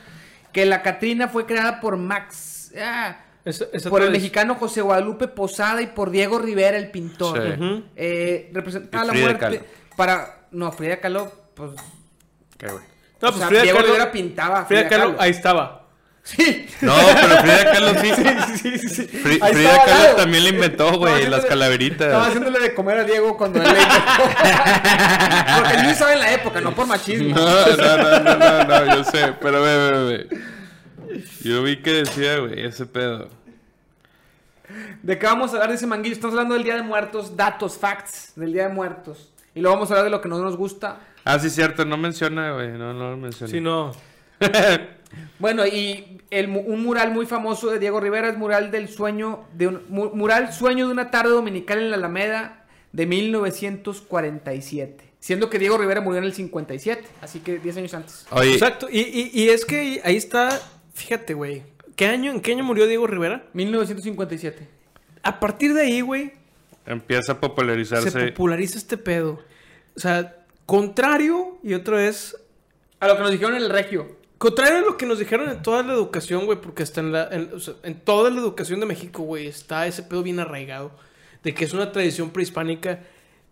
Que 0.53 0.65
la 0.67 0.83
Catrina 0.83 1.27
fue 1.27 1.45
creada 1.47 1.79
por 1.81 1.97
Max. 1.97 2.71
ah, 2.79 3.17
Esa- 3.45 3.65
esa 3.73 3.89
por 3.89 4.03
el 4.03 4.11
mexicano 4.11 4.53
José 4.55 4.81
Guadalupe 4.81 5.27
Posada 5.27 5.81
y 5.81 5.87
por 5.87 6.11
Diego 6.11 6.37
Rivera, 6.37 6.77
el 6.77 6.91
pintor. 6.91 7.41
Sí. 7.57 7.85
Eh, 7.95 8.51
representaba 8.53 9.05
la 9.05 9.13
muerte 9.13 9.39
Kahlo. 9.39 9.59
para... 9.97 10.37
No, 10.51 10.71
Frida 10.71 10.99
Kahlo, 10.99 11.31
pues... 11.55 11.71
No, 11.71 12.67
o 12.67 12.79
pues 13.19 13.35
sea, 13.37 13.47
Frida 13.47 13.61
Diego 13.63 13.79
Kahlo- 13.79 13.85
Rivera 13.87 14.11
pintaba 14.11 14.65
Frida 14.65 14.81
Frida 14.81 14.89
Kahlo, 14.89 15.05
Kahlo. 15.11 15.21
ahí 15.21 15.31
estaba. 15.31 15.80
Sí. 16.23 16.67
No, 16.81 16.93
pero 16.95 17.37
Frida 17.41 17.71
Kahlo 17.71 17.93
sí. 18.01 18.11
sí, 18.61 18.77
sí, 18.77 18.89
sí. 18.89 19.07
Fri- 19.23 19.39
Ahí 19.41 19.53
Frida 19.53 19.83
Kahlo 19.85 20.15
también 20.15 20.43
le 20.43 20.49
inventó, 20.51 20.97
güey, 20.97 21.27
las 21.27 21.45
calaveritas. 21.45 22.07
Estaba 22.07 22.27
haciéndole 22.27 22.59
de 22.59 22.73
comer 22.75 22.99
a 22.99 23.03
Diego 23.03 23.35
cuando 23.37 23.59
él 23.61 23.67
le 23.67 23.73
Porque 25.61 25.83
yo 25.83 25.89
estaba 25.89 26.13
en 26.13 26.19
la 26.19 26.31
época, 26.33 26.61
no 26.61 26.73
por 26.75 26.85
machismo. 26.87 27.35
No, 27.35 27.65
no, 27.75 27.97
no, 27.97 28.19
no, 28.19 28.35
no, 28.37 28.63
no, 28.85 28.95
yo 28.97 29.03
sé, 29.03 29.33
pero 29.41 29.61
ve, 29.61 29.77
ve, 29.91 30.03
ve. 30.27 31.21
Yo 31.43 31.63
vi 31.63 31.77
que 31.81 31.91
decía, 32.03 32.37
güey, 32.37 32.65
ese 32.65 32.85
pedo. 32.85 33.29
¿De 35.01 35.17
qué 35.19 35.25
vamos 35.25 35.51
a 35.51 35.55
hablar? 35.55 35.71
Dice 35.71 35.87
Manguillo. 35.87 36.13
Estamos 36.15 36.33
hablando 36.35 36.53
del 36.53 36.63
Día 36.63 36.75
de 36.75 36.83
Muertos, 36.83 37.35
datos, 37.35 37.77
facts 37.77 38.33
del 38.35 38.53
Día 38.53 38.67
de 38.67 38.73
Muertos. 38.73 39.31
Y 39.53 39.59
luego 39.59 39.75
vamos 39.75 39.89
a 39.89 39.95
hablar 39.95 40.05
de 40.05 40.11
lo 40.11 40.21
que 40.21 40.29
no 40.29 40.39
nos 40.39 40.55
gusta. 40.55 40.97
Ah, 41.25 41.37
sí, 41.39 41.49
cierto, 41.49 41.83
no 41.83 41.97
menciona, 41.97 42.53
güey, 42.53 42.69
no, 42.69 42.93
no 42.93 43.11
lo 43.11 43.17
menciona. 43.17 43.51
Si 43.51 43.59
no. 43.59 43.91
Bueno, 45.39 45.65
y 45.65 46.19
el 46.29 46.49
un 46.49 46.83
mural 46.83 47.11
muy 47.11 47.25
famoso 47.25 47.71
de 47.71 47.79
Diego 47.79 47.99
Rivera 47.99 48.29
es 48.29 48.37
mural 48.37 48.69
del 48.69 48.89
sueño 48.89 49.45
de 49.53 49.67
un 49.67 49.81
mu- 49.89 50.11
mural 50.13 50.53
Sueño 50.53 50.85
de 50.85 50.91
una 50.93 51.09
tarde 51.09 51.31
dominical 51.31 51.79
en 51.79 51.89
la 51.89 51.97
Alameda 51.97 52.65
de 52.91 53.07
1947. 53.07 55.03
Siendo 55.19 55.49
que 55.49 55.59
Diego 55.59 55.77
Rivera 55.77 56.01
murió 56.01 56.19
en 56.19 56.25
el 56.25 56.33
57, 56.33 57.03
así 57.21 57.39
que 57.39 57.59
10 57.59 57.77
años 57.77 57.93
antes. 57.93 58.25
Oye, 58.31 58.53
Exacto. 58.53 58.87
Y, 58.91 58.99
y- 59.01 59.31
y 59.33 59.49
es 59.49 59.65
que 59.65 60.01
ahí 60.03 60.15
está. 60.17 60.59
Fíjate, 60.93 61.33
güey. 61.33 61.63
¿Qué 61.95 62.07
año, 62.07 62.31
¿En 62.31 62.41
qué 62.41 62.51
año 62.53 62.63
murió 62.63 62.87
Diego 62.87 63.05
Rivera? 63.07 63.43
1957. 63.53 64.67
A 65.23 65.39
partir 65.39 65.73
de 65.73 65.81
ahí, 65.81 66.01
güey, 66.01 66.33
empieza 66.85 67.33
a 67.33 67.39
popularizarse. 67.39 68.09
se 68.09 68.27
populariza 68.31 68.77
este 68.79 68.97
pedo. 68.97 69.39
O 69.95 69.99
sea, 69.99 70.35
contrario, 70.65 71.59
y 71.63 71.73
otra 71.75 71.97
vez, 71.97 72.35
A 72.99 73.07
lo 73.07 73.15
que 73.15 73.21
nos 73.21 73.31
dijeron 73.31 73.55
en 73.55 73.63
el 73.63 73.69
Regio. 73.69 74.20
Contrario 74.41 74.79
a 74.79 74.81
lo 74.81 74.97
que 74.97 75.05
nos 75.05 75.19
dijeron 75.19 75.49
en 75.51 75.61
toda 75.61 75.83
la 75.83 75.93
educación, 75.93 76.45
güey, 76.45 76.59
porque 76.59 76.81
hasta 76.83 76.99
en, 76.99 77.11
la, 77.11 77.29
en, 77.31 77.53
o 77.53 77.59
sea, 77.59 77.75
en 77.83 77.99
toda 77.99 78.31
la 78.31 78.39
educación 78.39 78.79
de 78.79 78.87
México, 78.87 79.21
güey, 79.21 79.45
está 79.47 79.85
ese 79.85 80.01
pedo 80.01 80.23
bien 80.23 80.39
arraigado, 80.39 80.91
de 81.43 81.53
que 81.53 81.63
es 81.65 81.73
una 81.73 81.91
tradición 81.91 82.31
prehispánica 82.31 83.03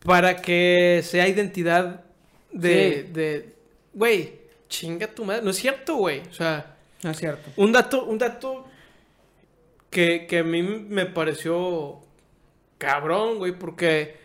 para 0.03 0.41
que 0.41 1.01
sea 1.03 1.27
identidad 1.27 2.03
de, 2.51 3.03
Sí. 3.05 3.13
de, 3.13 3.53
güey, 3.93 4.33
chinga 4.67 5.05
tu 5.07 5.25
madre, 5.25 5.43
no 5.43 5.51
es 5.51 5.57
cierto, 5.57 5.95
güey, 5.95 6.21
o 6.27 6.33
sea, 6.33 6.75
No 7.03 7.11
es 7.11 7.17
cierto. 7.19 7.49
un 7.55 7.71
dato, 7.71 8.05
un 8.05 8.17
dato 8.17 8.65
que, 9.91 10.25
que 10.27 10.39
a 10.39 10.43
mí 10.43 10.63
me 10.63 11.05
pareció 11.05 11.99
cabrón, 12.79 13.37
güey, 13.37 13.51
porque 13.51 14.17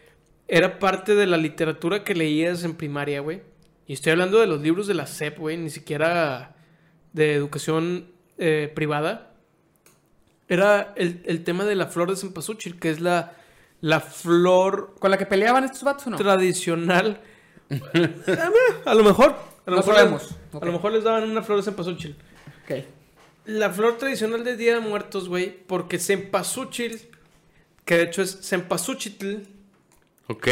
era 0.48 0.78
parte 0.78 1.14
de 1.14 1.26
la 1.26 1.36
literatura 1.36 2.04
que 2.04 2.14
leías 2.14 2.64
en 2.64 2.74
primaria, 2.74 3.20
güey. 3.20 3.42
Y 3.86 3.92
estoy 3.94 4.12
hablando 4.12 4.40
de 4.40 4.46
los 4.46 4.60
libros 4.62 4.86
de 4.86 4.94
la 4.94 5.06
SEP, 5.06 5.38
güey, 5.38 5.56
ni 5.58 5.68
siquiera 5.70 6.53
de 7.14 7.32
educación 7.32 8.08
eh, 8.36 8.70
privada. 8.74 9.30
Era 10.48 10.92
el, 10.96 11.22
el 11.24 11.42
tema 11.42 11.64
de 11.64 11.74
la 11.74 11.86
flor 11.86 12.10
de 12.10 12.16
cempasúchil, 12.16 12.78
que 12.78 12.90
es 12.90 13.00
la, 13.00 13.32
la 13.80 14.00
flor 14.00 14.94
¿Con 15.00 15.10
la 15.10 15.16
que 15.16 15.24
peleaban 15.24 15.64
estos 15.64 15.82
vatos 15.84 16.06
o 16.06 16.10
no? 16.10 16.16
tradicional. 16.18 17.20
a 18.84 18.94
lo 18.94 19.02
mejor. 19.04 19.34
A 19.66 19.70
lo 19.70 19.76
No 19.76 19.82
mejor 19.82 19.94
sabemos. 19.94 20.34
Ok. 20.52 20.62
A 20.62 20.66
lo 20.66 20.72
mejor 20.72 20.92
les 20.92 21.04
daban 21.04 21.24
una 21.30 21.42
flor 21.42 21.58
de 21.58 21.64
cempasúchil. 21.64 22.16
Ok. 22.64 22.84
La 23.46 23.70
flor 23.70 23.96
tradicional 23.96 24.44
de 24.44 24.56
Día 24.56 24.74
de 24.74 24.80
Muertos, 24.80 25.28
güey, 25.28 25.50
porque 25.66 25.98
cempasúchil, 25.98 27.08
que 27.84 27.96
de 27.96 28.02
hecho 28.04 28.22
es 28.22 28.38
cempasúchitl, 28.46 29.36
Ok. 30.26 30.48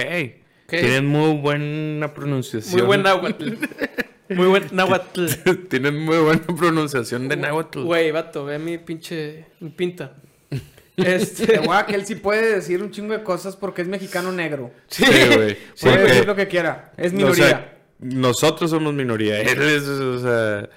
Tienen 0.68 1.06
muy 1.06 1.36
buena 1.38 2.14
pronunciación. 2.14 2.74
muy 2.76 2.86
buen 2.86 3.02
náhuatl. 3.02 3.54
muy 4.34 4.46
buen 4.46 4.64
náhuatl. 4.72 5.26
Tienen 5.68 5.98
muy 5.98 6.18
buena 6.18 6.42
pronunciación 6.58 7.28
de 7.28 7.36
náhuatl. 7.36 7.82
Güey, 7.82 8.10
vato, 8.10 8.44
ve 8.44 8.58
mi 8.58 8.78
pinche 8.78 9.46
mi 9.60 9.70
pinta. 9.70 10.12
Te 10.96 11.14
Este, 11.16 11.60
a 11.70 11.86
que 11.86 11.94
él 11.94 12.04
sí 12.06 12.16
puede 12.16 12.54
decir 12.56 12.82
un 12.82 12.90
chingo 12.90 13.14
de 13.14 13.22
cosas 13.22 13.56
porque 13.56 13.82
es 13.82 13.88
mexicano 13.88 14.30
negro. 14.30 14.70
Sí, 14.88 15.04
güey. 15.04 15.56
Puede 15.80 15.96
Porque, 15.96 15.98
decir 16.02 16.26
lo 16.26 16.36
que 16.36 16.48
quiera. 16.48 16.92
Es 16.96 17.12
o 17.12 17.16
minoría. 17.16 17.48
sea, 17.48 17.78
nosotros 18.00 18.70
somos 18.70 18.92
minoría. 18.92 19.40
Él 19.40 19.62
es, 19.62 19.84
o 19.84 20.18
sea... 20.20 20.68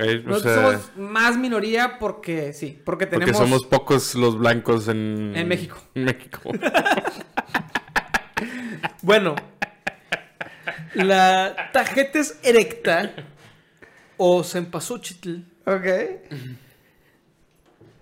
eh, 0.00 0.22
o 0.24 0.28
Nosotros 0.28 0.42
sea, 0.42 0.54
somos 0.54 0.92
más 0.96 1.36
minoría 1.36 1.98
porque 1.98 2.52
sí, 2.54 2.80
porque 2.84 3.06
porque 3.06 3.26
tenemos 3.26 3.36
somos 3.36 3.66
pocos 3.66 4.14
los 4.14 4.38
blancos 4.38 4.88
en... 4.88 5.32
En 5.36 5.48
México. 5.48 5.76
En 5.94 6.04
México. 6.04 6.40
bueno, 9.02 9.34
la 10.94 11.70
tajetes 11.72 12.38
erecta 12.42 13.12
o 14.16 14.42
cempasúchitl 14.44 15.38
Ok. 15.66 15.86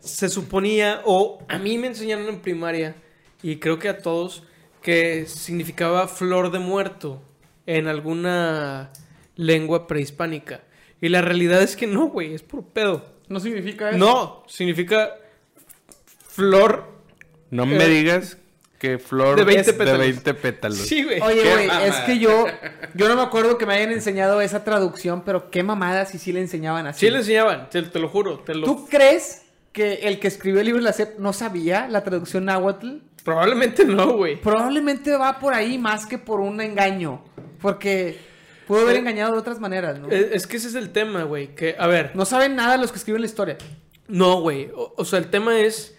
se 0.01 0.29
suponía, 0.29 1.01
o 1.05 1.39
a 1.49 1.59
mí 1.59 1.79
me 1.79 1.87
enseñaron 1.89 2.27
en 2.29 2.41
primaria, 2.41 2.97
y 3.43 3.57
creo 3.57 3.79
que 3.79 3.89
a 3.89 3.99
todos, 3.99 4.43
que 4.83 5.27
significaba 5.27 6.09
flor 6.09 6.51
de 6.51 6.59
muerto 6.59 7.23
en 7.67 7.87
alguna 7.87 8.91
lengua 9.37 9.87
prehispánica. 9.87 10.61
Y 11.01 11.09
la 11.09 11.23
realidad 11.23 11.63
es 11.63 11.77
que 11.77 11.87
no, 11.87 12.07
güey, 12.09 12.35
es 12.35 12.43
puro 12.43 12.63
pedo. 12.65 13.13
No 13.29 13.39
significa 13.41 13.91
eso. 13.91 13.99
No, 13.99 14.45
significa 14.49 15.15
flor. 16.29 16.85
No 17.51 17.65
me 17.67 17.85
Eh, 17.85 17.89
digas 17.89 18.39
que 18.83 18.99
flor 18.99 19.37
de 19.37 19.45
20 19.45 19.61
es 19.61 19.67
de 19.69 19.73
pétalos. 19.75 19.99
20 20.01 20.35
pétalos. 20.35 20.79
Sí, 20.79 21.05
güey. 21.05 21.21
Oye, 21.21 21.43
güey, 21.53 21.69
es 21.87 21.95
que 22.05 22.19
yo 22.19 22.47
yo 22.95 23.09
no 23.09 23.15
me 23.15 23.23
acuerdo 23.23 23.57
que 23.57 23.65
me 23.65 23.75
hayan 23.75 23.93
enseñado 23.93 24.41
esa 24.41 24.65
traducción, 24.65 25.23
pero 25.25 25.51
qué 25.53 25.63
mamada 25.63 26.05
si 26.05 26.19
sí 26.19 26.33
le 26.33 26.41
enseñaban 26.41 26.89
así. 26.89 27.07
Sí 27.07 27.11
le 27.13 27.19
enseñaban, 27.19 27.71
te, 27.71 27.81
te 27.83 27.99
lo 28.01 28.09
juro. 28.09 28.41
Te 28.41 28.57
lo... 28.57 28.67
¿Tú 28.67 28.89
crees 28.89 29.43
que 29.73 30.01
el 30.09 30.19
que 30.19 30.27
escribió 30.27 30.59
el 30.59 30.67
libro 30.67 30.81
de 30.81 30.85
la 30.87 30.93
SEP 30.93 31.21
no 31.21 31.33
sabía 31.33 31.87
la 31.89 32.03
traducción 32.03 32.45
náhuatl? 32.47 32.97
Probablemente 33.25 33.85
no, 33.85 34.17
güey. 34.17 34.41
Probablemente 34.41 35.13
va 35.17 35.39
por 35.39 35.55
ahí 35.55 35.79
más 35.79 36.05
que 36.05 36.19
por 36.19 36.41
un 36.41 36.61
engaño, 36.61 37.23
porque 37.61 38.19
pudo 38.67 38.81
haber 38.81 38.97
Eh, 38.97 38.99
engañado 38.99 39.33
de 39.35 39.39
otras 39.39 39.61
maneras, 39.61 40.01
¿no? 40.01 40.09
Es, 40.11 40.27
es 40.33 40.47
que 40.49 40.57
ese 40.57 40.67
es 40.67 40.75
el 40.75 40.91
tema, 40.91 41.23
güey. 41.23 41.55
Que, 41.55 41.77
a 41.79 41.87
ver, 41.87 42.11
No 42.17 42.25
saben 42.25 42.57
nada 42.57 42.77
los 42.79 42.91
que 42.91 42.99
escriben 42.99 43.21
la 43.23 43.27
historia. 43.27 43.57
no, 44.09 44.41
güey. 44.41 44.71
O, 44.75 44.93
o 44.97 45.05
sea, 45.05 45.21
el 45.21 45.31
tema 45.31 45.61
es. 45.61 45.97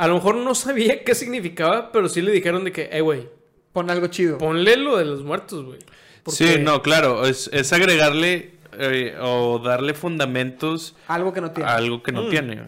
A 0.00 0.08
lo 0.08 0.14
mejor 0.14 0.36
no 0.36 0.54
sabía 0.54 1.04
qué 1.04 1.14
significaba, 1.14 1.92
pero 1.92 2.08
sí 2.08 2.22
le 2.22 2.32
dijeron 2.32 2.64
de 2.64 2.72
que, 2.72 2.88
eh, 2.90 3.00
güey, 3.02 3.28
Pon 3.72 3.90
algo 3.90 4.06
chido. 4.06 4.38
ponle 4.38 4.76
lo 4.76 4.96
de 4.96 5.04
los 5.04 5.22
muertos, 5.22 5.64
güey. 5.64 5.78
Sí, 6.26 6.56
no, 6.60 6.80
claro. 6.82 7.26
Es, 7.26 7.50
es 7.52 7.72
agregarle 7.72 8.52
eh, 8.78 9.16
o 9.20 9.58
darle 9.58 9.94
fundamentos 9.94 10.94
Algo 11.08 11.32
que 11.32 11.40
no 11.40 11.50
tiene. 11.50 11.68
a 11.70 11.74
algo 11.76 12.02
que 12.02 12.12
no 12.12 12.22
Mm. 12.24 12.30
tiene. 12.30 12.54
güey. 12.56 12.66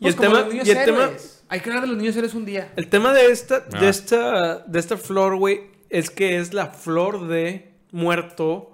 Y 0.00 0.08
el 0.08 0.14
Pues 0.14 0.16
como 0.16 0.28
tema, 0.28 0.40
los 0.40 0.48
niños 0.52 0.66
y 0.68 0.70
el 0.70 0.84
tema. 0.84 1.10
Hay 1.48 1.60
que 1.60 1.68
hablar 1.70 1.82
de 1.82 1.88
los 1.88 1.96
niños 1.98 2.16
héroes 2.16 2.34
un 2.34 2.44
día. 2.46 2.72
el 2.76 2.88
tema 2.88 3.12
de 3.12 3.26
esta, 3.30 3.64
Ah. 3.72 3.78
de 3.80 3.88
esta, 3.88 4.58
de 4.60 4.78
esta 4.78 4.96
flor, 4.96 5.36
güey, 5.36 5.62
es 5.90 6.10
que 6.10 6.38
es 6.38 6.52
la 6.54 6.68
flor 6.68 7.28
de 7.28 7.70
muerto, 7.92 8.72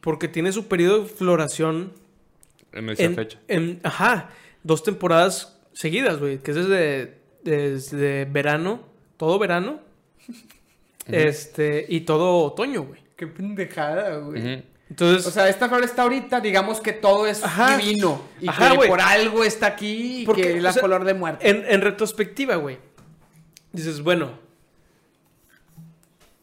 porque 0.00 0.28
tiene 0.28 0.52
su 0.52 0.68
periodo 0.68 1.00
de 1.02 1.06
floración 1.06 1.92
En 2.72 2.88
esa 2.90 3.02
en, 3.02 3.14
fecha. 3.14 3.38
en- 3.48 3.80
ajá, 3.82 4.30
dos 4.62 4.82
temporadas 4.84 5.57
seguidas, 5.78 6.18
güey, 6.18 6.38
que 6.38 6.50
es 6.50 6.56
desde, 6.56 7.20
desde 7.44 8.24
verano, 8.24 8.80
todo 9.16 9.38
verano, 9.38 9.78
este, 11.06 11.86
y 11.88 12.00
todo 12.00 12.38
otoño, 12.38 12.82
güey. 12.82 13.00
Qué 13.16 13.28
pendejada, 13.28 14.16
güey. 14.18 14.64
Entonces, 14.90 15.24
O 15.24 15.30
sea, 15.30 15.48
esta 15.48 15.68
flor 15.68 15.84
está 15.84 16.02
ahorita, 16.02 16.40
digamos 16.40 16.80
que 16.80 16.92
todo 16.92 17.28
es 17.28 17.44
Ajá. 17.44 17.76
divino. 17.76 18.22
Y 18.40 18.48
Ajá, 18.48 18.70
que 18.70 18.76
güey. 18.76 18.88
por 18.88 19.00
algo 19.00 19.44
está 19.44 19.68
aquí 19.68 20.22
y 20.22 20.26
Porque, 20.26 20.42
que 20.42 20.56
es 20.56 20.62
la 20.62 20.70
o 20.70 20.72
sea, 20.72 20.82
color 20.82 21.04
de 21.04 21.14
muerte. 21.14 21.48
en, 21.48 21.64
en 21.68 21.80
retrospectiva, 21.80 22.56
güey, 22.56 22.78
dices, 23.72 24.02
bueno, 24.02 24.32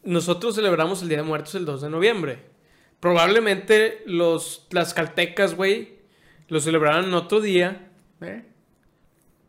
nosotros 0.02 0.54
celebramos 0.54 1.02
el 1.02 1.08
Día 1.08 1.18
de 1.18 1.24
Muertos 1.24 1.54
el 1.56 1.66
2 1.66 1.82
de 1.82 1.90
noviembre. 1.90 2.38
Probablemente 3.00 4.02
los 4.06 4.66
tlaxcaltecas, 4.70 5.54
güey, 5.54 5.98
lo 6.48 6.58
celebraran 6.60 7.12
otro 7.12 7.42
día. 7.42 7.90
¿Eh? 8.22 8.44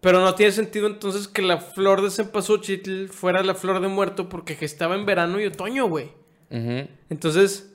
Pero 0.01 0.21
no 0.21 0.35
tiene 0.35 0.51
sentido 0.51 0.87
entonces 0.87 1.27
que 1.27 1.41
la 1.41 1.57
flor 1.59 2.01
de 2.03 2.11
cempasúchil 2.11 3.09
fuera 3.09 3.41
la 3.43 3.55
flor 3.55 3.81
de 3.81 3.87
muerto 3.87 4.29
porque 4.29 4.57
estaba 4.61 4.95
en 4.95 5.05
verano 5.05 5.39
y 5.39 5.45
otoño, 5.45 5.87
güey. 5.87 6.11
Entonces, 7.09 7.73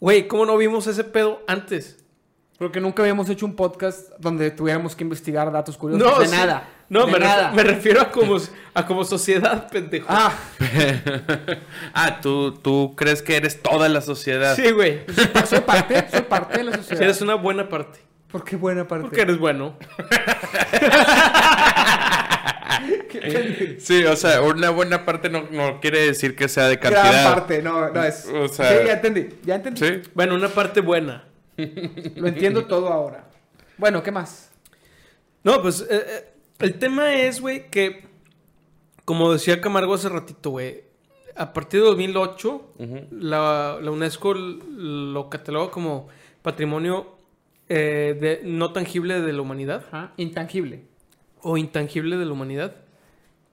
güey, 0.00 0.26
¿cómo 0.28 0.46
no 0.46 0.56
vimos 0.56 0.86
ese 0.86 1.04
pedo 1.04 1.42
antes? 1.46 2.02
Porque 2.58 2.80
nunca 2.80 3.02
habíamos 3.02 3.28
hecho 3.28 3.44
un 3.44 3.54
podcast 3.54 4.08
donde 4.18 4.50
tuviéramos 4.50 4.96
que 4.96 5.04
investigar 5.04 5.52
datos 5.52 5.76
curiosos. 5.76 6.10
No, 6.10 6.18
de 6.18 6.26
sí. 6.26 6.32
nada. 6.34 6.66
No, 6.88 7.04
de 7.04 7.12
me, 7.12 7.18
nada. 7.18 7.52
me 7.52 7.62
refiero 7.62 8.00
a 8.00 8.10
como, 8.10 8.38
a 8.72 8.86
como 8.86 9.04
sociedad, 9.04 9.68
pendejo. 9.70 10.06
Ah, 10.08 10.32
Ah, 11.92 12.20
¿tú, 12.22 12.52
tú 12.54 12.94
crees 12.96 13.20
que 13.22 13.36
eres 13.36 13.62
toda 13.62 13.88
la 13.90 14.00
sociedad. 14.00 14.56
sí, 14.56 14.70
güey. 14.70 15.00
soy 15.46 15.60
parte, 15.60 16.06
soy 16.10 16.22
parte 16.22 16.58
de 16.58 16.64
la 16.64 16.72
Si 16.72 16.78
sociedad. 16.78 17.02
eres 17.02 17.20
una 17.20 17.34
buena 17.34 17.68
parte. 17.68 17.98
¿Por 18.30 18.44
qué 18.44 18.56
buena 18.56 18.86
parte? 18.86 19.04
Porque 19.08 19.20
eres 19.22 19.38
bueno. 19.38 19.76
Sí, 23.78 24.04
o 24.04 24.16
sea, 24.16 24.42
una 24.42 24.70
buena 24.70 25.04
parte 25.04 25.30
no, 25.30 25.44
no 25.50 25.80
quiere 25.80 26.00
decir 26.06 26.36
que 26.36 26.48
sea 26.48 26.68
de 26.68 26.76
Gran 26.76 26.92
cantidad. 26.92 27.34
parte, 27.34 27.62
no, 27.62 27.88
no 27.90 28.02
es. 28.04 28.26
O 28.26 28.48
sea- 28.48 28.68
sí, 28.80 28.86
ya 28.86 28.92
entendí, 28.94 29.28
ya 29.44 29.54
entendí. 29.56 29.80
Sí. 29.86 30.02
Bueno, 30.14 30.34
una 30.34 30.48
parte 30.48 30.80
buena. 30.80 31.24
Lo 31.56 32.28
entiendo 32.28 32.66
todo 32.66 32.88
ahora. 32.88 33.24
Bueno, 33.78 34.02
¿qué 34.02 34.10
más? 34.12 34.50
No, 35.42 35.62
pues 35.62 35.80
eh, 35.82 35.86
eh, 35.90 36.24
el 36.58 36.74
tema 36.78 37.14
es, 37.14 37.40
güey, 37.40 37.70
que 37.70 38.06
como 39.04 39.32
decía 39.32 39.60
Camargo 39.60 39.94
hace 39.94 40.08
ratito, 40.08 40.50
güey, 40.50 40.84
a 41.36 41.52
partir 41.52 41.80
de 41.80 41.86
2008 41.86 42.72
Ujú. 42.78 43.06
la, 43.12 43.78
la 43.80 43.90
UNESCO 43.90 44.34
lo 44.34 45.30
cataloga 45.30 45.70
como 45.70 46.08
patrimonio 46.42 47.15
eh, 47.68 48.16
de, 48.20 48.40
no 48.44 48.72
tangible 48.72 49.20
de 49.20 49.32
la 49.32 49.42
humanidad 49.42 49.84
Ajá, 49.88 50.12
intangible. 50.16 50.84
o 51.42 51.56
intangible 51.56 52.16
de 52.16 52.24
la 52.24 52.32
humanidad, 52.32 52.76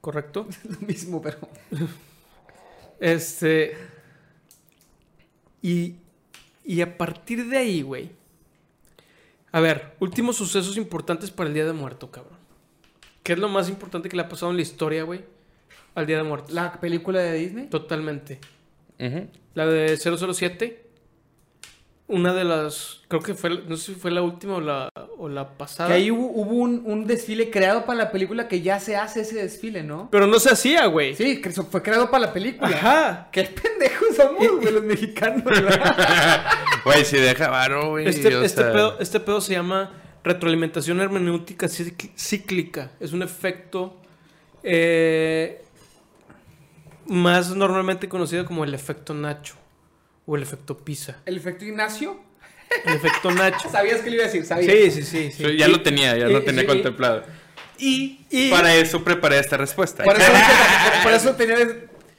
¿correcto? 0.01 0.47
Lo 0.69 0.87
mismo, 0.87 1.21
pero. 1.21 1.37
Este. 2.99 3.75
Y. 5.61 5.95
Y 6.65 6.81
a 6.81 6.97
partir 6.97 7.47
de 7.47 7.57
ahí, 7.57 7.81
güey. 7.81 8.11
A 9.51 9.59
ver, 9.59 9.95
últimos 9.99 10.37
sucesos 10.37 10.77
importantes 10.77 11.29
para 11.29 11.47
el 11.47 11.53
Día 11.53 11.65
de 11.65 11.73
Muerto, 11.73 12.09
cabrón. 12.09 12.37
¿Qué 13.21 13.33
es 13.33 13.39
lo 13.39 13.49
más 13.49 13.69
importante 13.69 14.09
que 14.09 14.15
le 14.15 14.23
ha 14.23 14.29
pasado 14.29 14.51
en 14.51 14.57
la 14.57 14.63
historia, 14.63 15.03
güey? 15.03 15.21
Al 15.95 16.05
Día 16.05 16.17
de 16.17 16.23
Muertos. 16.23 16.51
¿La 16.51 16.79
película 16.79 17.19
de 17.19 17.37
Disney? 17.37 17.67
Totalmente. 17.67 18.39
La 19.53 19.65
de 19.67 19.97
007. 19.97 20.82
Una 22.13 22.31
de 22.31 22.43
las. 22.43 23.01
Creo 23.07 23.23
que 23.23 23.33
fue. 23.33 23.49
No 23.67 23.75
sé 23.75 23.95
si 23.95 23.99
fue 23.99 24.11
la 24.11 24.21
última 24.21 24.57
o 24.57 24.61
la, 24.61 24.87
o 25.17 25.27
la 25.27 25.57
pasada. 25.57 25.89
Que 25.89 25.95
ahí 25.95 26.11
hubo, 26.11 26.27
hubo 26.27 26.53
un, 26.53 26.83
un 26.85 27.07
desfile 27.07 27.49
creado 27.49 27.85
para 27.85 27.97
la 27.97 28.11
película 28.11 28.47
que 28.47 28.61
ya 28.61 28.79
se 28.79 28.95
hace 28.95 29.21
ese 29.21 29.35
desfile, 29.37 29.81
¿no? 29.81 30.09
Pero 30.11 30.27
no 30.27 30.37
se 30.37 30.51
hacía, 30.51 30.85
güey. 30.85 31.15
Sí, 31.15 31.41
que 31.41 31.49
eso 31.49 31.65
fue 31.65 31.81
creado 31.81 32.11
para 32.11 32.27
la 32.27 32.33
película. 32.33 32.69
Ajá. 32.69 33.29
Qué 33.31 33.45
pendejos 33.45 34.15
somos, 34.15 34.47
güey, 34.61 34.71
los 34.71 34.83
mexicanos, 34.83 35.43
¿verdad? 35.43 36.45
Güey, 36.85 37.05
si 37.05 37.17
deja 37.17 37.49
varo, 37.49 37.91
güey. 37.91 38.05
Este, 38.07 38.27
este 38.27 38.61
sea, 38.61 38.73
pedo, 38.73 38.99
este 38.99 39.19
pedo 39.21 39.39
se 39.39 39.53
llama 39.53 39.93
retroalimentación 40.21 40.99
hermenéutica 40.99 41.67
cíclica. 41.69 42.91
Es 42.99 43.13
un 43.13 43.23
efecto 43.23 44.01
eh, 44.63 45.63
más 47.07 47.55
normalmente 47.55 48.07
conocido 48.09 48.45
como 48.45 48.65
el 48.65 48.73
efecto 48.73 49.13
Nacho 49.13 49.62
o 50.25 50.35
el 50.35 50.43
efecto 50.43 50.77
Pisa. 50.77 51.17
El 51.25 51.37
efecto 51.37 51.65
Ignacio. 51.65 52.19
El 52.85 52.95
efecto 52.95 53.31
Nacho. 53.31 53.69
Sabías 53.71 54.01
que 54.01 54.09
le 54.09 54.15
iba 54.17 54.23
a 54.25 54.27
decir, 54.27 54.45
sabías. 54.45 54.71
Sí, 54.71 54.91
sí, 54.91 55.03
sí. 55.03 55.31
sí. 55.31 55.43
sí, 55.45 55.57
ya 55.57 55.67
lo 55.67 55.81
tenía, 55.81 56.17
ya 56.17 56.27
y- 56.27 56.33
lo 56.33 56.41
tenía 56.43 56.63
y- 56.63 56.67
contemplado. 56.67 57.23
Y, 57.77 58.25
y- 58.29 58.49
Para 58.51 58.73
eso 58.75 59.03
preparé 59.03 59.39
esta 59.39 59.57
respuesta. 59.57 60.03
Por 60.03 60.15
eso, 60.15 60.31
por, 61.03 61.11
eso 61.13 61.35
tenía. 61.35 61.57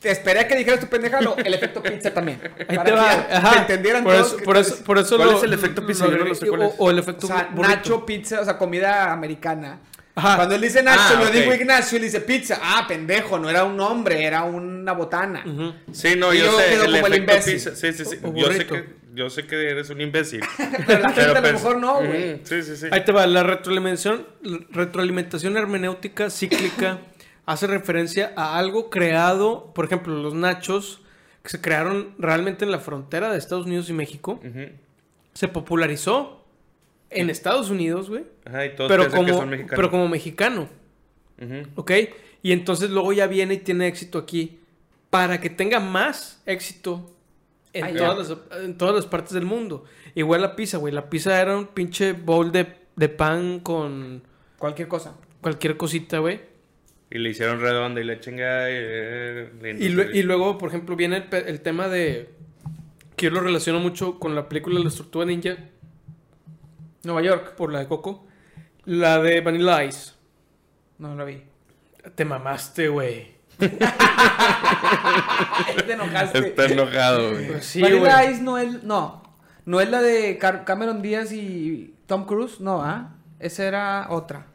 Te 0.01 0.11
esperé 0.11 0.41
a 0.41 0.49
que 0.49 0.55
dijeras 0.57 0.81
tu 0.81 0.87
pendeja, 0.89 1.21
no, 1.23 1.35
el 1.37 1.55
efecto 1.55 1.83
pizza 1.83 2.13
también. 2.13 2.39
ahí 2.69 2.77
Para 2.77 2.85
te 2.85 2.91
que 2.91 2.97
va. 2.97 3.29
ya- 3.29 3.37
Ajá. 3.39 3.51
que 3.53 3.59
entendieran 3.61 4.05
por 4.05 4.13
todos 4.13 4.27
eso, 4.27 4.37
que- 4.37 4.45
por 4.45 4.57
eso, 4.59 4.85
por 4.85 4.99
eso 4.99 5.17
¿Cuál 5.17 5.31
lo- 5.31 5.39
es 5.39 5.43
el 5.45 5.53
efecto 5.55 5.87
Pisa? 5.87 6.05
Yo 6.07 6.19
no 6.19 6.25
lo 6.27 6.35
sé 6.35 6.47
cuál 6.47 6.61
o, 6.61 6.65
es. 6.67 6.75
o 6.77 6.91
el 6.91 6.99
efecto 6.99 7.27
O 7.27 7.29
sea, 7.31 7.49
burrito. 7.53 7.75
Nacho 7.77 8.05
Pizza, 8.07 8.41
o 8.41 8.45
sea, 8.45 8.59
comida 8.59 9.11
americana. 9.13 9.79
Ajá. 10.17 10.37
Cuando 10.37 10.55
él 10.55 10.61
dice 10.61 10.83
Nacho, 10.83 11.01
Ah, 11.17 11.23
yo 11.25 11.31
digo 11.31 11.53
Ignacio, 11.55 11.97
él 11.97 12.05
dice 12.05 12.21
pizza. 12.21 12.59
Ah, 12.63 12.85
pendejo, 12.87 13.39
no 13.39 13.51
era 13.51 13.65
un 13.65 13.81
hombre, 13.81 14.25
era 14.25 14.45
una 14.45 14.93
botana. 14.93 15.43
Sí, 15.93 16.15
no, 16.17 16.33
Y 16.33 16.39
yo 16.39 16.45
yo 16.47 16.59
sé, 16.59 16.71
quedo 16.71 16.85
el 16.85 16.93
como 16.93 17.07
el 17.09 17.15
imbécil. 17.17 17.55
pizza. 17.55 17.75
Sí, 17.75 17.93
sí, 17.93 18.05
sí. 18.05 18.17
O- 18.23 18.29
o 18.29 18.35
Yo 18.37 18.53
sé, 18.53 18.67
que, 18.67 18.85
yo 19.13 19.29
sé 19.31 19.47
que 19.47 19.71
eres 19.71 19.91
un 19.91 20.01
imbécil. 20.01 20.41
Pero 20.87 21.01
la 21.01 21.09
gente 21.11 21.21
a 21.23 21.35
lo 21.35 21.41
pues, 21.41 21.53
mejor 21.55 21.79
no, 21.79 21.97
güey. 21.97 22.41
Sí, 22.45 22.63
sí, 22.63 22.77
sí. 22.77 22.87
Ahí 22.93 23.05
te 23.05 23.11
va, 23.11 23.27
la 23.27 23.43
retroalimentación, 23.43 24.27
retroalimentación 24.71 25.57
hermenéutica 25.57 26.31
cíclica 26.31 26.99
hace 27.47 27.67
referencia 27.67 28.33
a 28.37 28.57
algo 28.59 28.91
creado, 28.91 29.73
por 29.75 29.85
ejemplo, 29.87 30.15
los 30.15 30.35
nachos, 30.35 31.01
que 31.43 31.49
se 31.51 31.61
crearon 31.61 32.15
realmente 32.19 32.65
en 32.65 32.71
la 32.71 32.79
frontera 32.79 33.31
de 33.33 33.39
Estados 33.39 33.67
Unidos 33.67 33.91
y 33.91 33.93
México, 33.93 34.41
se 35.35 35.49
popularizó 35.49 36.44
en 37.11 37.31
Estados 37.31 37.71
Unidos, 37.71 38.09
güey, 38.11 38.25
Ajá, 38.45 38.67
y 38.67 38.75
todos 38.77 38.89
pero 38.91 39.03
piensan 39.05 39.25
que 39.25 39.31
como, 39.31 39.41
son 39.41 39.51
mexicanos. 39.51 39.77
pero 39.77 39.91
como 39.91 40.09
mexicano, 40.09 40.69
Ujú. 41.41 41.69
¿ok? 41.77 41.93
Y 42.43 42.53
entonces 42.53 42.91
luego 42.91 43.13
ya 43.13 43.27
viene 43.27 43.55
y 43.55 43.59
tiene 43.59 43.87
éxito 43.87 44.19
aquí, 44.19 44.59
para 45.11 45.41
que 45.41 45.49
tenga 45.51 45.81
más 45.81 46.43
éxito 46.47 47.11
en, 47.73 47.85
Ah, 47.85 47.91
ya. 47.91 47.97
todas, 47.99 48.29
las, 48.29 48.63
en 48.65 48.77
todas 48.79 48.95
las 48.95 49.07
partes 49.07 49.33
del 49.33 49.45
mundo. 49.47 49.85
Igual 50.15 50.43
la 50.43 50.55
pizza, 50.57 50.79
güey, 50.79 50.93
la 50.93 51.09
pizza 51.09 51.41
era 51.41 51.57
un 51.57 51.67
pinche 51.69 52.13
bowl 52.13 52.53
de, 52.53 52.67
de 52.97 53.09
pan 53.09 53.61
con 53.61 54.23
Cualquier 54.59 54.89
cosa. 54.89 55.17
cualquier 55.41 55.77
cosita, 55.77 56.19
güey. 56.19 56.41
Y 57.11 57.19
le 57.19 57.31
hicieron 57.31 57.61
redonda 57.61 58.01
y 58.01 58.05
la 58.05 58.19
chingada. 58.21 58.71
Y, 58.71 58.75
eh, 58.77 59.51
Y, 59.79 59.89
lue- 59.89 60.11
y 60.15 60.23
luego, 60.23 60.59
por 60.59 60.69
ejemplo, 60.71 60.97
viene 60.97 61.17
el, 61.31 61.35
el 61.47 61.61
tema 61.61 61.89
de. 61.89 62.29
Que 63.17 63.27
yo 63.27 63.31
lo 63.31 63.41
relaciono 63.41 63.79
mucho 63.79 64.19
con 64.19 64.35
la 64.35 64.49
película 64.49 64.79
de 64.79 64.85
la 64.85 64.91
Tortuga 64.91 65.25
Ninja, 65.27 65.57
Nueva 67.07 67.23
York. 67.23 67.55
por 67.55 67.73
la 67.73 67.81
de 67.81 67.87
Coco. 67.89 68.27
La 68.85 69.19
de 69.21 69.41
Vanilla 69.41 69.83
Ice. 69.85 70.13
No 70.99 71.15
lo 71.15 71.25
vi. 71.25 71.43
Te 72.15 72.25
mamaste, 72.25 72.89
güey. 72.89 73.35
Te 75.87 75.93
enojaste. 75.93 76.39
Está 76.39 76.67
enojado, 76.67 77.31
güey. 77.33 77.49
Pues 77.49 77.65
sí, 77.67 77.81
Vanilla 77.83 78.17
güey. 78.23 78.33
Ice 78.33 78.43
no 78.43 78.59
es, 78.59 78.83
no. 78.83 79.23
No 79.65 79.81
es 79.81 79.89
la 79.89 80.03
de 80.03 80.39
Car- 80.39 80.65
Cameron 80.65 81.01
Díaz 81.03 81.33
y 81.33 81.95
Tom 82.07 82.27
Cruise, 82.27 82.61
no, 82.61 82.83
¿ah? 82.83 83.15
Esa 83.39 83.65
era 83.65 84.07
otra. 84.11 84.47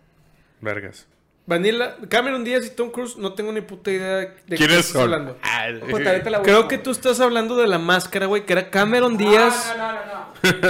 Vergas. 0.61 1.07
Vanilla, 1.49 1.97
Cameron 2.09 2.43
Díaz 2.43 2.67
y 2.67 2.69
Tom 2.69 2.91
Cruise, 2.91 3.17
no 3.17 3.33
tengo 3.33 3.51
ni 3.51 3.61
puta 3.61 3.89
idea 3.89 4.17
de 4.17 4.55
quién 4.55 4.69
qué 4.69 4.77
estás 4.77 4.97
hablando. 4.97 5.35
Ah, 5.41 5.69
pues, 5.89 6.07
Creo 6.43 6.67
que 6.67 6.77
tú 6.77 6.91
estás 6.91 7.19
hablando 7.19 7.55
de 7.55 7.65
la 7.65 7.79
máscara, 7.79 8.27
güey, 8.27 8.45
que 8.45 8.53
era 8.53 8.69
Cameron 8.69 9.17
Díaz. 9.17 9.75
No, 9.75 9.91
no, 9.91 9.93
no, 9.93 10.61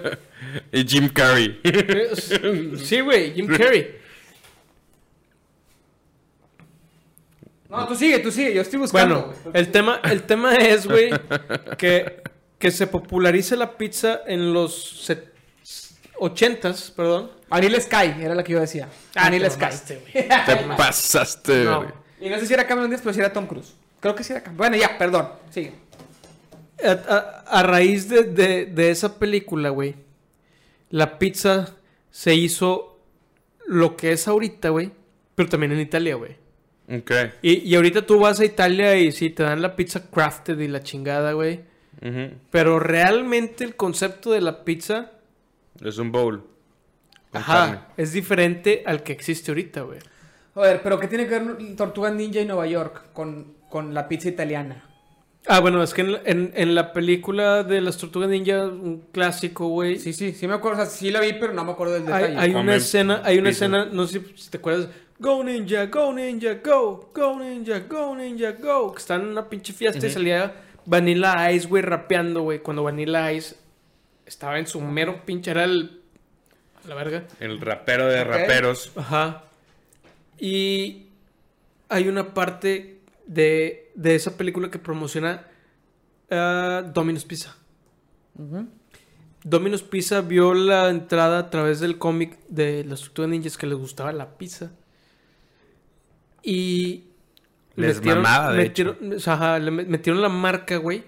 no. 0.00 0.16
y 0.72 0.86
Jim 0.88 1.10
Carrey. 1.10 1.60
Eh, 1.62 2.12
sí, 2.82 3.00
güey, 3.00 3.34
Jim 3.34 3.46
Carrey. 3.46 3.94
No, 7.68 7.86
tú 7.86 7.94
sigue, 7.94 8.18
tú 8.20 8.30
sigue, 8.30 8.54
yo 8.54 8.62
estoy 8.62 8.78
buscando. 8.78 9.34
Bueno, 9.34 9.52
el 9.52 9.70
tema, 9.70 10.00
el 10.02 10.22
tema 10.22 10.54
es, 10.54 10.86
güey, 10.86 11.10
que, 11.76 12.22
que 12.58 12.70
se 12.70 12.86
popularice 12.86 13.54
la 13.54 13.76
pizza 13.76 14.22
en 14.26 14.54
los 14.54 15.04
70 15.04 15.35
80s, 16.18 16.92
perdón. 16.94 17.30
Anil 17.50 17.80
Sky, 17.80 18.14
era 18.20 18.34
la 18.34 18.42
que 18.42 18.52
yo 18.52 18.60
decía. 18.60 18.88
Ah, 19.14 19.26
Anil 19.26 19.48
Sky. 19.50 19.64
Mamaste, 19.64 19.96
Te 20.12 20.56
pasaste, 20.76 21.64
güey. 21.64 21.88
Y 22.20 22.28
no 22.30 22.38
sé 22.38 22.46
si 22.46 22.54
era 22.54 22.66
Cameron 22.66 22.90
Díaz, 22.90 23.02
pero 23.02 23.14
si 23.14 23.20
era 23.20 23.32
Tom 23.32 23.46
Cruise. 23.46 23.74
Creo 24.00 24.14
que 24.14 24.24
sí 24.24 24.32
era 24.32 24.42
Cameron. 24.42 24.56
Bueno, 24.56 24.76
ya, 24.76 24.98
perdón. 24.98 25.28
Sigue. 25.50 25.74
A, 26.82 27.62
raíz 27.62 28.08
de, 28.08 28.24
de, 28.66 28.90
esa 28.90 29.18
película, 29.18 29.70
güey, 29.70 29.94
la 30.90 31.18
pizza 31.18 31.74
se 32.10 32.34
hizo 32.34 33.00
lo 33.66 33.96
que 33.96 34.12
es 34.12 34.28
ahorita, 34.28 34.68
güey, 34.68 34.90
pero 35.34 35.48
también 35.48 35.72
en 35.72 35.80
Italia, 35.80 36.16
güey. 36.16 36.36
Ok. 36.88 37.10
Y, 37.40 37.68
y 37.68 37.74
ahorita 37.76 38.06
tú 38.06 38.20
vas 38.20 38.40
a 38.40 38.44
Italia 38.44 38.94
y 38.96 39.10
sí, 39.10 39.30
te 39.30 39.42
dan 39.42 39.62
la 39.62 39.74
pizza 39.74 40.10
crafted 40.10 40.58
y 40.58 40.68
la 40.68 40.82
chingada, 40.82 41.32
güey. 41.32 41.60
Uh. 42.02 42.34
Pero 42.50 42.78
realmente 42.78 43.64
el 43.64 43.74
concepto 43.74 44.30
de 44.30 44.42
la 44.42 44.64
pizza 44.64 45.12
es 45.84 45.98
un 45.98 46.12
bowl. 46.12 46.42
Ajá, 47.32 47.52
carne. 47.66 47.80
es 47.96 48.12
diferente 48.12 48.82
al 48.86 49.02
que 49.02 49.12
existe 49.12 49.50
ahorita, 49.50 49.82
güey. 49.82 49.98
Joder, 50.54 50.80
pero 50.82 50.98
¿qué 50.98 51.06
tiene 51.08 51.26
que 51.28 51.38
ver 51.38 51.76
Tortuga 51.76 52.10
Ninja 52.10 52.40
y 52.40 52.46
Nueva 52.46 52.66
York 52.66 53.12
con, 53.12 53.54
con 53.68 53.92
la 53.92 54.08
pizza 54.08 54.28
italiana? 54.28 54.84
Ah, 55.48 55.60
bueno, 55.60 55.82
es 55.82 55.92
que 55.94 56.00
en, 56.00 56.16
en- 56.24 56.52
en 56.56 56.74
la 56.74 56.92
película 56.92 57.62
de 57.62 57.80
las 57.80 57.98
Tortugas 57.98 58.28
Ninja, 58.28 58.64
un 58.64 59.04
clásico, 59.12 59.68
güey. 59.68 59.98
Sí, 59.98 60.12
sí, 60.12 60.32
sí 60.32 60.48
me 60.48 60.54
acuerdo. 60.54 60.82
O 60.82 60.86
sea, 60.86 60.90
sí 60.92 61.10
la 61.10 61.20
vi, 61.20 61.34
pero 61.34 61.52
no 61.52 61.64
me 61.64 61.72
acuerdo 61.72 61.94
del 61.94 62.06
detalle. 62.06 62.36
hay 62.38 62.54
una 62.54 62.74
escena, 62.74 63.20
hay 63.22 63.38
una 63.38 63.50
pizza. 63.50 63.66
escena, 63.66 63.84
no 63.92 64.06
sé 64.06 64.22
si 64.34 64.50
te 64.50 64.56
acuerdas. 64.58 64.88
Go 65.18 65.44
Ninja, 65.44 65.86
go 65.86 66.12
Ninja, 66.12 66.54
go, 66.64 67.10
go 67.14 67.38
Ninja, 67.38 67.80
go 67.80 68.16
Ninja, 68.16 68.52
go. 68.52 68.92
Que 68.92 68.98
están 68.98 69.20
en 69.22 69.28
una 69.28 69.48
pinche 69.48 69.72
fiesta 69.72 70.04
y 70.06 70.10
salía 70.10 70.54
Vanilla 70.84 71.50
Ice, 71.52 71.68
güey, 71.68 71.82
rapeando, 71.82 72.42
güey. 72.42 72.58
Cuando 72.60 72.82
Vanilla 72.82 73.30
Ice 73.32 73.56
estaba 74.26 74.58
en 74.58 74.66
su 74.66 74.80
mero 74.80 75.24
pinche, 75.24 75.50
era 75.50 75.64
el. 75.64 76.02
La 76.86 76.94
verga. 76.94 77.24
El 77.40 77.60
rapero 77.60 78.06
de 78.06 78.22
raperos. 78.24 78.92
Ajá. 78.96 79.44
Y 80.38 81.06
hay 81.88 82.08
una 82.08 82.34
parte 82.34 83.00
de, 83.26 83.90
de 83.94 84.14
esa 84.14 84.36
película 84.36 84.70
que 84.70 84.78
promociona 84.78 85.46
ah, 86.30 86.84
Domino's 86.94 87.24
Pizza. 87.24 87.56
Ujú. 88.38 88.68
Domino's 89.42 89.82
Pizza 89.82 90.20
vio 90.20 90.54
la 90.54 90.90
entrada 90.90 91.38
a 91.38 91.50
través 91.50 91.80
del 91.80 91.98
cómic 91.98 92.38
de 92.48 92.84
las 92.84 93.00
Tortugas 93.00 93.30
Ninjas 93.30 93.56
que 93.56 93.66
les 93.66 93.78
gustaba 93.78 94.12
la 94.12 94.36
pizza. 94.36 94.70
Y 96.42 97.04
Les 97.74 98.04
mamaba, 98.04 98.52
de 98.52 98.58
metieron, 98.58 99.12
o 99.14 99.18
sea, 99.18 99.34
ajá, 99.34 99.58
le 99.58 99.70
met- 99.72 99.86
metieron 99.86 100.22
la 100.22 100.28
marca, 100.28 100.76
güey, 100.76 101.04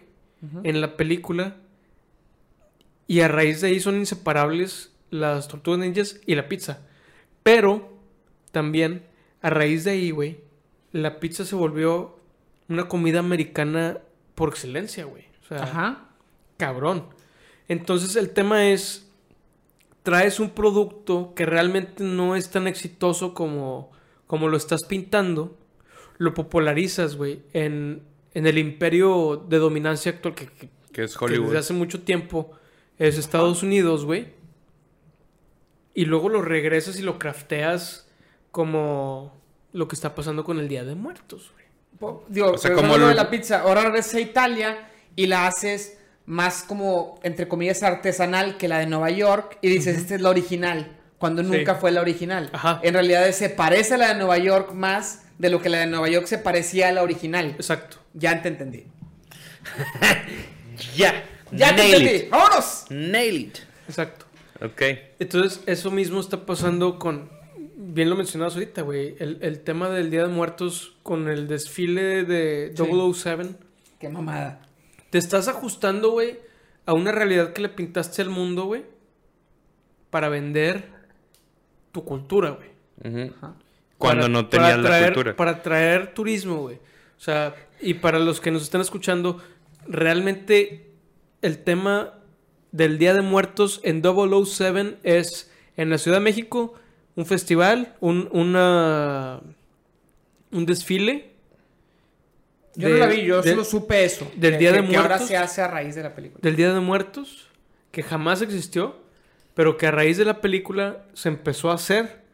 en 0.65 0.81
la 0.81 0.97
película. 0.97 1.57
Y 3.09 3.21
a 3.21 3.29
raíz 3.29 3.61
de 3.63 3.69
ahí 3.69 3.81
son 3.81 3.97
inseparables 3.97 4.93
las 5.11 5.49
Tortugas 5.49 5.81
Ninjas 5.81 6.21
y 6.27 6.35
la 6.37 6.47
pizza. 6.49 6.87
Pero 7.43 7.91
también 8.53 9.05
a 9.43 9.51
raíz 9.51 9.85
de 9.85 9.93
ahí, 9.93 10.11
güey, 10.13 10.41
la 10.93 11.19
pizza 11.19 11.45
se 11.45 11.55
volvió 11.57 12.19
una 12.69 12.87
comida 12.89 13.19
americana 13.21 13.99
por 14.35 14.51
excelencia, 14.51 15.05
güey. 15.07 15.25
O 15.43 15.49
sea, 15.49 15.63
Ajá. 15.65 16.09
cabrón. 16.59 17.07
Entonces 17.69 18.15
el 18.17 18.31
tema 18.31 18.67
es, 18.69 19.11
traes 20.03 20.39
un 20.41 20.51
producto 20.51 21.33
que 21.35 21.47
realmente 21.47 22.05
no 22.05 22.37
es 22.37 22.51
tan 22.51 22.67
exitoso 22.69 23.33
como, 23.35 23.91
como 24.27 24.49
lo 24.49 24.57
estás 24.57 24.85
pintando, 24.85 25.57
lo 26.19 26.35
popularizas, 26.35 27.17
güey, 27.17 27.41
en, 27.55 28.03
en 28.35 28.47
el 28.47 28.59
imperio 28.59 29.47
de 29.49 29.59
dominancia 29.59 30.13
actual 30.13 30.35
que, 30.35 30.47
que- 30.47 30.69
Que 30.93 31.05
es 31.05 31.17
que 31.17 31.25
Hollywood. 31.25 31.47
desde 31.47 31.59
hace 31.59 31.73
mucho 31.75 32.03
tiempo 32.03 32.53
es 32.99 33.19
Estados 33.19 33.63
Unidos, 33.63 34.05
güey. 34.05 34.29
Y 35.95 36.05
luego 36.05 36.29
lo 36.29 36.43
regresas 36.43 36.99
y 36.99 37.03
lo 37.03 37.19
crafteas 37.19 38.09
como 38.51 39.37
lo 39.73 39.89
que 39.89 39.95
está 39.97 40.15
pasando 40.15 40.45
con 40.45 40.59
el 40.59 40.69
Día 40.69 40.85
de 40.85 40.95
Muertos, 40.95 41.51
güey. 41.53 41.67
Po- 41.99 42.25
Digo, 42.29 42.53
O 42.53 42.59
sea, 42.59 42.73
como 42.75 42.97
lo 42.97 43.09
de 43.09 43.15
la 43.15 43.29
pizza. 43.31 43.61
Ahora 43.63 43.83
regresas 43.83 44.15
a 44.15 44.21
Italia 44.21 44.89
y 45.17 45.27
la 45.27 45.47
haces 45.47 45.99
más 46.27 46.63
como, 46.63 47.19
entre 47.23 47.49
comillas, 47.49 47.83
artesanal 47.83 48.57
que 48.57 48.69
la 48.69 48.79
de 48.79 48.87
Nueva 48.87 49.11
York. 49.11 49.59
Y 49.63 49.69
dices, 49.69 49.97
esta 49.99 50.15
es 50.15 50.21
la 50.21 50.31
original. 50.31 50.97
Cuando 51.19 51.43
Sí. 51.43 51.49
nunca 51.49 51.75
fue 51.75 51.91
la 51.91 52.01
original. 52.01 52.51
Ajá. 52.53 52.81
En 52.85 52.95
realidad 52.95 53.29
se 53.33 53.51
parece 53.51 53.95
a 53.95 53.99
la 53.99 54.09
de 54.09 54.15
Nueva 54.15 54.39
York 54.39 54.73
más 54.73 55.25
de 55.39 55.51
lo 55.51 55.61
que 55.61 55.69
la 55.69 55.79
de 55.79 55.87
Nueva 55.87 56.09
York 56.09 56.27
se 56.27 56.39
parecía 56.39 56.89
a 56.89 56.93
la 56.93 57.03
original. 57.03 57.51
Exacto. 57.57 57.97
Ya 58.15 58.41
te 58.43 58.49
entendí. 58.49 58.85
Ya. 60.97 61.25
Ya 61.53 61.75
te 61.75 61.83
Nail 61.83 61.95
entendí. 61.95 62.17
it. 62.25 62.31
¡Vámonos! 62.31 62.85
Nail 62.91 63.37
it. 63.37 63.59
Exacto. 63.89 64.27
Ok. 64.63 64.83
Entonces, 65.19 65.63
eso 65.67 65.91
mismo 65.91 66.21
está 66.21 66.45
pasando 66.47 66.99
con. 66.99 67.31
Bien 67.77 68.11
lo 68.11 68.17
mencionabas 68.17 68.55
ahorita, 68.55 68.83
güey. 68.83 69.15
El, 69.19 69.39
el 69.41 69.61
tema 69.61 69.89
del 69.89 70.11
Día 70.11 70.23
de 70.23 70.29
Muertos 70.33 70.97
con 71.03 71.29
el 71.29 71.47
desfile 71.49 72.25
de 72.25 72.73
Sí. 72.77 72.83
007. 73.15 73.55
Qué 74.01 74.09
mamada. 74.09 74.63
Te 75.11 75.19
estás 75.19 75.49
ajustando, 75.49 76.11
güey, 76.11 76.39
a 76.87 76.93
una 76.93 77.13
realidad 77.13 77.53
que 77.53 77.63
le 77.63 77.69
pintaste 77.69 78.21
al 78.23 78.31
mundo, 78.31 78.65
güey. 78.65 78.85
Para 80.11 80.29
vender 80.29 80.89
tu 81.93 82.05
cultura, 82.05 82.51
güey. 82.51 83.31
Cuando 83.97 84.23
Para- 84.23 84.29
no 84.29 84.49
tenías 84.49 84.71
para 84.73 84.83
la 84.83 84.89
traer- 84.89 85.05
cultura. 85.15 85.37
Para 85.37 85.63
traer 85.63 86.15
turismo, 86.15 86.57
güey. 86.63 86.77
O 86.77 87.21
sea, 87.21 87.55
y 87.81 87.95
para 87.95 88.19
los 88.19 88.41
que 88.41 88.51
nos 88.51 88.63
están 88.63 88.81
escuchando, 88.81 89.41
realmente 89.87 90.88
el 91.43 91.59
tema 91.65 92.15
del 92.73 92.99
Día 92.99 93.15
de 93.15 93.23
Muertos 93.23 93.81
en 93.85 94.03
007 94.03 94.99
es 95.03 95.51
en 95.77 95.91
la 95.91 95.99
Ciudad 95.99 96.19
de 96.19 96.25
México 96.25 96.75
un 97.17 97.27
festival, 97.27 97.95
un, 98.01 98.29
una, 98.33 99.41
un 100.53 100.67
desfile. 100.67 101.33
Yo 102.75 102.89
de- 102.89 102.95
no 102.95 103.01
la 103.01 103.07
vi, 103.07 103.25
yo 103.25 103.43
de- 103.43 103.51
solo 103.51 103.65
supe 103.65 104.05
eso. 104.05 104.31
del 104.37 104.59
Día 104.59 104.73
de 104.73 104.83
que- 104.83 104.89
que 104.89 104.97
ahora 104.97 105.09
Muertos. 105.17 105.29
se 105.29 105.37
hace 105.37 105.63
a 105.63 105.69
raíz 105.69 105.95
de 105.95 106.03
la 106.03 106.15
película. 106.15 106.41
del 106.43 106.57
Día 106.57 106.73
de 106.73 106.81
Muertos, 106.81 107.49
que 107.91 108.03
jamás 108.03 108.41
existió, 108.43 108.97
pero 109.55 109.77
que 109.77 109.87
a 109.87 109.91
raíz 109.91 110.17
de 110.17 110.25
la 110.25 110.41
película 110.41 111.05
se 111.15 111.29
empezó 111.29 111.71
a 111.71 111.75
hacer 111.75 112.27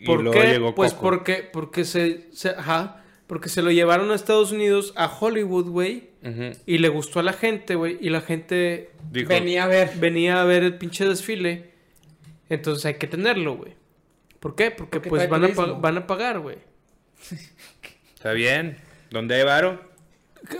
Y 0.00 0.04
¿Por 0.06 0.22
luego 0.22 0.38
qué? 0.40 0.46
llegó 0.48 0.74
pues 0.74 0.92
Coco. 0.92 1.02
porque, 1.02 1.48
porque 1.52 1.84
se, 1.84 2.28
se- 2.32 2.50
ajá, 2.50 3.02
porque 3.26 3.48
se 3.48 3.62
lo 3.62 3.70
llevaron 3.70 4.10
a 4.10 4.14
Estados 4.14 4.52
Unidos, 4.52 4.92
a 4.96 5.06
Hollywood, 5.06 5.68
güey, 5.70 6.07
Y 6.66 6.78
le 6.78 6.88
gustó 6.88 7.20
a 7.20 7.22
la 7.22 7.32
gente, 7.32 7.74
güey, 7.74 7.96
y 8.00 8.10
la 8.10 8.20
gente 8.20 8.90
Dijo, 9.10 9.28
Venía 9.28 9.64
a 9.64 9.66
ver. 9.68 9.92
venía 9.96 10.40
a 10.40 10.44
ver 10.44 10.64
el 10.64 10.76
pinche 10.76 11.06
desfile, 11.06 11.70
entonces 12.48 12.84
hay 12.86 12.94
que 12.94 13.06
tenerlo, 13.06 13.56
güey. 13.56 13.74
¿Por 14.40 14.54
qué? 14.54 14.70
Porque, 14.70 15.00
Porque 15.00 15.08
pues 15.08 15.28
van 15.28 15.44
a, 15.44 15.48
van 15.48 15.98
a 15.98 16.06
pagar, 16.06 16.40
güey. 16.40 16.58
Está 18.14 18.32
bien. 18.32 18.78
¿Dónde 19.10 19.36
hay 19.36 19.44
varo? 19.44 19.80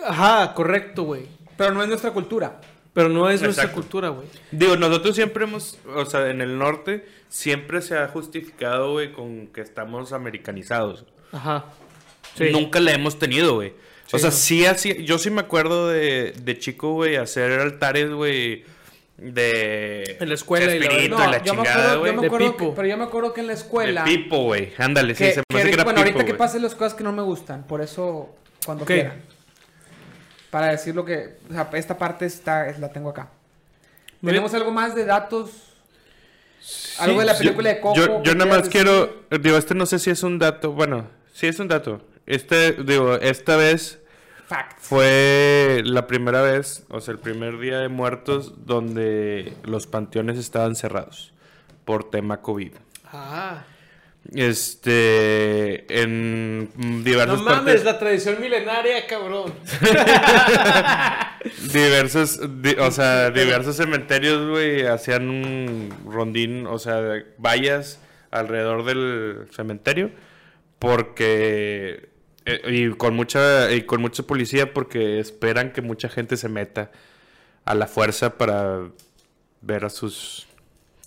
Ajá, 0.07 0.55
correcto, 0.55 1.03
güey. 1.05 1.27
Pero 1.57 1.75
no 1.75 1.83
es 1.83 1.89
nuestra 1.89 2.13
cultura. 2.13 2.61
Pero 2.93 3.09
no 3.09 3.29
es 3.31 3.43
nuestra 3.43 3.71
cultura, 3.73 4.09
güey. 4.09 4.27
Digo, 4.51 4.77
nosotros 4.77 5.15
siempre 5.15 5.45
hemos, 5.45 5.79
o 5.95 6.05
sea, 6.05 6.31
en 6.31 6.41
el 6.41 6.59
norte, 6.59 7.07
siempre 7.29 7.81
se 7.83 7.97
ha 7.97 8.09
justificado, 8.09 8.93
güey, 8.93 9.13
con 9.13 9.49
que 9.49 9.61
estamos 9.61 10.13
americanizados. 10.13 11.05
Ajá. 11.31 11.67
Sí. 12.37 12.51
Nunca 12.51 12.81
la 12.81 12.93
hemos 12.93 13.19
tenido, 13.19 13.55
güey. 13.55 13.75
O 14.17 14.19
sea, 14.19 14.31
no. 14.31 14.37
sí 14.37 14.65
así, 14.67 15.05
yo 15.05 15.19
sí 15.19 15.31
me 15.31 15.41
acuerdo 15.43 15.89
de, 15.89 16.33
de 16.43 16.59
chico, 16.59 16.93
güey, 16.95 17.17
hacer 17.17 17.53
altares, 17.61 18.11
güey, 18.11 18.65
de... 19.17 20.17
En 20.21 20.29
la 20.29 20.35
escuela 20.35 20.75
y 20.75 20.79
la 20.79 20.87
Espíritu 20.87 21.17
y 21.17 21.31
la 21.31 21.43
chingada, 21.43 21.97
güey. 21.97 22.13
yo 22.13 22.17
me 22.17 22.21
De 22.23 22.27
acuerdo 22.29 22.53
Pipo. 22.53 22.71
que- 22.71 22.77
pero 22.77 22.89
yo 22.89 22.97
me 22.97 23.05
acuerdo 23.05 23.35
que 23.35 23.41
en 23.41 23.47
la 23.49 23.53
escuela. 23.55 24.05
De 24.05 24.11
Pipo, 24.11 24.45
güey. 24.45 24.73
Ándale, 24.79 25.15
sí, 25.15 25.25
que- 25.25 25.33
se 25.33 25.39
me 25.41 25.45
que 25.49 25.57
hace 25.57 25.69
que 25.69 25.75
era 25.75 25.85
bueno, 25.85 25.97
Pipo, 25.99 26.07
ahorita 26.11 26.25
que 26.25 26.33
güey. 26.33 26.39
pasen 26.39 26.63
las 26.63 26.75
cosas 26.75 26.95
que 26.95 27.05
no 27.05 27.13
me 27.13 27.23
gustan. 27.23 27.65
Por 27.67 27.81
eso, 27.83 28.35
cuando 28.65 28.85
Ok. 28.85 28.89
quieran. 28.91 29.21
Para 30.51 30.69
decir 30.69 30.95
lo 30.95 31.05
que. 31.05 31.37
O 31.51 31.53
sea, 31.53 31.69
esta 31.75 31.99
parte 31.99 32.25
está, 32.27 32.69
es- 32.69 32.79
la 32.79 32.91
tengo 32.91 33.11
acá. 33.11 33.29
¿Tenemos 34.25 34.55
algo 34.55 34.71
más 34.71 34.95
de 34.95 35.05
datos? 35.05 35.51
algo 36.99 37.21
de 37.21 37.27
la 37.27 37.33
Yo- 37.35 37.39
película 37.39 37.69
de 37.71 37.81
Coco. 37.81 37.95
Yo, 37.97 38.23
que 38.23 38.29
yo 38.29 38.35
nada 38.35 38.47
más 38.51 38.59
decir? 38.65 38.73
quiero, 38.73 39.23
digo, 39.41 39.57
este 39.57 39.75
no 39.75 39.87
sé 39.87 39.99
si 39.99 40.11
es 40.11 40.23
un 40.23 40.39
dato, 40.39 40.73
bueno, 40.73 41.07
sí 41.33 41.47
es 41.47 41.59
un 41.61 41.69
dato. 41.69 42.03
Este, 42.29 42.73
digo, 42.85 43.15
esta 43.17 43.57
vez 43.57 43.99
Fact. 44.47 44.79
fue 44.81 45.81
la 45.85 46.07
primera 46.07 46.43
vez, 46.43 46.85
o 46.91 47.01
sea, 47.01 47.13
el 47.13 47.19
primer 47.21 47.59
día 47.59 47.79
de 47.79 47.89
muertos 47.89 48.67
donde 48.67 49.55
los 49.65 49.87
panteones 49.87 50.39
estaban 50.39 50.77
cerrados 50.77 51.33
por 51.85 52.09
tema 52.11 52.41
COVID. 52.43 52.73
Ah. 53.13 53.65
Este, 54.35 56.03
en 56.03 56.65
No 56.77 57.03
diversas 57.03 57.41
mames, 57.41 57.55
partes, 57.65 57.85
la 57.85 57.99
tradición 57.99 58.39
milenaria, 58.43 59.07
cabrón. 59.07 59.55
diversos, 61.73 62.41
di- 62.63 62.77
o 62.79 62.91
sea, 62.91 63.31
diversos 63.31 63.77
cementerios, 63.77 64.49
güey, 64.49 64.87
hacían 64.87 65.31
un 65.31 65.89
rondín, 66.07 66.67
o 66.67 66.79
sea, 66.79 67.01
vallas 67.39 68.01
alrededor 68.31 68.85
del 68.85 69.47
cementerio, 69.53 70.11
porque 70.79 72.09
y 72.67 72.91
con 72.91 73.15
mucha 73.15 73.73
y 73.73 73.83
con 73.83 74.01
mucha 74.01 74.23
policía 74.23 74.73
porque 74.73 75.21
esperan 75.21 75.73
que 75.73 75.83
mucha 75.83 76.09
gente 76.09 76.37
se 76.37 76.49
meta 76.49 76.91
a 77.65 77.75
la 77.75 77.87
fuerza 77.87 78.39
para 78.39 78.89
ver 79.61 79.85
a 79.85 79.91
sus, 79.91 80.47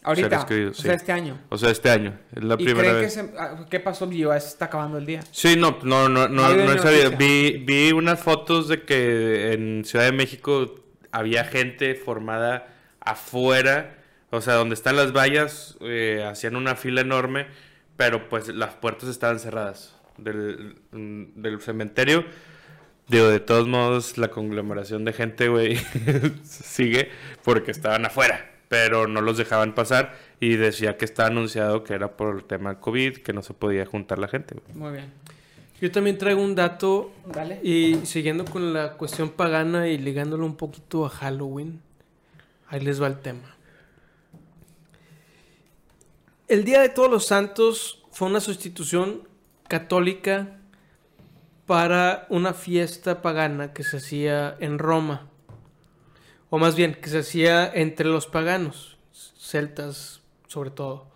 Ahorita. 0.04 0.30
seres 0.30 0.46
queridos, 0.46 0.80
o 0.80 0.82
sea, 0.82 0.92
sí. 0.92 0.98
este 0.98 1.12
año. 1.12 1.40
o 1.50 1.58
sea, 1.58 1.70
este 1.72 1.90
año, 1.90 2.20
es 2.36 2.44
la 2.44 2.56
¿Y 2.56 2.66
primera 2.66 2.90
que 2.90 2.96
vez. 3.02 3.14
se, 3.14 3.32
ah, 3.38 3.66
qué 3.70 3.80
pasó? 3.80 4.10
Ya 4.12 4.40
se 4.40 4.48
está 4.48 4.66
acabando 4.66 4.98
el 4.98 5.06
día. 5.06 5.22
Sí, 5.32 5.56
no, 5.56 5.80
no, 5.84 6.10
no, 6.10 6.28
no, 6.28 6.54
no 6.54 6.78
sabido. 6.78 7.12
noticia. 7.12 7.18
Vi, 7.18 7.64
vi 7.66 7.92
unas 7.92 8.20
fotos 8.20 8.68
de 8.68 8.84
que 8.84 9.54
en 9.54 9.86
Ciudad 9.86 10.06
de 10.06 10.12
México 10.12 10.76
había 11.12 11.46
gente 11.46 11.96
formada 11.96 12.68
afuera, 13.00 13.98
o 14.30 14.42
sea, 14.42 14.56
donde 14.56 14.76
están 14.76 14.96
las 14.96 15.14
vallas, 15.14 15.78
eh, 15.82 16.26
hacían 16.30 16.56
una 16.56 16.76
fila 16.76 17.02
enorme, 17.02 17.48
pero 17.98 18.30
pues 18.30 18.48
las 18.50 18.74
puertas 18.76 19.10
estaban 19.10 19.40
cerradas 19.40 19.96
del, 20.24 20.76
mm, 20.92 21.42
del 21.42 21.62
cementerio. 21.62 22.26
Digo, 23.08 23.28
de 23.28 23.40
todos 23.40 23.68
modos, 23.68 24.18
la 24.18 24.30
conglomeración 24.30 25.04
de 25.04 25.14
gente, 25.14 25.50
güey, 25.50 25.78
sigue 26.44 27.10
porque 27.44 27.72
estaban 27.72 28.06
afuera, 28.06 28.52
pero 28.70 29.08
no 29.08 29.22
los 29.22 29.38
dejaban 29.38 29.76
pasar 29.76 30.16
y 30.40 30.56
decía 30.56 30.98
que 30.98 31.06
está 31.06 31.28
anunciado 31.28 31.84
que 31.84 31.94
era 31.94 32.16
por 32.16 32.36
el 32.36 32.46
tema 32.46 32.80
COVID, 32.80 33.18
que 33.18 33.34
no 33.34 33.44
se 33.44 33.54
podía 33.54 33.86
juntar 33.86 34.18
la 34.18 34.28
gente. 34.28 34.56
Muy 34.74 34.94
bien. 34.94 35.12
Yo 35.82 35.92
también 35.92 36.18
traigo 36.18 36.42
un 36.42 36.54
dato 36.54 37.12
Dale. 37.26 37.60
y 37.64 38.06
siguiendo 38.06 38.46
con 38.46 38.72
la 38.72 38.94
cuestión 38.94 39.30
pagana 39.30 39.88
y 39.88 39.98
ligándolo 39.98 40.46
un 40.46 40.56
poquito 40.56 41.06
a 41.06 41.10
Halloween. 41.10 41.82
Ahí 42.68 42.80
les 42.80 43.02
va 43.02 43.08
el 43.08 43.20
tema. 43.20 43.58
El 46.48 46.64
Día 46.66 46.82
de 46.82 46.90
Todos 46.90 47.10
los 47.10 47.26
Santos 47.26 48.04
fue 48.12 48.28
una 48.28 48.40
sustitución 48.40 49.28
católica 49.72 50.58
para 51.66 52.26
una 52.30 52.54
fiesta 52.54 53.22
pagana 53.22 53.72
que 53.72 53.84
se 53.84 53.98
hacía 53.98 54.54
en 54.60 54.78
Roma. 54.80 55.30
O 56.50 56.58
más 56.58 56.76
bien, 56.76 56.94
que 56.96 57.10
se 57.10 57.20
hacía 57.20 57.72
entre 57.74 58.08
los 58.08 58.28
paganos, 58.28 58.98
celtas 59.38 60.22
sobre 60.48 60.72
todo. 60.72 61.08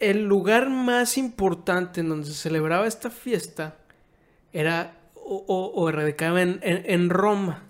El 0.00 0.24
lugar 0.24 0.68
más 0.68 1.16
importante 1.16 2.00
en 2.00 2.08
donde 2.08 2.26
se 2.26 2.34
celebraba 2.34 2.88
esta 2.88 3.08
fiesta 3.10 3.76
era 4.52 4.96
o, 5.14 5.44
o- 5.46 5.80
o 5.80 5.92
radicaba 5.92 6.42
en, 6.42 6.58
en- 6.64 6.82
en 6.86 7.08
Roma, 7.08 7.62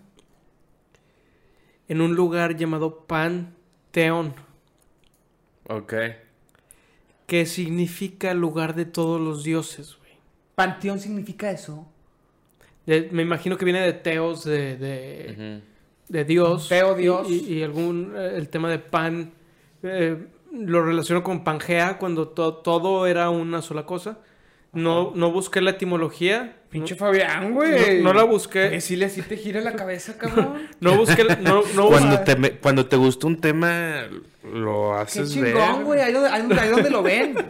en 1.88 2.00
un 2.00 2.14
lugar 2.16 2.56
llamado 2.56 3.04
Panteón, 3.06 4.34
Ok. 5.68 5.92
Que 7.26 7.46
significa 7.46 8.34
lugar 8.34 8.74
de 8.74 8.84
todos 8.84 9.20
los 9.20 9.42
dioses. 9.44 9.96
güey. 9.98 10.12
Panteón 10.54 10.98
significa 11.00 11.50
eso. 11.50 11.86
De- 12.86 13.08
me 13.12 13.22
imagino 13.22 13.56
que 13.56 13.64
viene 13.64 13.80
de 13.80 13.92
Teos, 13.92 14.44
de, 14.44 14.76
de, 14.76 15.60
de 16.08 16.24
Dios. 16.24 16.68
Teo, 16.68 16.94
Dios. 16.94 17.28
Y, 17.28 17.54
y 17.54 17.62
algún, 17.62 18.12
eh, 18.16 18.34
el 18.36 18.48
tema 18.48 18.70
de 18.70 18.78
pan, 18.78 19.32
eh, 19.82 20.26
lo 20.52 20.84
relaciono 20.84 21.22
con 21.24 21.42
Pangea, 21.42 21.98
cuando 21.98 22.28
to- 22.28 22.54
todo 22.54 23.06
era 23.06 23.28
una 23.30 23.60
sola 23.60 23.84
cosa. 23.86 24.18
No, 24.72 25.12
no 25.14 25.32
busqué 25.32 25.60
la 25.60 25.70
etimología. 25.72 26.56
Pinche 26.76 26.94
no, 26.94 26.98
Fabián, 26.98 27.52
güey. 27.54 28.02
No- 28.02 28.12
no 28.12 28.18
la 28.18 28.24
busqué. 28.24 28.70
Que 28.70 28.80
sí 28.80 28.96
le 28.96 29.08
sí 29.08 29.22
te 29.22 29.36
gira 29.36 29.60
la 29.60 29.72
cabeza, 29.74 30.16
cabrón. 30.18 30.68
no 30.80 30.96
busqué, 30.96 31.24
no, 31.40 31.62
no 31.74 31.88
Cuando 31.88 32.20
te, 32.20 32.36
me- 32.36 32.52
cuando 32.52 32.86
te 32.86 32.96
gusta 32.96 33.26
un 33.26 33.40
tema, 33.40 34.02
lo 34.52 34.92
Qué 34.94 35.00
haces 35.02 35.32
chingón, 35.32 35.52
ver. 35.54 35.84
güey. 35.84 36.00
Ahí 36.00 36.14
ahí 36.14 36.42
donde- 36.42 36.60
ahí 36.60 36.68
donde 36.70 36.90
lo 36.90 37.02
ven. 37.02 37.36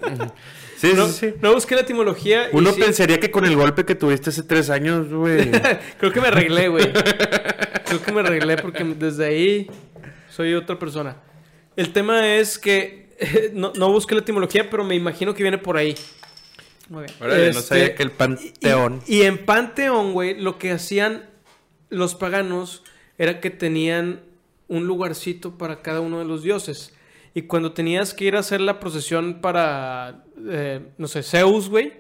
Sí, 0.77 0.91
no, 0.95 1.07
sí, 1.07 1.31
sí. 1.31 1.35
no 1.41 1.55
busqué 1.55 1.75
la 1.75 1.81
etimología. 1.81 2.51
y 2.53 2.55
Uno 2.55 2.71
sí- 2.71 2.79
pensaría 2.83 3.19
que 3.19 3.31
con 3.31 3.47
el 3.47 3.57
golpe 3.57 3.87
que 3.87 3.95
tuviste 3.95 4.29
hace 4.29 4.43
tres 4.43 4.69
años, 4.69 5.09
güey. 5.11 5.51
Creo 5.99 6.13
que 6.13 6.21
me 6.21 6.29
arreglé, 6.29 6.69
güey. 6.69 6.93
Creo 6.93 8.03
que 8.05 8.13
me 8.13 8.21
arreglé 8.21 8.59
porque 8.59 8.85
desde 8.85 9.25
ahí 9.25 9.71
soy 10.29 10.53
otra 10.53 10.79
persona. 10.79 11.17
El 11.77 11.95
tema 11.95 12.29
es 12.37 12.59
que 12.59 13.09
no, 13.55 13.73
no 13.75 13.91
busqué 13.91 14.15
la 14.15 14.21
etimología, 14.21 14.69
pero 14.69 14.85
me 14.85 14.95
imagino 14.95 15.33
que 15.33 15.43
viene 15.43 15.57
por 15.57 15.79
ahí. 15.79 15.95
Muy 16.89 17.05
bien. 17.05 17.17
Órale, 17.21 17.45
no 17.53 17.59
Este, 17.59 17.63
sabía 17.63 17.95
que 17.95 18.03
el 18.03 18.11
panteón. 18.13 19.03
Y, 19.07 19.17
y 19.19 19.23
en 19.23 19.45
Panteón, 19.45 20.13
güey, 20.13 20.41
lo 20.41 20.59
que 20.59 20.71
hacían 20.73 21.25
los 21.91 22.15
paganos 22.15 22.83
era 23.19 23.41
que 23.41 23.51
tenían 23.51 24.21
un 24.69 24.87
lugarcito 24.87 25.59
para 25.59 25.83
cada 25.83 26.01
uno 26.01 26.19
de 26.19 26.25
los 26.25 26.43
dioses. 26.43 26.93
Y 27.35 27.43
cuando 27.43 27.73
tenías 27.73 28.15
que 28.15 28.25
ir 28.25 28.37
a 28.37 28.41
hacer 28.41 28.61
la 28.61 28.81
procesión 28.81 29.41
para, 29.41 30.25
eh, 30.49 30.81
no 30.99 31.07
sé, 31.09 31.23
Zeus, 31.23 31.69
güey, 31.69 31.93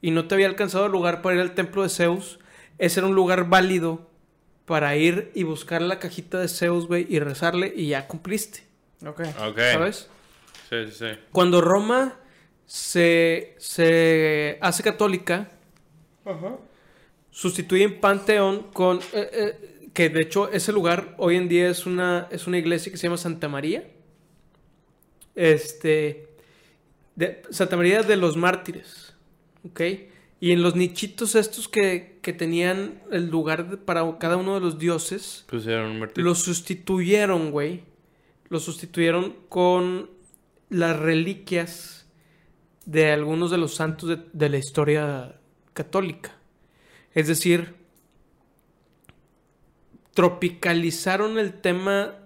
y 0.00 0.10
no 0.10 0.26
te 0.26 0.34
había 0.34 0.46
alcanzado 0.46 0.86
el 0.86 0.92
lugar 0.92 1.20
para 1.22 1.36
ir 1.36 1.42
al 1.42 1.54
templo 1.54 1.82
de 1.82 1.88
Zeus, 1.88 2.38
ese 2.78 3.00
era 3.00 3.06
un 3.06 3.14
lugar 3.14 3.48
válido 3.48 4.08
para 4.64 4.96
ir 4.96 5.30
y 5.34 5.42
buscar 5.42 5.82
la 5.82 5.98
cajita 5.98 6.38
de 6.38 6.48
Zeus, 6.48 6.86
güey, 6.86 7.06
y 7.08 7.18
rezarle 7.18 7.72
y 7.76 7.88
ya 7.88 8.06
cumpliste, 8.08 8.64
Ok. 9.06 9.20
Ok. 9.48 9.58
¿sabes? 9.72 10.08
Sí, 10.70 10.86
sí, 10.86 10.92
sí. 10.98 11.06
Cuando 11.32 11.60
Roma 11.60 12.14
se, 12.72 13.54
se 13.58 14.56
hace 14.62 14.82
católica, 14.82 15.50
sustituyen 17.30 18.00
Panteón 18.00 18.62
con... 18.72 18.98
eh, 19.12 19.28
eh, 19.32 19.88
que 19.92 20.08
de 20.08 20.22
hecho 20.22 20.50
ese 20.50 20.72
lugar 20.72 21.14
hoy 21.18 21.36
en 21.36 21.50
día 21.50 21.68
es 21.68 21.84
una, 21.84 22.28
es 22.30 22.46
una 22.46 22.56
iglesia 22.56 22.90
que 22.90 22.96
se 22.96 23.02
llama 23.08 23.18
Santa 23.18 23.46
María. 23.50 23.84
Este... 25.34 26.28
de- 27.14 27.42
Santa 27.50 27.76
María 27.76 28.02
de 28.02 28.16
los 28.16 28.38
Mártires. 28.38 29.14
¿Ok? 29.68 29.80
Y 30.40 30.52
en 30.52 30.62
los 30.62 30.74
nichitos 30.74 31.34
estos 31.34 31.68
que, 31.68 32.18
que 32.22 32.32
tenían 32.32 33.02
el 33.10 33.28
lugar 33.28 33.68
de- 33.68 33.76
para 33.76 34.16
cada 34.18 34.38
uno 34.38 34.54
de 34.54 34.60
los 34.60 34.78
dioses, 34.78 35.44
Pusieron 35.46 35.90
un 35.90 35.98
martillo. 36.00 36.24
lo 36.26 36.34
sustituyeron, 36.34 37.50
güey. 37.50 37.82
Lo 38.48 38.60
sustituyeron 38.60 39.36
con 39.50 40.08
las 40.70 40.98
reliquias 40.98 42.01
de 42.84 43.12
algunos 43.12 43.50
de 43.50 43.58
los 43.58 43.74
santos 43.74 44.08
de, 44.08 44.18
de 44.32 44.48
la 44.48 44.58
historia 44.58 45.36
católica. 45.74 46.32
Es 47.14 47.28
decir, 47.28 47.74
tropicalizaron 50.14 51.38
el 51.38 51.54
tema 51.54 52.18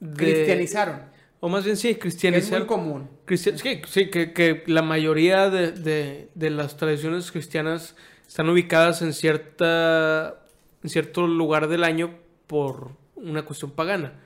de... 0.00 0.16
Cristianizaron. 0.16 1.02
O 1.40 1.48
más 1.48 1.64
bien 1.64 1.76
sí, 1.76 1.88
Que 1.88 1.92
es 1.94 1.98
cristianizar. 2.00 2.58
muy 2.60 2.66
común. 2.68 3.08
Cristian- 3.24 3.56
sí, 3.58 3.80
sí, 3.86 4.10
que, 4.10 4.32
que 4.32 4.62
la 4.66 4.82
mayoría 4.82 5.48
de, 5.48 5.72
de- 5.72 6.28
de 6.34 6.50
las 6.50 6.76
tradiciones 6.76 7.32
cristianas 7.32 7.96
están 8.26 8.48
ubicadas 8.50 9.00
en 9.02 9.12
cierta 9.12 10.36
en 10.82 10.88
cierto 10.88 11.26
lugar 11.26 11.68
del 11.68 11.84
año 11.84 12.18
por 12.46 12.92
una 13.16 13.44
cuestión 13.44 13.70
pagana. 13.70 14.18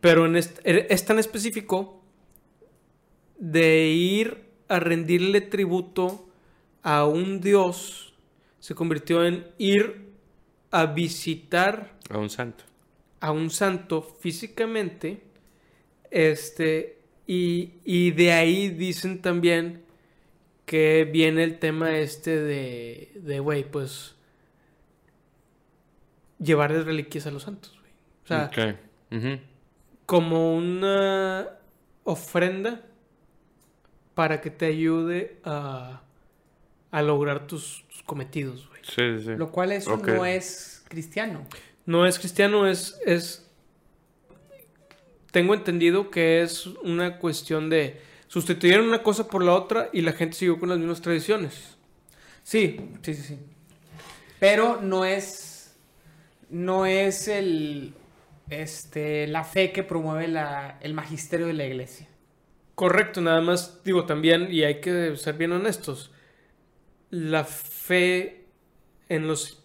Pero 0.00 0.26
en 0.26 0.36
est- 0.36 0.60
er- 0.64 0.86
es 0.90 1.04
tan 1.04 1.18
específico 1.18 2.04
de 3.38 3.88
ir 3.88 4.47
a 4.68 4.80
rendirle 4.80 5.40
tributo 5.40 6.28
a 6.82 7.04
un 7.04 7.40
dios 7.40 8.12
se 8.60 8.74
convirtió 8.74 9.24
en 9.24 9.46
ir 9.58 10.08
a 10.70 10.86
visitar 10.86 11.96
A 12.10 12.18
un 12.18 12.28
santo. 12.28 12.64
a 13.20 13.32
un 13.32 13.50
santo 13.50 14.02
físicamente, 14.02 15.22
este, 16.10 16.98
y, 17.26 17.72
y 17.84 18.10
de 18.12 18.32
ahí 18.32 18.68
dicen 18.68 19.20
también 19.20 19.82
que 20.66 21.04
viene 21.10 21.44
el 21.44 21.58
tema 21.58 21.96
este 21.98 22.40
de, 22.40 23.12
de, 23.14 23.40
güey, 23.40 23.64
pues, 23.70 24.14
llevarles 26.38 26.84
reliquias 26.84 27.26
a 27.26 27.30
los 27.30 27.44
santos, 27.44 27.78
güey. 27.80 27.92
O 28.24 28.26
sea, 28.26 28.78
como 30.04 30.54
una 30.54 31.48
ofrenda 32.04 32.84
para 34.18 34.40
que 34.40 34.50
te 34.50 34.66
ayude 34.66 35.36
a, 35.44 36.02
a 36.90 37.02
lograr 37.02 37.46
tus, 37.46 37.84
tus 37.86 38.02
cometidos, 38.02 38.66
güey. 38.66 38.80
Sí, 38.82 39.20
sí, 39.20 39.26
sí. 39.26 39.36
Lo 39.36 39.52
cual 39.52 39.70
eso 39.70 39.96
no 39.96 40.26
es 40.26 40.82
cristiano. 40.88 41.46
No 41.86 42.04
es 42.04 42.18
cristiano, 42.18 42.66
es, 42.66 42.98
es. 43.06 43.48
Tengo 45.30 45.54
entendido 45.54 46.10
que 46.10 46.42
es 46.42 46.66
una 46.66 47.18
cuestión 47.18 47.70
de. 47.70 48.00
Sustituyeron 48.26 48.88
una 48.88 49.04
cosa 49.04 49.28
por 49.28 49.44
la 49.44 49.54
otra 49.54 49.88
y 49.92 50.00
la 50.00 50.10
gente 50.10 50.36
siguió 50.36 50.58
con 50.58 50.68
las 50.68 50.78
mismas 50.78 51.00
tradiciones. 51.00 51.76
Sí, 52.42 52.90
sí, 53.02 53.14
sí, 53.14 53.22
sí. 53.22 53.38
Pero 54.40 54.80
no 54.82 55.04
es. 55.04 55.76
No 56.50 56.86
es 56.86 57.28
el. 57.28 57.94
Este. 58.50 59.28
La 59.28 59.44
fe 59.44 59.70
que 59.70 59.84
promueve 59.84 60.26
la, 60.26 60.76
el 60.80 60.92
magisterio 60.92 61.46
de 61.46 61.52
la 61.52 61.66
iglesia. 61.66 62.08
Correcto, 62.78 63.20
nada 63.20 63.40
más 63.40 63.82
digo 63.82 64.06
también, 64.06 64.46
y 64.52 64.62
hay 64.62 64.80
que 64.80 65.16
ser 65.16 65.34
bien 65.36 65.50
honestos. 65.50 66.12
La 67.10 67.44
fe 67.44 68.44
en 69.08 69.26
los, 69.26 69.64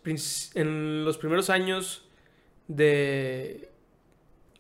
en 0.55 1.05
los 1.05 1.18
primeros 1.20 1.51
años 1.51 2.07
de 2.68 3.70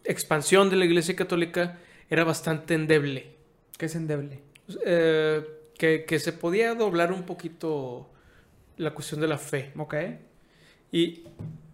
expansión 0.03 0.69
de 0.69 0.75
la 0.75 0.85
iglesia 0.85 1.15
católica 1.15 1.79
era 2.11 2.23
bastante 2.25 2.75
endeble. 2.75 3.35
Que 3.77 3.87
es 3.87 3.95
endeble. 3.95 4.41
Eh, 4.85 5.43
que, 5.79 6.05
que 6.05 6.19
se 6.19 6.33
podía 6.33 6.75
doblar 6.75 7.11
un 7.11 7.23
poquito 7.23 8.11
la 8.77 8.93
cuestión 8.93 9.21
de 9.21 9.27
la 9.29 9.39
fe. 9.39 9.71
Ok. 9.77 9.95
Y, 10.91 11.23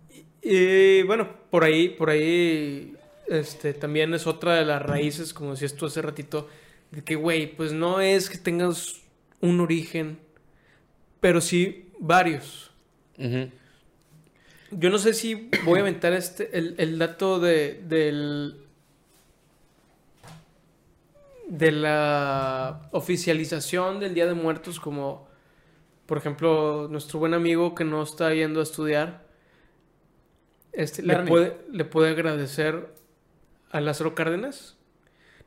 y- 0.10 0.26
y, 0.42 1.04
bueno, 1.04 1.30
por 1.50 1.64
ahí, 1.64 1.90
por 1.90 2.10
ahí, 2.10 2.96
este, 3.28 3.74
también 3.74 4.14
es 4.14 4.26
otra 4.28 4.56
de 4.56 4.66
las 4.66 4.82
raíces, 4.82 5.34
como 5.34 5.52
decías 5.52 5.76
tú 5.76 5.86
hace 5.88 6.02
ratito, 6.02 6.48
de 6.92 7.04
que, 7.04 7.16
güey, 7.16 7.56
pues 7.56 7.72
no 7.72 8.02
es 8.02 8.30
que 8.30 8.38
tengas 8.38 9.02
un 9.42 9.60
origen, 9.60 10.20
pero 11.20 11.42
sí 11.42 11.90
varios. 12.00 12.72
Yo 14.72 14.90
no 14.90 14.98
sé 14.98 15.14
si 15.14 15.50
voy 15.66 15.80
a 15.80 15.82
aventar 15.82 16.14
este, 16.14 16.58
el, 16.58 16.76
el 16.78 16.98
dato 16.98 17.40
de, 17.40 17.82
del, 17.88 18.56
de 21.48 21.72
la 21.72 22.90
oficialización 22.92 24.00
del 24.00 24.14
Día 24.14 24.26
de 24.26 24.36
Muertos, 24.36 24.80
como 24.80 25.28
por 26.06 26.18
ejemplo 26.18 26.88
nuestro 26.90 27.20
buen 27.20 27.34
amigo 27.34 27.76
que 27.76 27.84
no 27.84 28.02
está 28.02 28.34
yendo 28.34 28.62
a 28.62 28.64
estudiar, 28.64 29.28
este, 30.72 31.04
le, 31.04 31.18
puede, 31.24 31.58
le 31.72 31.86
puede 31.86 32.12
agradecer 32.12 32.94
a 33.72 33.82
Lázaro 33.82 34.16
Cárdenas. 34.16 34.79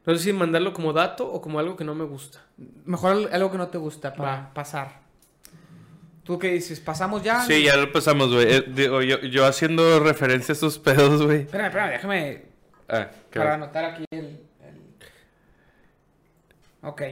No 0.05 0.15
sé 0.17 0.25
si 0.25 0.33
mandarlo 0.33 0.73
como 0.73 0.93
dato 0.93 1.31
o 1.31 1.41
como 1.41 1.59
algo 1.61 1.77
que 1.77 1.85
no 1.85 1.95
me 1.95 2.05
gusta. 2.05 2.41
Mejor 2.85 3.13
al- 3.13 3.29
algo 3.33 3.51
que 3.53 3.59
no 3.59 3.69
te 3.69 3.79
gusta 3.79 4.13
para 4.15 4.31
Va. 4.31 4.55
pasar. 4.55 5.01
¿Tú 6.25 6.39
qué 6.39 6.49
dices? 6.53 6.81
¿Pasamos 6.81 7.23
ya? 7.23 7.41
Sí, 7.43 7.63
ya 7.65 7.77
lo 7.77 7.91
pasamos, 7.93 8.33
güey. 8.33 8.47
Eh, 8.53 8.65
digo, 8.69 9.03
yo, 9.03 9.21
yo 9.21 9.45
haciendo 9.47 9.99
referencia 10.01 10.53
a 10.53 10.55
estos 10.55 10.79
pedos, 10.79 11.23
güey. 11.23 11.43
Espérame, 11.43 11.67
espérame, 11.69 11.91
déjame 11.93 12.43
Ah, 12.89 13.09
¿qué 13.31 13.39
para 13.39 13.51
va? 13.51 13.55
anotar 13.57 13.85
aquí 13.87 14.05
el, 14.11 14.19
el- 14.21 14.39
Ok. 16.83 17.03